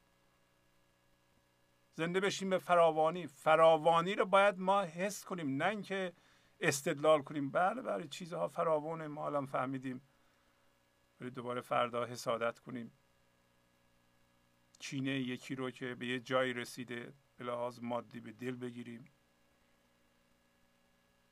زنده 1.94 2.20
بشیم 2.20 2.50
به 2.50 2.58
فراوانی. 2.58 3.28
فراوانی 3.28 4.16
رو 4.16 4.26
باید 4.26 4.58
ما 4.58 4.82
حس 4.82 5.26
کنیم 5.26 5.64
نه 5.64 5.66
اینکه 5.66 6.14
استدلال 6.60 7.22
کنیم. 7.22 7.52
بله 7.52 7.82
بله 7.82 8.08
چیزها 8.08 8.48
فراوانه 8.48 9.08
ما 9.08 9.26
الان 9.26 9.46
فهمیدیم. 9.46 10.02
ولی 11.22 11.30
دوباره 11.30 11.62
فردا 11.62 12.06
حسادت 12.06 12.60
کنیم. 12.60 12.92
چینه 14.80 15.12
یکی 15.12 15.56
رو 15.56 15.72
که 15.72 15.96
به 15.96 16.08
یه 16.08 16.20
جایی 16.20 16.54
رسیده. 16.54 17.14
به 17.38 17.46
لحاظ 17.46 17.80
مادی 17.80 18.20
به 18.20 18.32
دل 18.32 18.56
بگیریم. 18.56 19.06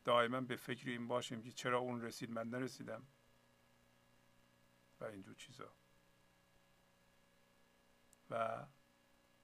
دائما 0.03 0.41
به 0.41 0.55
فکر 0.55 0.89
این 0.89 1.07
باشیم 1.07 1.41
که 1.41 1.51
چرا 1.51 1.79
اون 1.79 2.01
رسید 2.01 2.31
من 2.31 2.49
نرسیدم. 2.49 3.07
و 4.99 5.03
اینجور 5.03 5.35
چیزا. 5.35 5.73
و 8.29 8.65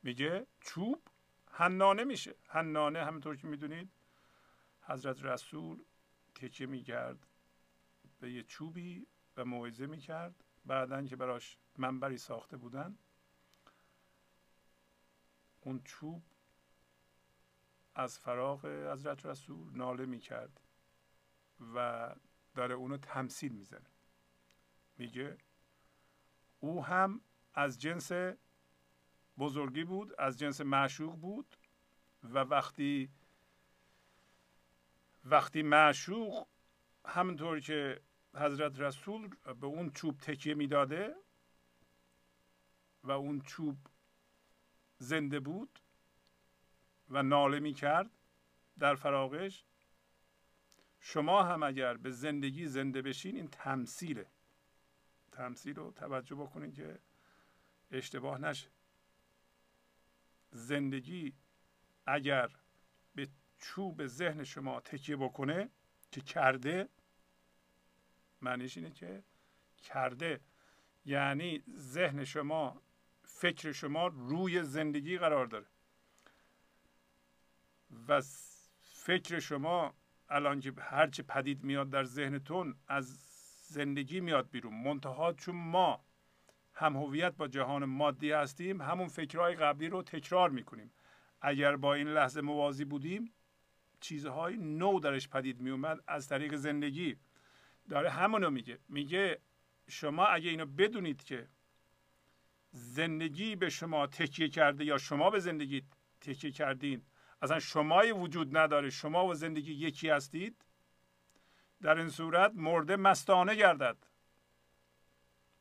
میگه 0.04 0.48
چوب 0.60 1.04
حنانه 1.52 2.04
میشه. 2.04 2.36
حنانه 2.48 3.06
همونطور 3.06 3.36
که 3.36 3.48
می‌دونید 3.48 3.92
حضرت 4.82 5.24
رسول 5.24 5.84
تکیه 6.36 6.68
می‌کرد 6.68 7.28
به 8.20 8.32
یه 8.32 8.44
چوبی 8.44 9.08
و 9.38 9.46
موعظه 9.46 9.86
می‌کرد. 9.86 10.44
بعدا 10.66 11.06
که 11.06 11.16
براش 11.16 11.58
منبری 11.78 12.18
ساخته 12.18 12.58
بودن 12.58 12.98
اون 15.62 15.82
چوب 15.84 16.24
از 18.00 18.20
فراغ 18.20 18.66
حضرت 18.66 19.26
رسول 19.26 19.78
ناله 19.78 20.06
می‌کرد 20.06 20.62
و 21.76 22.10
داره 22.56 22.76
اونو 22.76 22.98
تمثیل 22.98 23.52
می‌زنه. 23.52 23.90
میگه 24.98 25.38
او 26.60 26.86
هم 26.86 27.22
از 27.54 27.82
جنس 27.82 28.12
بزرگی 29.38 29.84
بود 29.84 30.14
از 30.20 30.40
جنس 30.40 30.62
معشوق 30.62 31.16
بود 31.16 31.58
و 32.24 32.40
وقتی 32.40 33.10
وقتی 35.26 35.62
معشوق 35.62 36.48
همونطور 37.06 37.60
که 37.60 38.02
حضرت 38.36 38.80
رسول 38.80 39.36
به 39.60 39.68
اون 39.68 39.92
چوب 39.92 40.18
تکیه 40.18 40.54
می‌داده 40.54 41.16
و 43.04 43.12
اون 43.12 43.42
چوب 43.42 43.78
زنده 44.98 45.40
بود 45.40 45.80
و 47.10 47.24
ناله 47.24 47.60
می 47.60 47.74
کرد 47.74 48.10
در 48.80 48.96
فراغش. 48.96 49.64
شما 51.00 51.44
هم 51.44 51.64
اگر 51.64 51.98
به 51.98 52.12
زندگی 52.12 52.68
زنده 52.68 53.02
بشین 53.02 53.36
این 53.36 53.48
تمثیله. 53.48 54.26
تمثیل 55.32 55.76
رو 55.76 55.92
توجه 55.92 56.36
بکنید 56.36 56.74
که 56.74 57.00
اشتباه 57.92 58.42
نشه. 58.42 58.70
زندگی 60.52 61.34
اگر 62.06 62.50
به 63.16 63.28
چوب 63.58 64.06
ذهن 64.06 64.44
شما 64.44 64.80
تکیه 64.80 65.16
بکنه 65.16 65.70
که 66.12 66.22
کرده 66.22 66.90
معنیش 68.42 68.78
اینه 68.78 68.92
که 68.92 69.24
کرده. 69.78 70.40
یعنی 71.06 71.64
ذهن 71.76 72.24
شما 72.24 72.82
فکر 73.24 73.72
شما 73.72 74.08
روی 74.08 74.64
زندگی 74.64 75.18
قرار 75.18 75.46
داره. 75.46 75.66
و 78.08 78.22
فکر 78.82 79.40
شما 79.40 79.94
الان 80.30 80.60
که 80.60 80.74
هرچی 80.80 81.24
پدید 81.24 81.64
میاد 81.64 81.90
در 81.90 82.04
ذهنتون 82.04 82.76
از 82.88 83.18
زندگی 83.68 84.20
میاد 84.20 84.50
بیرون. 84.50 84.74
منتها 84.74 85.34
چون 85.34 85.56
ما 85.56 86.06
هم 86.74 86.96
هویت 86.96 87.36
با 87.36 87.48
جهان 87.48 87.86
مادی 87.86 88.32
هستیم 88.32 88.82
همون 88.82 89.08
فکرهای 89.08 89.56
قبلی 89.56 89.90
رو 89.90 90.04
تکرار 90.04 90.50
می‌کنیم. 90.50 90.92
اگر 91.42 91.76
با 91.76 91.94
این 91.94 92.08
لحظه 92.08 92.42
موازی 92.42 92.86
بودیم 92.86 93.34
چیزهای 94.00 94.58
نو 94.58 95.00
درش 95.00 95.30
پدید 95.30 95.62
میومد 95.62 96.04
از 96.08 96.28
طریق 96.28 96.56
زندگی. 96.56 97.18
داره 97.90 98.10
همونو 98.10 98.50
میگه. 98.50 98.80
میگه 98.90 99.42
شما 99.88 100.26
اگه 100.26 100.50
اینو 100.50 100.66
بدونید 100.66 101.24
که 101.24 101.48
زندگی 102.72 103.56
به 103.56 103.70
شما 103.70 104.08
تکیه 104.08 104.50
کرده 104.50 104.86
یا 104.86 104.98
شما 104.98 105.30
به 105.30 105.40
زندگی 105.40 105.84
تکیه 106.22 106.52
کردین 106.52 107.02
اصلا 107.42 107.60
شمایی 107.60 108.12
وجود 108.12 108.58
نداره. 108.58 108.90
شما 108.90 109.26
و 109.26 109.34
زندگی 109.34 109.74
یکی 109.74 110.10
هستید. 110.10 110.66
در 111.82 111.98
این 111.98 112.10
صورت 112.10 112.52
مرده 112.56 112.96
مستانه 112.96 113.56
گردد. 113.56 113.98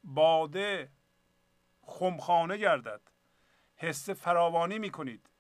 باده 0.05 0.93
خمخانه 1.83 2.57
گردد. 2.57 3.01
حس 3.77 4.11
فراوانی 4.11 4.79
می‌کنید. 4.79 5.31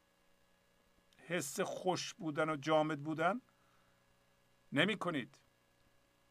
حس 1.26 1.61
خوش 1.61 2.14
بودن 2.14 2.51
و 2.51 2.57
جامد 2.57 3.03
بودن 3.03 3.41
نمی 4.72 4.99
کنید 4.99 5.39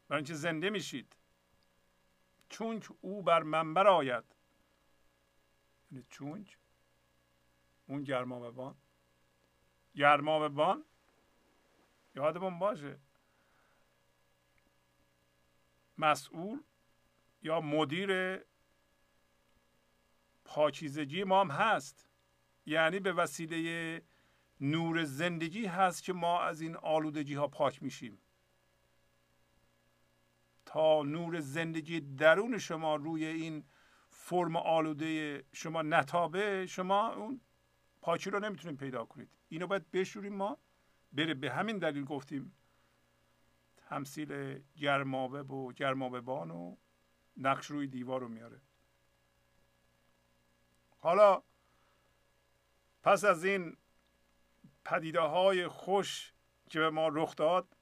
برای 0.07 0.19
اینکه 0.19 0.33
زنده 0.33 0.69
میشید. 0.69 1.15
چون 2.49 2.81
او 3.01 3.23
بر 3.23 3.43
منبر 3.43 3.87
آید. 3.87 4.35
یعنی 5.91 6.05
چونک 6.09 6.57
اون 7.87 8.03
گرمابان 9.97 10.49
گرمابان 10.53 10.83
یادمون 12.15 12.59
باشه. 12.59 12.99
مسئول 15.97 16.59
یا 17.41 17.61
مدیر 17.61 18.39
پاکیزگی 20.45 21.23
ما 21.23 21.41
هم 21.41 21.51
هست. 21.51 22.09
یعنی 22.65 22.99
به 22.99 23.13
وسیله 23.13 24.01
نور 24.61 25.03
زندگی 25.03 25.65
هست 25.65 26.03
که 26.03 26.13
ما 26.13 26.41
از 26.41 26.61
این 26.61 26.75
آلودگی 26.75 27.33
ها 27.33 27.47
پاک 27.47 27.83
میشیم. 27.83 28.19
تا 30.65 31.03
نور 31.03 31.39
زندگی 31.39 31.99
درون 31.99 32.57
شما 32.57 32.95
روی 32.95 33.25
این 33.25 33.65
فرم 34.09 34.55
آلوده 34.55 35.43
شما 35.53 35.81
نتابه 35.81 36.65
شما 36.65 37.13
اون 37.13 37.41
پاکی 38.01 38.29
رو 38.29 38.39
نمی‌تونیم 38.39 38.77
پیدا 38.77 39.05
کنید. 39.05 39.36
اینو 39.49 39.67
باید 39.67 39.91
بشوریم 39.91 40.33
ما. 40.33 40.57
بره 41.11 41.33
به 41.33 41.51
همین 41.51 41.77
دلیل 41.77 42.05
گفتیم 42.05 42.55
تمثیل 43.77 44.61
گرمابه 44.75 45.43
و 45.43 45.71
گرمابه 45.71 46.21
بان 46.21 46.51
و 46.51 46.75
نقش 47.37 47.65
روی 47.65 47.87
دیوار 47.87 48.21
رو 48.21 48.27
میاره. 48.27 48.61
حالا 50.97 51.43
پس 53.03 53.23
از 53.23 53.45
این 53.45 53.77
پدیده 54.85 55.21
های 55.21 55.67
خوش 55.67 56.33
که 56.69 56.79
به 56.79 56.89
ما 56.89 57.07
رخ 57.07 57.35
داد 57.35 57.77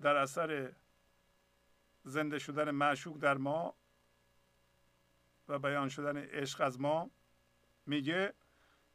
در 0.00 0.16
اثر 0.16 0.72
زنده 2.04 2.38
شدن 2.38 2.70
معشوق 2.70 3.18
در 3.18 3.36
ما 3.36 3.74
و 5.48 5.58
بیان 5.58 5.88
شدن 5.88 6.16
عشق 6.16 6.60
از 6.60 6.80
ما 6.80 7.10
میگه 7.86 8.34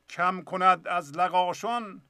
کم 0.10 0.42
کند 0.42 0.88
از 0.88 1.18
لقاشون 1.18 2.02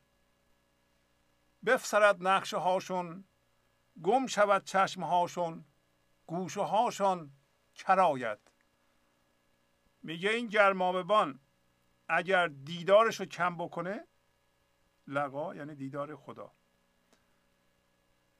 بفسرد 1.66 2.28
نقشه 2.28 2.58
هاشون 2.58 3.24
گم 4.04 4.28
شود 4.28 4.64
چشم 4.64 5.04
هاشون 5.04 5.66
گوشه 6.28 6.62
هاشون 6.62 7.32
کراید 7.76 8.40
میگه 10.04 10.30
این 10.30 10.48
گرماببان 10.48 11.40
اگر 12.08 12.48
دیدارش 12.48 13.20
رو 13.20 13.26
کم 13.26 13.58
بکنه 13.58 14.08
لقا 15.08 15.56
یعنی 15.56 15.76
دیدار 15.76 16.16
خدا 16.16 16.52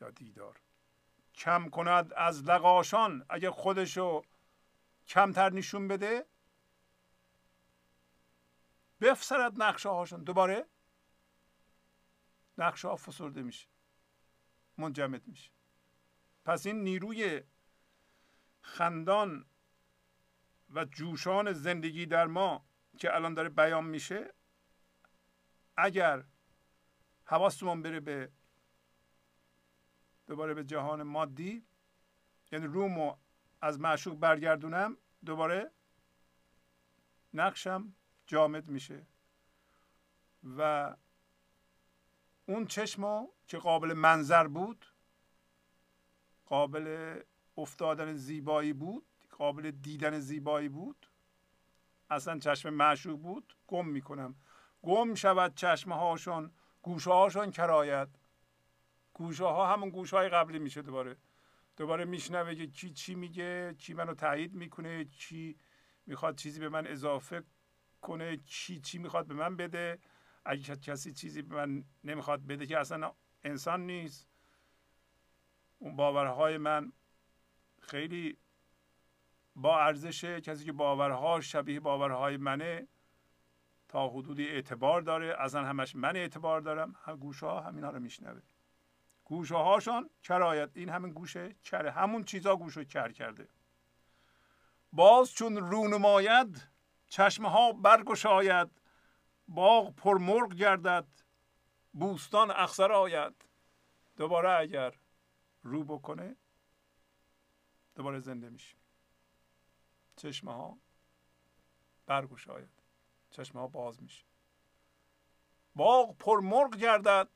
یا 0.02 0.10
دیدار. 0.10 0.60
کم 1.36 1.70
کند 1.70 2.14
از 2.14 2.44
لقاشان 2.44 3.26
اگر 3.30 3.50
خودشو 3.50 4.22
کمتر 5.08 5.50
نشون 5.50 5.88
بده 5.88 6.26
بفسرد 9.04 9.62
نقشه 9.62 9.90
هاشون 9.90 10.24
دوباره 10.24 10.66
نقشه 12.58 12.88
ها 12.88 12.96
فسرده 12.96 13.42
میشه. 13.42 13.68
منجمد 14.78 15.28
میشه. 15.28 15.52
پس 16.46 16.66
این 16.66 16.84
نیروی 16.84 17.42
خندان 18.62 19.46
و 20.70 20.86
جوشان 20.86 21.54
زندگی 21.54 22.06
در 22.06 22.28
ما 22.28 22.66
که 22.98 23.16
الان 23.16 23.34
داره 23.34 23.50
بیان 23.50 23.86
میشه 23.86 24.34
اگر 25.78 26.24
حواستمون 27.26 27.82
بره 27.82 28.00
به 28.00 28.32
دوباره 30.28 30.54
به 30.54 30.64
جهان 30.64 31.04
مادی 31.04 31.66
یعنی 32.52 32.66
رومو 32.66 33.18
از 33.62 33.80
معشوق 33.80 34.20
برگردونم 34.20 34.98
دوباره 35.26 35.72
نقشم 37.34 37.96
جامد 38.34 38.68
میشه. 38.70 39.06
و 40.58 40.96
اون 42.46 42.66
چشمو 42.66 43.28
که 43.48 43.58
قابل 43.58 43.94
منظر 43.94 44.48
بود 44.48 44.86
قابل 46.46 47.20
افتادن 47.58 48.14
زیبایی 48.14 48.74
بود 48.74 49.06
قابل 49.38 49.72
دیدن 49.72 50.20
زیبایی 50.20 50.70
بود. 50.70 51.08
اصلا 52.10 52.40
چشم 52.40 52.70
معشوق 52.70 53.20
بود. 53.20 53.56
گم 53.68 53.88
می‌کنم. 53.88 54.36
گم 54.84 55.16
شود 55.16 55.56
چشمه 55.56 55.96
هاشون 55.96 56.52
گوشه 56.82 57.12
هاشون 57.12 57.52
کرایت 57.52 58.10
گوشه 59.14 59.44
ها 59.44 59.74
همون 59.74 59.90
گوشه 59.90 60.18
های 60.18 60.30
قبلی 60.30 60.60
میشه 60.60 60.82
دوباره. 60.82 61.18
دوباره 61.78 62.06
میشنوه 62.06 62.56
که 62.56 62.68
کی 62.68 62.90
چی 62.90 63.16
میگه 63.16 63.76
کی 63.78 63.94
منو 63.94 64.14
تایید 64.14 64.54
می‌کنه 64.54 65.06
کی 65.06 65.56
می‌خواد 66.06 66.36
چیزی 66.36 66.60
به 66.60 66.70
من 66.70 66.88
اضافه 66.88 67.44
کنه 68.04 68.38
چی 68.38 68.80
چی 68.80 68.98
می‌خواد 68.98 69.28
به 69.28 69.34
من 69.34 69.56
بده. 69.58 70.00
اگه 70.46 70.76
کسی 70.76 71.14
چیزی 71.14 71.42
به 71.42 71.56
من 71.56 71.84
نمی‌خواد 72.04 72.46
بده 72.46 72.66
که 72.66 72.80
اصلا 72.80 73.12
انسان 73.44 73.86
نیست. 73.86 74.28
اون 75.80 75.96
باورهای 75.96 76.58
من 76.58 76.92
خیلی 77.82 78.38
با 79.56 79.80
ارزش 79.82 80.24
کسی 80.24 80.66
که 80.66 80.72
باورها 80.72 81.42
شبیه 81.42 81.80
باورهای 81.80 82.38
منه 82.38 82.88
تا 83.88 84.08
حدودی 84.08 84.48
اعتبار 84.48 85.02
داره. 85.02 85.36
اصلا 85.40 85.66
همش 85.66 85.96
من 85.96 86.16
اعتبار 86.16 86.62
دارم. 86.62 86.96
هم 87.04 87.16
گوشه 87.16 87.46
ها 87.46 87.62
همینا 87.62 87.90
رو 87.90 88.00
میشنوه. 88.00 88.42
گوشه 89.26 89.56
هاشان 89.56 90.10
کرایت. 90.24 90.70
این 90.74 90.90
همین 90.90 91.14
گوشه 91.14 91.56
کره 91.64 91.92
همون 91.92 92.24
چیزا 92.24 92.56
گوشو 92.56 92.84
کر 92.84 93.12
کرده. 93.12 93.48
باز 94.94 95.34
چون 95.34 95.58
رونماید 95.58 96.73
چشمه 97.14 97.50
ها 97.50 97.72
برگشاید 97.72 98.82
باغ 99.48 99.96
پرمرغ 99.96 100.54
گردد 100.54 101.08
بوستان 101.94 102.52
اخسر 102.52 102.92
آید. 102.92 103.46
دوباره 104.18 104.60
اگر 104.60 104.94
رو 105.64 105.84
بکنه 105.84 106.36
دوباره 107.96 108.20
زنده 108.20 108.50
میشه 108.50 108.78
چشمه 110.16 110.54
ها 110.54 110.78
برگشاید 112.06 112.84
چشمه 113.30 113.62
ها 113.62 113.68
باز 113.68 114.04
میشه. 114.04 114.26
باغ 115.76 116.18
پرمرغ 116.18 116.76
گردد 116.76 117.30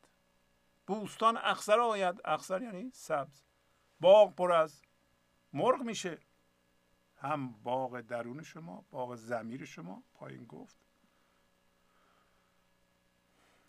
بوستان 0.87 1.37
اخسر 1.37 1.79
آید. 1.79 2.21
اخسر 2.25 2.61
یعنی 2.61 2.91
سبز. 2.93 3.43
باغ 3.99 4.35
پر 4.35 4.51
از 4.51 4.81
مرغ 5.53 5.81
میشه. 5.81 6.19
هم 7.17 7.51
باغ 7.51 8.01
درون 8.01 8.43
شما 8.43 8.85
باغ 8.91 9.15
زمیر 9.15 9.65
شما 9.65 10.03
پایین 10.13 10.45
گفت. 10.45 10.77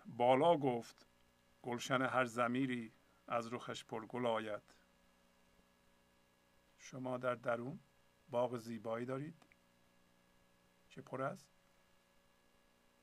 بالا 0.06 0.56
گفت 0.56 1.06
گلشن 1.62 2.02
هر 2.02 2.24
زمیری 2.24 2.92
از 3.28 3.52
رخش 3.52 3.84
گل 3.84 4.26
آید. 4.26 4.62
شما 6.78 7.18
در 7.18 7.34
درون 7.34 7.80
باغ 8.30 8.56
زیبایی 8.56 9.06
دارید. 9.06 9.46
که 10.90 11.02
پر 11.02 11.22
از؟ 11.22 11.46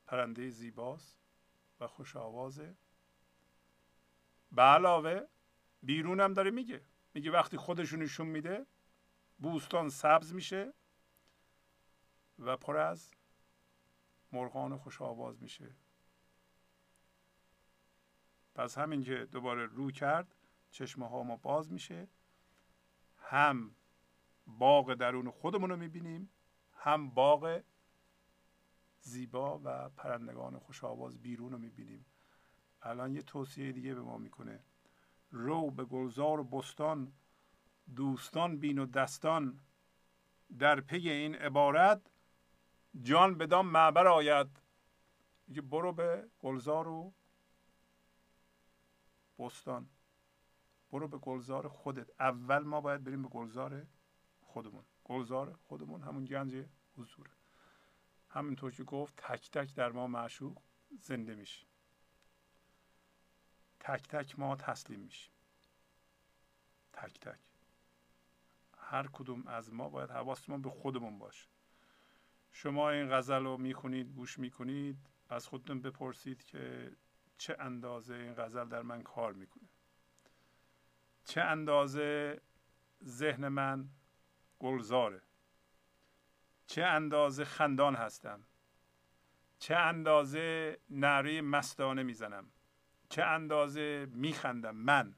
پرنده 0.06 0.50
زیباست 0.50 1.18
و 1.80 1.86
خوش 1.86 2.16
آوازه. 2.16 2.76
به 4.52 4.62
علاوه 4.62 5.26
بیرونم 5.82 6.34
داره 6.34 6.50
میگه. 6.50 6.84
میگه 7.14 7.30
وقتی 7.30 7.56
خودشون 7.56 8.02
نشون 8.02 8.26
میده 8.26 8.66
بوستان 9.38 9.88
سبز 9.88 10.34
میشه 10.34 10.72
و 12.38 12.56
پر 12.56 12.76
از 12.76 13.10
مرغان 14.32 14.76
خوش 14.76 15.02
آواز 15.02 15.42
میشه. 15.42 15.74
پس 18.54 18.78
همین 18.78 19.02
که 19.02 19.28
دوباره 19.32 19.66
رو 19.66 19.90
کرد 19.90 20.34
چشمه 20.70 21.08
ها 21.08 21.22
ما 21.22 21.36
باز 21.36 21.72
میشه. 21.72 22.08
هم 23.18 23.74
باغ 24.46 24.94
درون 24.94 25.30
خودمون 25.30 25.70
رو 25.70 25.76
می‌بینیم 25.76 26.30
هم 26.72 27.10
باغ 27.10 27.62
زیبا 29.00 29.60
و 29.64 29.88
پرندگان 29.88 30.58
خوش 30.58 30.84
آواز 30.84 31.18
بیرون 31.18 31.52
رو 31.52 31.58
می‌بینیم. 31.58 32.06
الان 32.82 33.14
یه 33.14 33.22
توصیه 33.22 33.72
دیگه 33.72 33.94
به 33.94 34.02
ما 34.02 34.18
می‌کنه. 34.18 34.64
رو 35.30 35.70
به 35.70 35.84
گلزار 35.84 36.40
و 36.40 36.44
بستان 36.44 37.12
دوستان 37.94 38.58
بین 38.58 38.78
و 38.78 38.86
دستان 38.86 39.60
در 40.58 40.80
پی 40.80 41.10
این 41.10 41.34
عبارت 41.34 42.00
جان 43.02 43.38
بدان 43.38 43.66
معبر 43.66 44.06
آید. 44.06 44.60
برو 45.48 45.92
به 45.92 46.28
گلزار 46.38 46.88
و 46.88 47.12
بستان. 49.38 49.88
برو 50.90 51.08
به 51.08 51.18
گلزار 51.18 51.68
خودت. 51.68 52.20
اول 52.20 52.58
ما 52.58 52.80
باید 52.80 53.04
بریم 53.04 53.22
به 53.22 53.28
گلزار 53.28 53.86
خودمون. 54.40 54.84
گلزار 55.04 55.52
خودمون 55.52 56.02
همون 56.02 56.24
گنج 56.24 56.66
حضور. 56.96 57.30
همینطور 58.28 58.72
که 58.72 58.84
گفت 58.84 59.16
تک 59.16 59.50
تک 59.50 59.74
در 59.74 59.92
ما 59.92 60.06
معشوق 60.06 60.62
زنده 61.00 61.34
میشه 61.34 61.66
تک 63.80 64.08
تک 64.08 64.38
ما 64.38 64.56
تسلیم 64.56 65.00
میشیم. 65.00 65.32
تک 66.92 67.20
تک. 67.20 67.45
هر 68.88 69.06
کدوم 69.12 69.46
از 69.46 69.72
ما 69.72 69.88
باید 69.88 70.10
حواستمون 70.10 70.62
به 70.62 70.70
خودمون 70.70 71.18
باشه. 71.18 71.48
شما 72.52 72.90
این 72.90 73.10
غزل 73.10 73.44
رو 73.44 73.56
می‌خونید 73.56 74.12
گوش 74.12 74.38
می‌کنید 74.38 74.96
از 75.28 75.46
خودتون 75.46 75.80
بپرسید 75.82 76.44
که 76.44 76.92
چه 77.38 77.56
اندازه 77.58 78.14
این 78.14 78.34
غزل 78.34 78.64
در 78.64 78.82
من 78.82 79.02
کار 79.02 79.32
می‌کنه. 79.32 79.68
چه 81.24 81.40
اندازه 81.40 82.40
ذهن 83.04 83.48
من 83.48 83.88
گلزاره. 84.58 85.22
چه 86.66 86.84
اندازه 86.84 87.44
خندان 87.44 87.94
هستم. 87.94 88.42
چه 89.58 89.76
اندازه 89.76 90.78
نعره 90.90 91.40
مستانه 91.40 92.02
می‌زنم. 92.02 92.50
چه 93.08 93.22
اندازه 93.22 94.08
میخندم 94.12 94.76
من. 94.76 95.14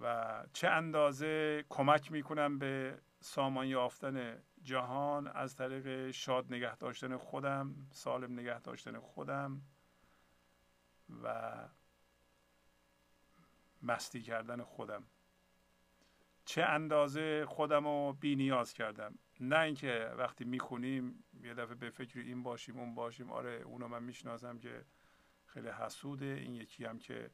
و 0.00 0.44
چه 0.52 0.68
اندازه 0.68 1.64
کمک 1.68 2.12
می‌کنم 2.12 2.58
به 2.58 2.98
سامان 3.20 3.66
یافتن 3.66 4.42
جهان؟ 4.62 5.26
از 5.26 5.56
طریق 5.56 6.10
شاد 6.10 6.52
نگه 6.52 6.76
داشتن 6.76 7.16
خودم 7.16 7.74
سالم 7.90 8.32
نگه 8.32 8.60
داشتن 8.60 8.98
خودم 8.98 9.62
و 11.22 11.54
مستی 13.82 14.22
کردن 14.22 14.62
خودم. 14.62 15.04
چه 16.44 16.62
اندازه 16.62 17.46
خودم 17.46 17.84
رو 17.84 18.16
بی 18.20 18.36
نیاز 18.36 18.72
کردم. 18.72 19.18
نه 19.40 19.58
اینکه 19.58 20.12
وقتی 20.16 20.44
می‌خونیم 20.44 21.24
یه 21.42 21.54
دفعه 21.54 21.74
به 21.74 21.90
فکر 21.90 22.20
این 22.20 22.42
باشیم 22.42 22.78
اون 22.78 22.94
باشیم. 22.94 23.32
آره 23.32 23.62
اونو 23.64 23.88
من 23.88 24.02
می‌شناسم 24.02 24.58
که 24.58 24.84
خیلی 25.46 25.68
حسوده. 25.68 26.26
این 26.26 26.54
یکی 26.54 26.84
هم 26.84 26.98
که 26.98 27.30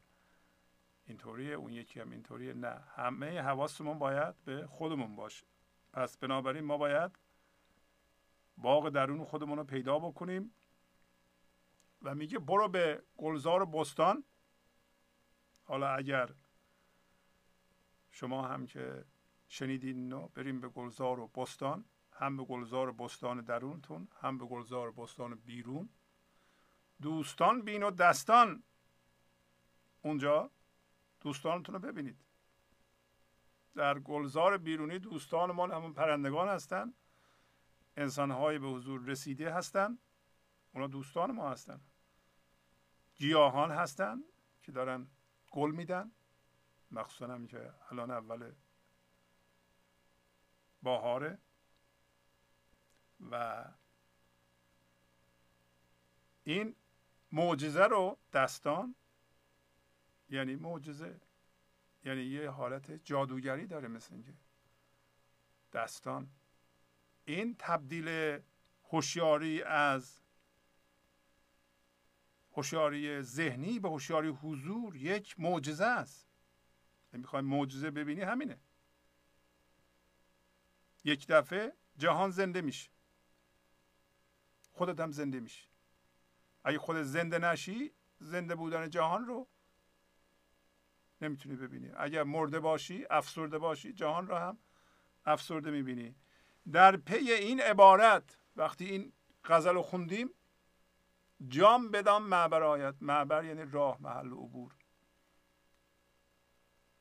اینطوریه 1.09 1.55
اون 1.55 1.73
یکی 1.73 2.01
هم 2.01 2.11
اینطوریه. 2.11 2.55
نه 2.55 2.83
همه 2.97 3.43
حواسمون 3.43 3.99
باید 3.99 4.45
به 4.45 4.67
خودمون 4.67 5.17
باشه. 5.17 5.47
پس 5.93 6.17
بنابراین 6.17 6.65
ما 6.65 6.77
باید 6.77 7.19
باغ 8.57 8.89
درون 8.89 9.25
خودمون 9.25 9.59
رو 9.59 9.65
پیدا 9.65 9.99
بکنیم 9.99 10.51
و 12.03 12.15
میگه 12.15 12.39
برو 12.39 12.69
به 12.69 13.03
گلزار 13.17 13.65
بستان. 13.65 14.25
حالا 15.65 15.89
اگر 15.89 16.35
شما 18.11 18.49
هم 18.49 18.67
که 18.67 19.05
شنیدین 19.49 19.97
اینو 19.97 20.29
بریم 20.29 20.61
به 20.61 20.69
گلزار 20.69 21.21
و 21.21 21.27
بستان 21.27 21.85
هم 22.13 22.37
به 22.37 22.45
گلزار 22.45 22.93
بستان 22.93 23.41
درونتون 23.41 24.09
هم 24.21 24.39
به 24.39 24.47
گلزار 24.47 24.93
بستان 24.93 25.35
بیرون. 25.35 25.89
دوستان 27.03 27.63
بین 27.63 27.83
و 27.83 27.91
دستان. 27.91 28.63
اونجا 30.03 30.51
دوستانتون 31.21 31.75
رو 31.75 31.81
ببینید. 31.81 32.25
در 33.75 33.99
گلزار 33.99 34.59
بیرونی 34.59 34.99
دوستان 34.99 35.53
ما 35.53 35.67
همون 35.67 35.93
پرندگان 35.93 36.49
هستند 36.49 36.95
انسانهای 37.97 38.59
به 38.59 38.67
حضور 38.67 39.01
رسیده 39.01 39.55
هستند 39.55 39.99
اونا 40.75 40.87
دوستان 40.87 41.31
ما 41.31 41.51
هستند 41.51 41.81
گیاهان 43.15 43.71
هستند 43.71 44.25
که 44.63 44.73
دارن 44.73 45.07
گل 45.51 45.71
میدن. 45.71 46.13
مخصوصا 46.91 47.35
هم 47.35 47.47
که 47.47 47.73
الان 47.91 48.11
اول 48.11 48.53
باهاره. 50.83 51.39
و 53.31 53.65
این 56.45 56.77
معجزه 57.33 57.85
رو 57.85 58.19
دستان 58.33 58.95
یعنی 60.31 60.57
معجزه 60.57 61.21
یعنی 62.05 62.23
یه 62.23 62.51
حالت 62.51 62.91
جادوگری 63.05 63.67
داره 63.67 63.89
مثل 63.89 64.15
اینکه 64.15 64.35
دستان 65.73 66.31
این 67.25 67.57
تبدیل 67.59 68.39
هوشیاری 68.85 69.63
از 69.63 70.21
هوشیاری 72.53 73.23
ذهنی 73.23 73.79
به 73.79 73.89
هوشیاری 73.89 74.29
حضور 74.29 74.97
یک 74.97 75.41
معجزه 75.41 75.85
است. 75.87 76.29
می‌خوای 77.13 77.43
معجزه 77.43 77.91
ببینی 77.91 78.21
همینه. 78.21 78.61
یک 81.05 81.27
دفعه 81.27 81.73
جهان 81.97 82.31
زنده 82.31 82.61
میشه. 82.61 82.91
خودت 84.73 85.01
هم 85.01 85.13
زنده 85.13 85.41
میشه 85.41 85.69
اگه 86.65 86.79
خودت 86.79 87.03
زنده 87.03 87.39
نشی 87.39 87.93
زنده 88.21 88.55
بودن 88.55 88.91
جهان 88.91 89.27
رو 89.27 89.49
نمی‌تونی 91.23 91.57
ببینی. 91.57 91.91
اگر 91.97 92.23
مرده 92.23 92.61
باشی 92.61 93.07
افسرده 93.11 93.59
باشی 93.59 93.93
جهان 93.93 94.27
رو 94.27 94.35
هم 94.35 94.59
افسرده 95.25 95.71
می‌بینی. 95.71 96.15
در 96.73 96.97
پی 96.97 97.33
این 97.33 97.61
عبارت 97.61 98.39
وقتی 98.57 98.85
این 98.85 99.13
غزل 99.45 99.75
رو 99.75 99.83
خوندیم 99.83 100.31
جام 101.49 101.91
بدام 101.91 102.23
معبر 102.23 102.63
آید. 102.63 102.95
معبر 103.01 103.45
یعنی 103.45 103.71
راه 103.73 103.99
محل 104.01 104.33
عبور. 104.33 104.75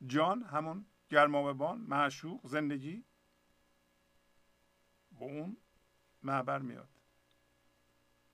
جان 0.06 0.42
همون 0.42 0.86
گرمابان 1.08 1.78
معشوق 1.78 2.46
زندگی 2.46 3.04
به 5.18 5.24
اون 5.24 5.56
معبر 6.22 6.58
میاد. 6.58 6.88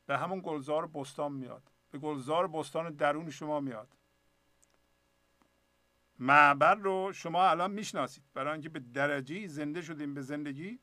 به 0.06 0.18
همون 0.18 0.40
گلزار 0.44 0.86
بستان 0.86 1.32
میاد. 1.32 1.70
به 1.90 1.98
گلزار 1.98 2.48
بستان 2.48 2.90
درون 2.90 3.30
شما 3.30 3.60
میاد. 3.60 3.96
معبر 6.18 6.74
رو 6.74 7.12
شما 7.12 7.48
الان 7.48 7.70
می‌شناسید. 7.70 8.24
برای 8.34 8.52
اینکه 8.52 8.68
به 8.68 8.80
درجه 8.80 9.46
زنده 9.46 9.82
شدیم 9.82 10.14
به 10.14 10.22
زندگی 10.22 10.80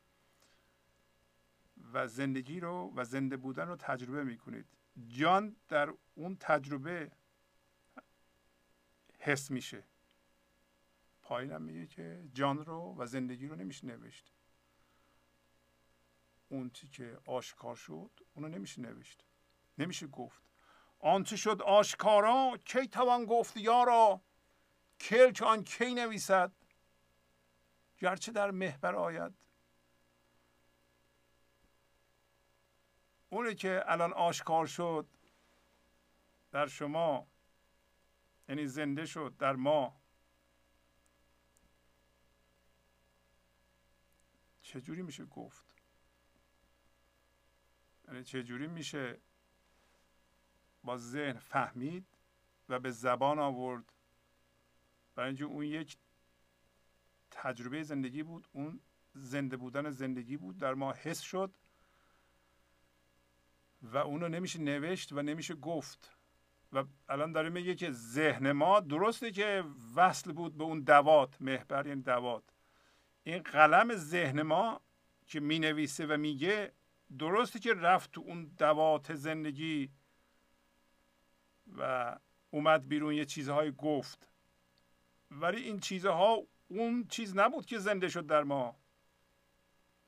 و 1.92 2.08
زندگی 2.08 2.60
رو 2.60 2.92
و 2.96 3.04
زنده 3.04 3.36
بودن 3.36 3.68
رو 3.68 3.76
تجربه 3.76 4.24
می‌کنید. 4.24 4.66
جان 5.08 5.56
در 5.68 5.94
اون 6.14 6.36
تجربه 6.40 7.12
حس 9.18 9.50
میشه. 9.50 9.84
پایینم 11.22 11.62
میگه 11.62 11.86
که 11.86 12.24
جان 12.34 12.64
رو 12.64 12.94
و 12.98 13.06
زندگی 13.06 13.46
رو 13.46 13.56
نمیشه 13.56 13.86
نوشت 13.86 14.32
اون 16.48 16.70
چی 16.70 16.88
که 16.88 17.18
آشکار 17.26 17.76
شد 17.76 18.10
اونو 18.34 18.48
نمیشه 18.48 18.80
نوشت 18.80 19.24
نمیشه 19.78 20.06
گفت. 20.06 20.42
آنچه 20.98 21.36
شد 21.36 21.62
آشکارا 21.62 22.58
کی 22.64 22.86
توان 22.86 23.24
گفت 23.24 23.56
یارا؟ 23.56 24.20
کلک 25.02 25.42
آن 25.42 25.64
کی 25.64 25.94
نویسد 25.94 26.52
گرچه 27.98 28.32
در 28.32 28.50
محبر 28.50 28.94
آید. 28.94 29.32
اونی 33.30 33.54
که 33.54 33.82
الان 33.86 34.12
آشکار 34.12 34.66
شد 34.66 35.06
در 36.50 36.66
شما 36.66 37.26
یعنی 38.48 38.66
زنده 38.66 39.06
شد 39.06 39.34
در 39.38 39.52
ما 39.52 40.00
چجوری 44.62 45.02
میشه 45.02 45.24
گفت؟ 45.24 45.64
یعنی 48.08 48.24
چجوری 48.24 48.66
میشه 48.66 49.20
با 50.84 50.96
ذهن 50.96 51.38
فهمید 51.38 52.06
و 52.68 52.78
به 52.78 52.90
زبان 52.90 53.38
آورد؟ 53.38 53.92
برای 55.14 55.28
اینکه 55.28 55.44
اون 55.44 55.64
یک 55.64 55.96
تجربه 57.30 57.82
زندگی 57.82 58.22
بود 58.22 58.48
اون 58.52 58.80
زنده 59.14 59.56
بودن 59.56 59.90
زندگی 59.90 60.36
بود. 60.36 60.58
در 60.58 60.74
ما 60.74 60.92
حس 60.92 61.20
شد 61.20 61.54
و 63.82 63.96
اونو 63.96 64.28
نمیشه 64.28 64.60
نوشت 64.60 65.12
و 65.12 65.22
نمیشه 65.22 65.54
گفت. 65.54 66.16
و 66.72 66.84
الان 67.08 67.32
داره 67.32 67.48
میگه 67.48 67.74
که 67.74 67.90
ذهن 67.90 68.52
ما 68.52 68.80
درسته 68.80 69.30
که 69.30 69.64
وصل 69.96 70.32
بود 70.32 70.56
به 70.56 70.64
اون 70.64 70.80
دوات 70.80 71.42
محبر 71.42 71.86
یعنی 71.86 72.02
دوات. 72.02 72.44
این 73.22 73.42
قلم 73.42 73.94
ذهن 73.94 74.42
ما 74.42 74.80
که 75.26 75.40
می 75.40 75.58
نویسه 75.58 76.06
و 76.06 76.16
میگه 76.16 76.72
درسته 77.18 77.58
که 77.58 77.74
رفت 77.74 78.12
تو 78.12 78.20
اون 78.20 78.44
دوات 78.44 79.14
زندگی 79.14 79.90
و 81.78 82.16
اومد 82.50 82.88
بیرون 82.88 83.14
یه 83.14 83.24
چیزهای 83.24 83.72
گفت. 83.72 84.31
ولی 85.40 85.62
این 85.62 85.80
چیزها 85.80 86.38
اون 86.68 87.04
چیز 87.04 87.36
نبود 87.36 87.66
که 87.66 87.78
زنده 87.78 88.08
شد 88.08 88.26
در 88.26 88.42
ما. 88.42 88.76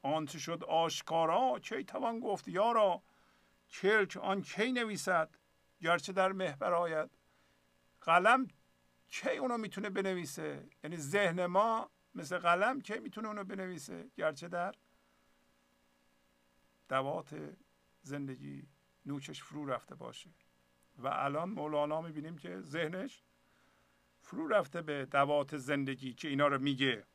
آنچه 0.03 0.39
شد 0.39 0.65
آشکارا 0.65 1.59
کی 1.59 1.85
توان 1.85 2.21
گفت 2.21 2.49
یارا؟ 2.49 3.03
کلک 3.71 4.17
آن 4.17 4.43
کی 4.43 4.73
نویسد؟ 4.73 5.37
گرچه 5.81 6.13
در 6.13 6.33
محبر 6.33 6.73
آید. 6.73 7.11
قلم 8.01 8.49
کی 9.09 9.37
اونو 9.37 9.59
می‌تونه 9.59 9.91
بنویسه؟ 9.91 10.69
یعنی 10.85 10.97
ذهن 10.97 11.47
ما 11.47 11.91
مثل 12.15 12.39
قلم 12.39 12.81
کی 12.81 12.99
می‌تونه 12.99 13.29
اونو 13.29 13.45
بنویسه؟ 13.45 14.11
گرچه 14.17 14.49
در 14.49 14.75
دوات 16.89 17.37
زندگی 18.03 18.69
نوکش 19.07 19.43
فرو 19.43 19.67
رفته 19.67 19.95
باشه. 19.95 20.31
و 20.99 21.09
الان 21.09 21.49
مولانا 21.49 22.01
می‌بینیم 22.01 22.39
که 22.39 22.61
ذهنش 22.61 23.23
فرو 24.25 24.49
رفته 24.49 24.83
به 24.83 25.05
دوات 25.07 25.57
زندگی 25.57 26.15
که 26.15 26.29
اینا 26.29 26.49
رو 26.49 26.59
میگه. 26.59 27.07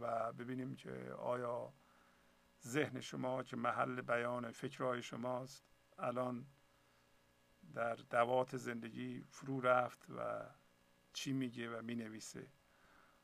و 0.00 0.32
ببینیم 0.32 0.74
که 0.74 1.12
آیا 1.18 1.74
ذهن 2.66 3.00
شما 3.00 3.42
که 3.42 3.56
محل 3.56 4.00
بیان 4.00 4.50
فکرهای 4.50 5.02
شماست 5.02 5.64
الان 5.98 6.46
در 7.74 7.94
دوات 7.94 8.56
زندگی 8.56 9.24
فرو 9.28 9.60
رفت 9.60 10.10
و 10.10 10.46
چی 11.12 11.32
میگه 11.32 11.78
و 11.78 11.82
می‌نویسه. 11.82 12.46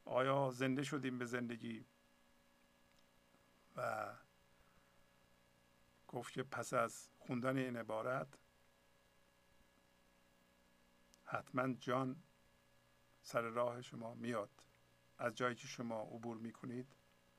آیا 0.05 0.51
زنده 0.51 0.82
شدیم 0.82 1.19
به 1.19 1.24
زندگی؟ 1.24 1.86
و 3.77 4.12
گفت 6.09 6.32
که 6.32 6.43
پس 6.43 6.74
از 6.74 7.09
خوندن 7.19 7.57
این 7.57 7.77
عبارت 7.77 8.39
حتما 11.27 11.74
جان 11.74 12.23
سر 13.23 13.40
راه 13.40 13.82
شما 13.82 14.15
میاد. 14.15 14.51
از 15.19 15.35
جایی 15.35 15.55
که 15.55 15.66
شما 15.66 16.03
عبور 16.03 16.36
می‌کنید 16.36 16.97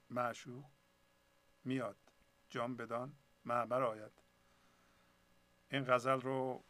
معشوق 0.09 0.65
میاد. 1.63 1.97
جان 2.49 2.75
بدان 2.75 3.15
معبر 3.45 3.83
آید. 3.83 4.11
این 5.71 5.83
غزل 5.83 6.21
رو 6.21 6.63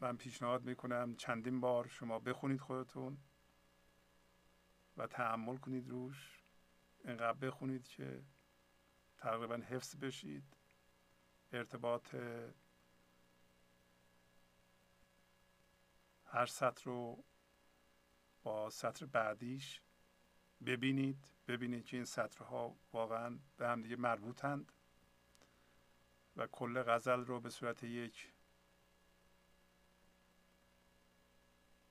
من 0.00 0.16
پیشنهاد 0.16 0.64
می‌کنم 0.64 1.16
چندین 1.16 1.60
بار 1.60 1.86
شما 1.86 2.18
بخونید 2.18 2.60
خودتون 2.60 3.18
و 4.96 5.06
تحمل 5.06 5.56
کنید 5.56 5.88
روش. 5.88 6.42
اینقدر 7.04 7.38
بخونید 7.38 7.88
که 7.88 8.24
تقریبا 9.18 9.56
حفظ 9.56 9.96
بشید. 9.96 10.56
ارتباط 11.52 12.14
هر 16.30 16.46
سطر 16.46 16.84
رو 16.84 17.24
با 18.42 18.70
سطر 18.70 19.06
بعدیش 19.06 19.82
ببینید 20.66 21.32
ببینید 21.48 21.84
که 21.84 21.96
این 21.96 22.04
سطرها 22.04 22.76
واقعا 22.92 23.38
به 23.56 23.68
هم 23.68 23.82
دیگه 23.82 23.96
مربوطند 23.96 24.72
و 26.36 26.46
کل 26.46 26.82
غزل 26.82 27.24
رو 27.24 27.40
به 27.40 27.50
صورت 27.50 27.84
یک 27.84 28.32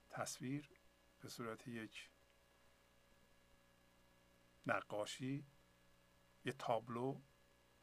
تصویر 0.10 0.70
به 1.20 1.30
صورت 1.30 1.68
یک 1.68 2.12
نقاشی 4.66 5.46
یه 6.46 6.54
تابلو 6.54 7.22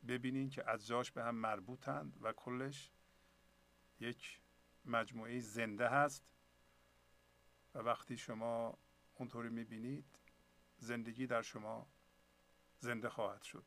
ببینید 0.08 0.50
که 0.50 0.70
اجزاش 0.70 1.10
به 1.12 1.24
هم 1.24 1.34
مربوطند 1.34 2.18
و 2.20 2.32
کلش 2.32 2.92
یک 4.00 4.40
مجموعه 4.84 5.40
زنده 5.40 5.88
هست. 5.88 6.33
و 7.74 7.78
وقتی 7.78 8.16
شما 8.16 8.74
اونطوری 9.14 9.48
می‌بینید 9.48 10.04
زندگی 10.78 11.26
در 11.26 11.42
شما 11.42 11.86
زنده 12.78 13.08
خواهد 13.08 13.42
شد. 13.42 13.64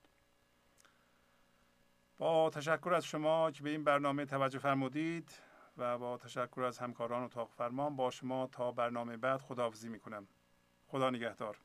با 2.18 2.50
تشکر 2.50 2.94
از 2.94 3.06
شما 3.06 3.52
که 3.52 3.64
به 3.64 3.70
این 3.70 3.84
برنامه 3.84 4.26
توجه 4.26 4.60
فرمودید 4.60 5.32
و 5.78 5.98
با 5.98 6.18
تشکر 6.18 6.64
از 6.64 6.78
همکاران 6.78 7.24
اتاق 7.24 7.50
فرمان 7.58 7.96
با 7.96 8.12
شما 8.12 8.48
تا 8.52 8.72
برنامه 8.72 9.18
بعد 9.18 9.42
خداحافظی 9.42 9.90
می‌کنم. 9.90 10.28
خدا 10.88 11.10
نگهدار. 11.10 11.58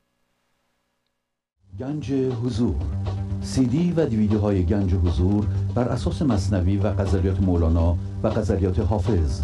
گنج 1.79 2.11
حضور. 2.13 2.75
سی 3.41 3.65
دی 3.65 3.91
و 3.91 4.05
دیویدیو 4.05 4.39
های 4.39 4.65
گنج 4.65 4.93
حضور 4.93 5.45
بر 5.75 5.89
اساس 5.89 6.21
مصنوی 6.21 6.77
و 6.77 6.93
غزلیات 6.93 7.39
مولانا 7.39 7.97
و 8.23 8.29
غزلیات 8.29 8.79
حافظ. 8.79 9.43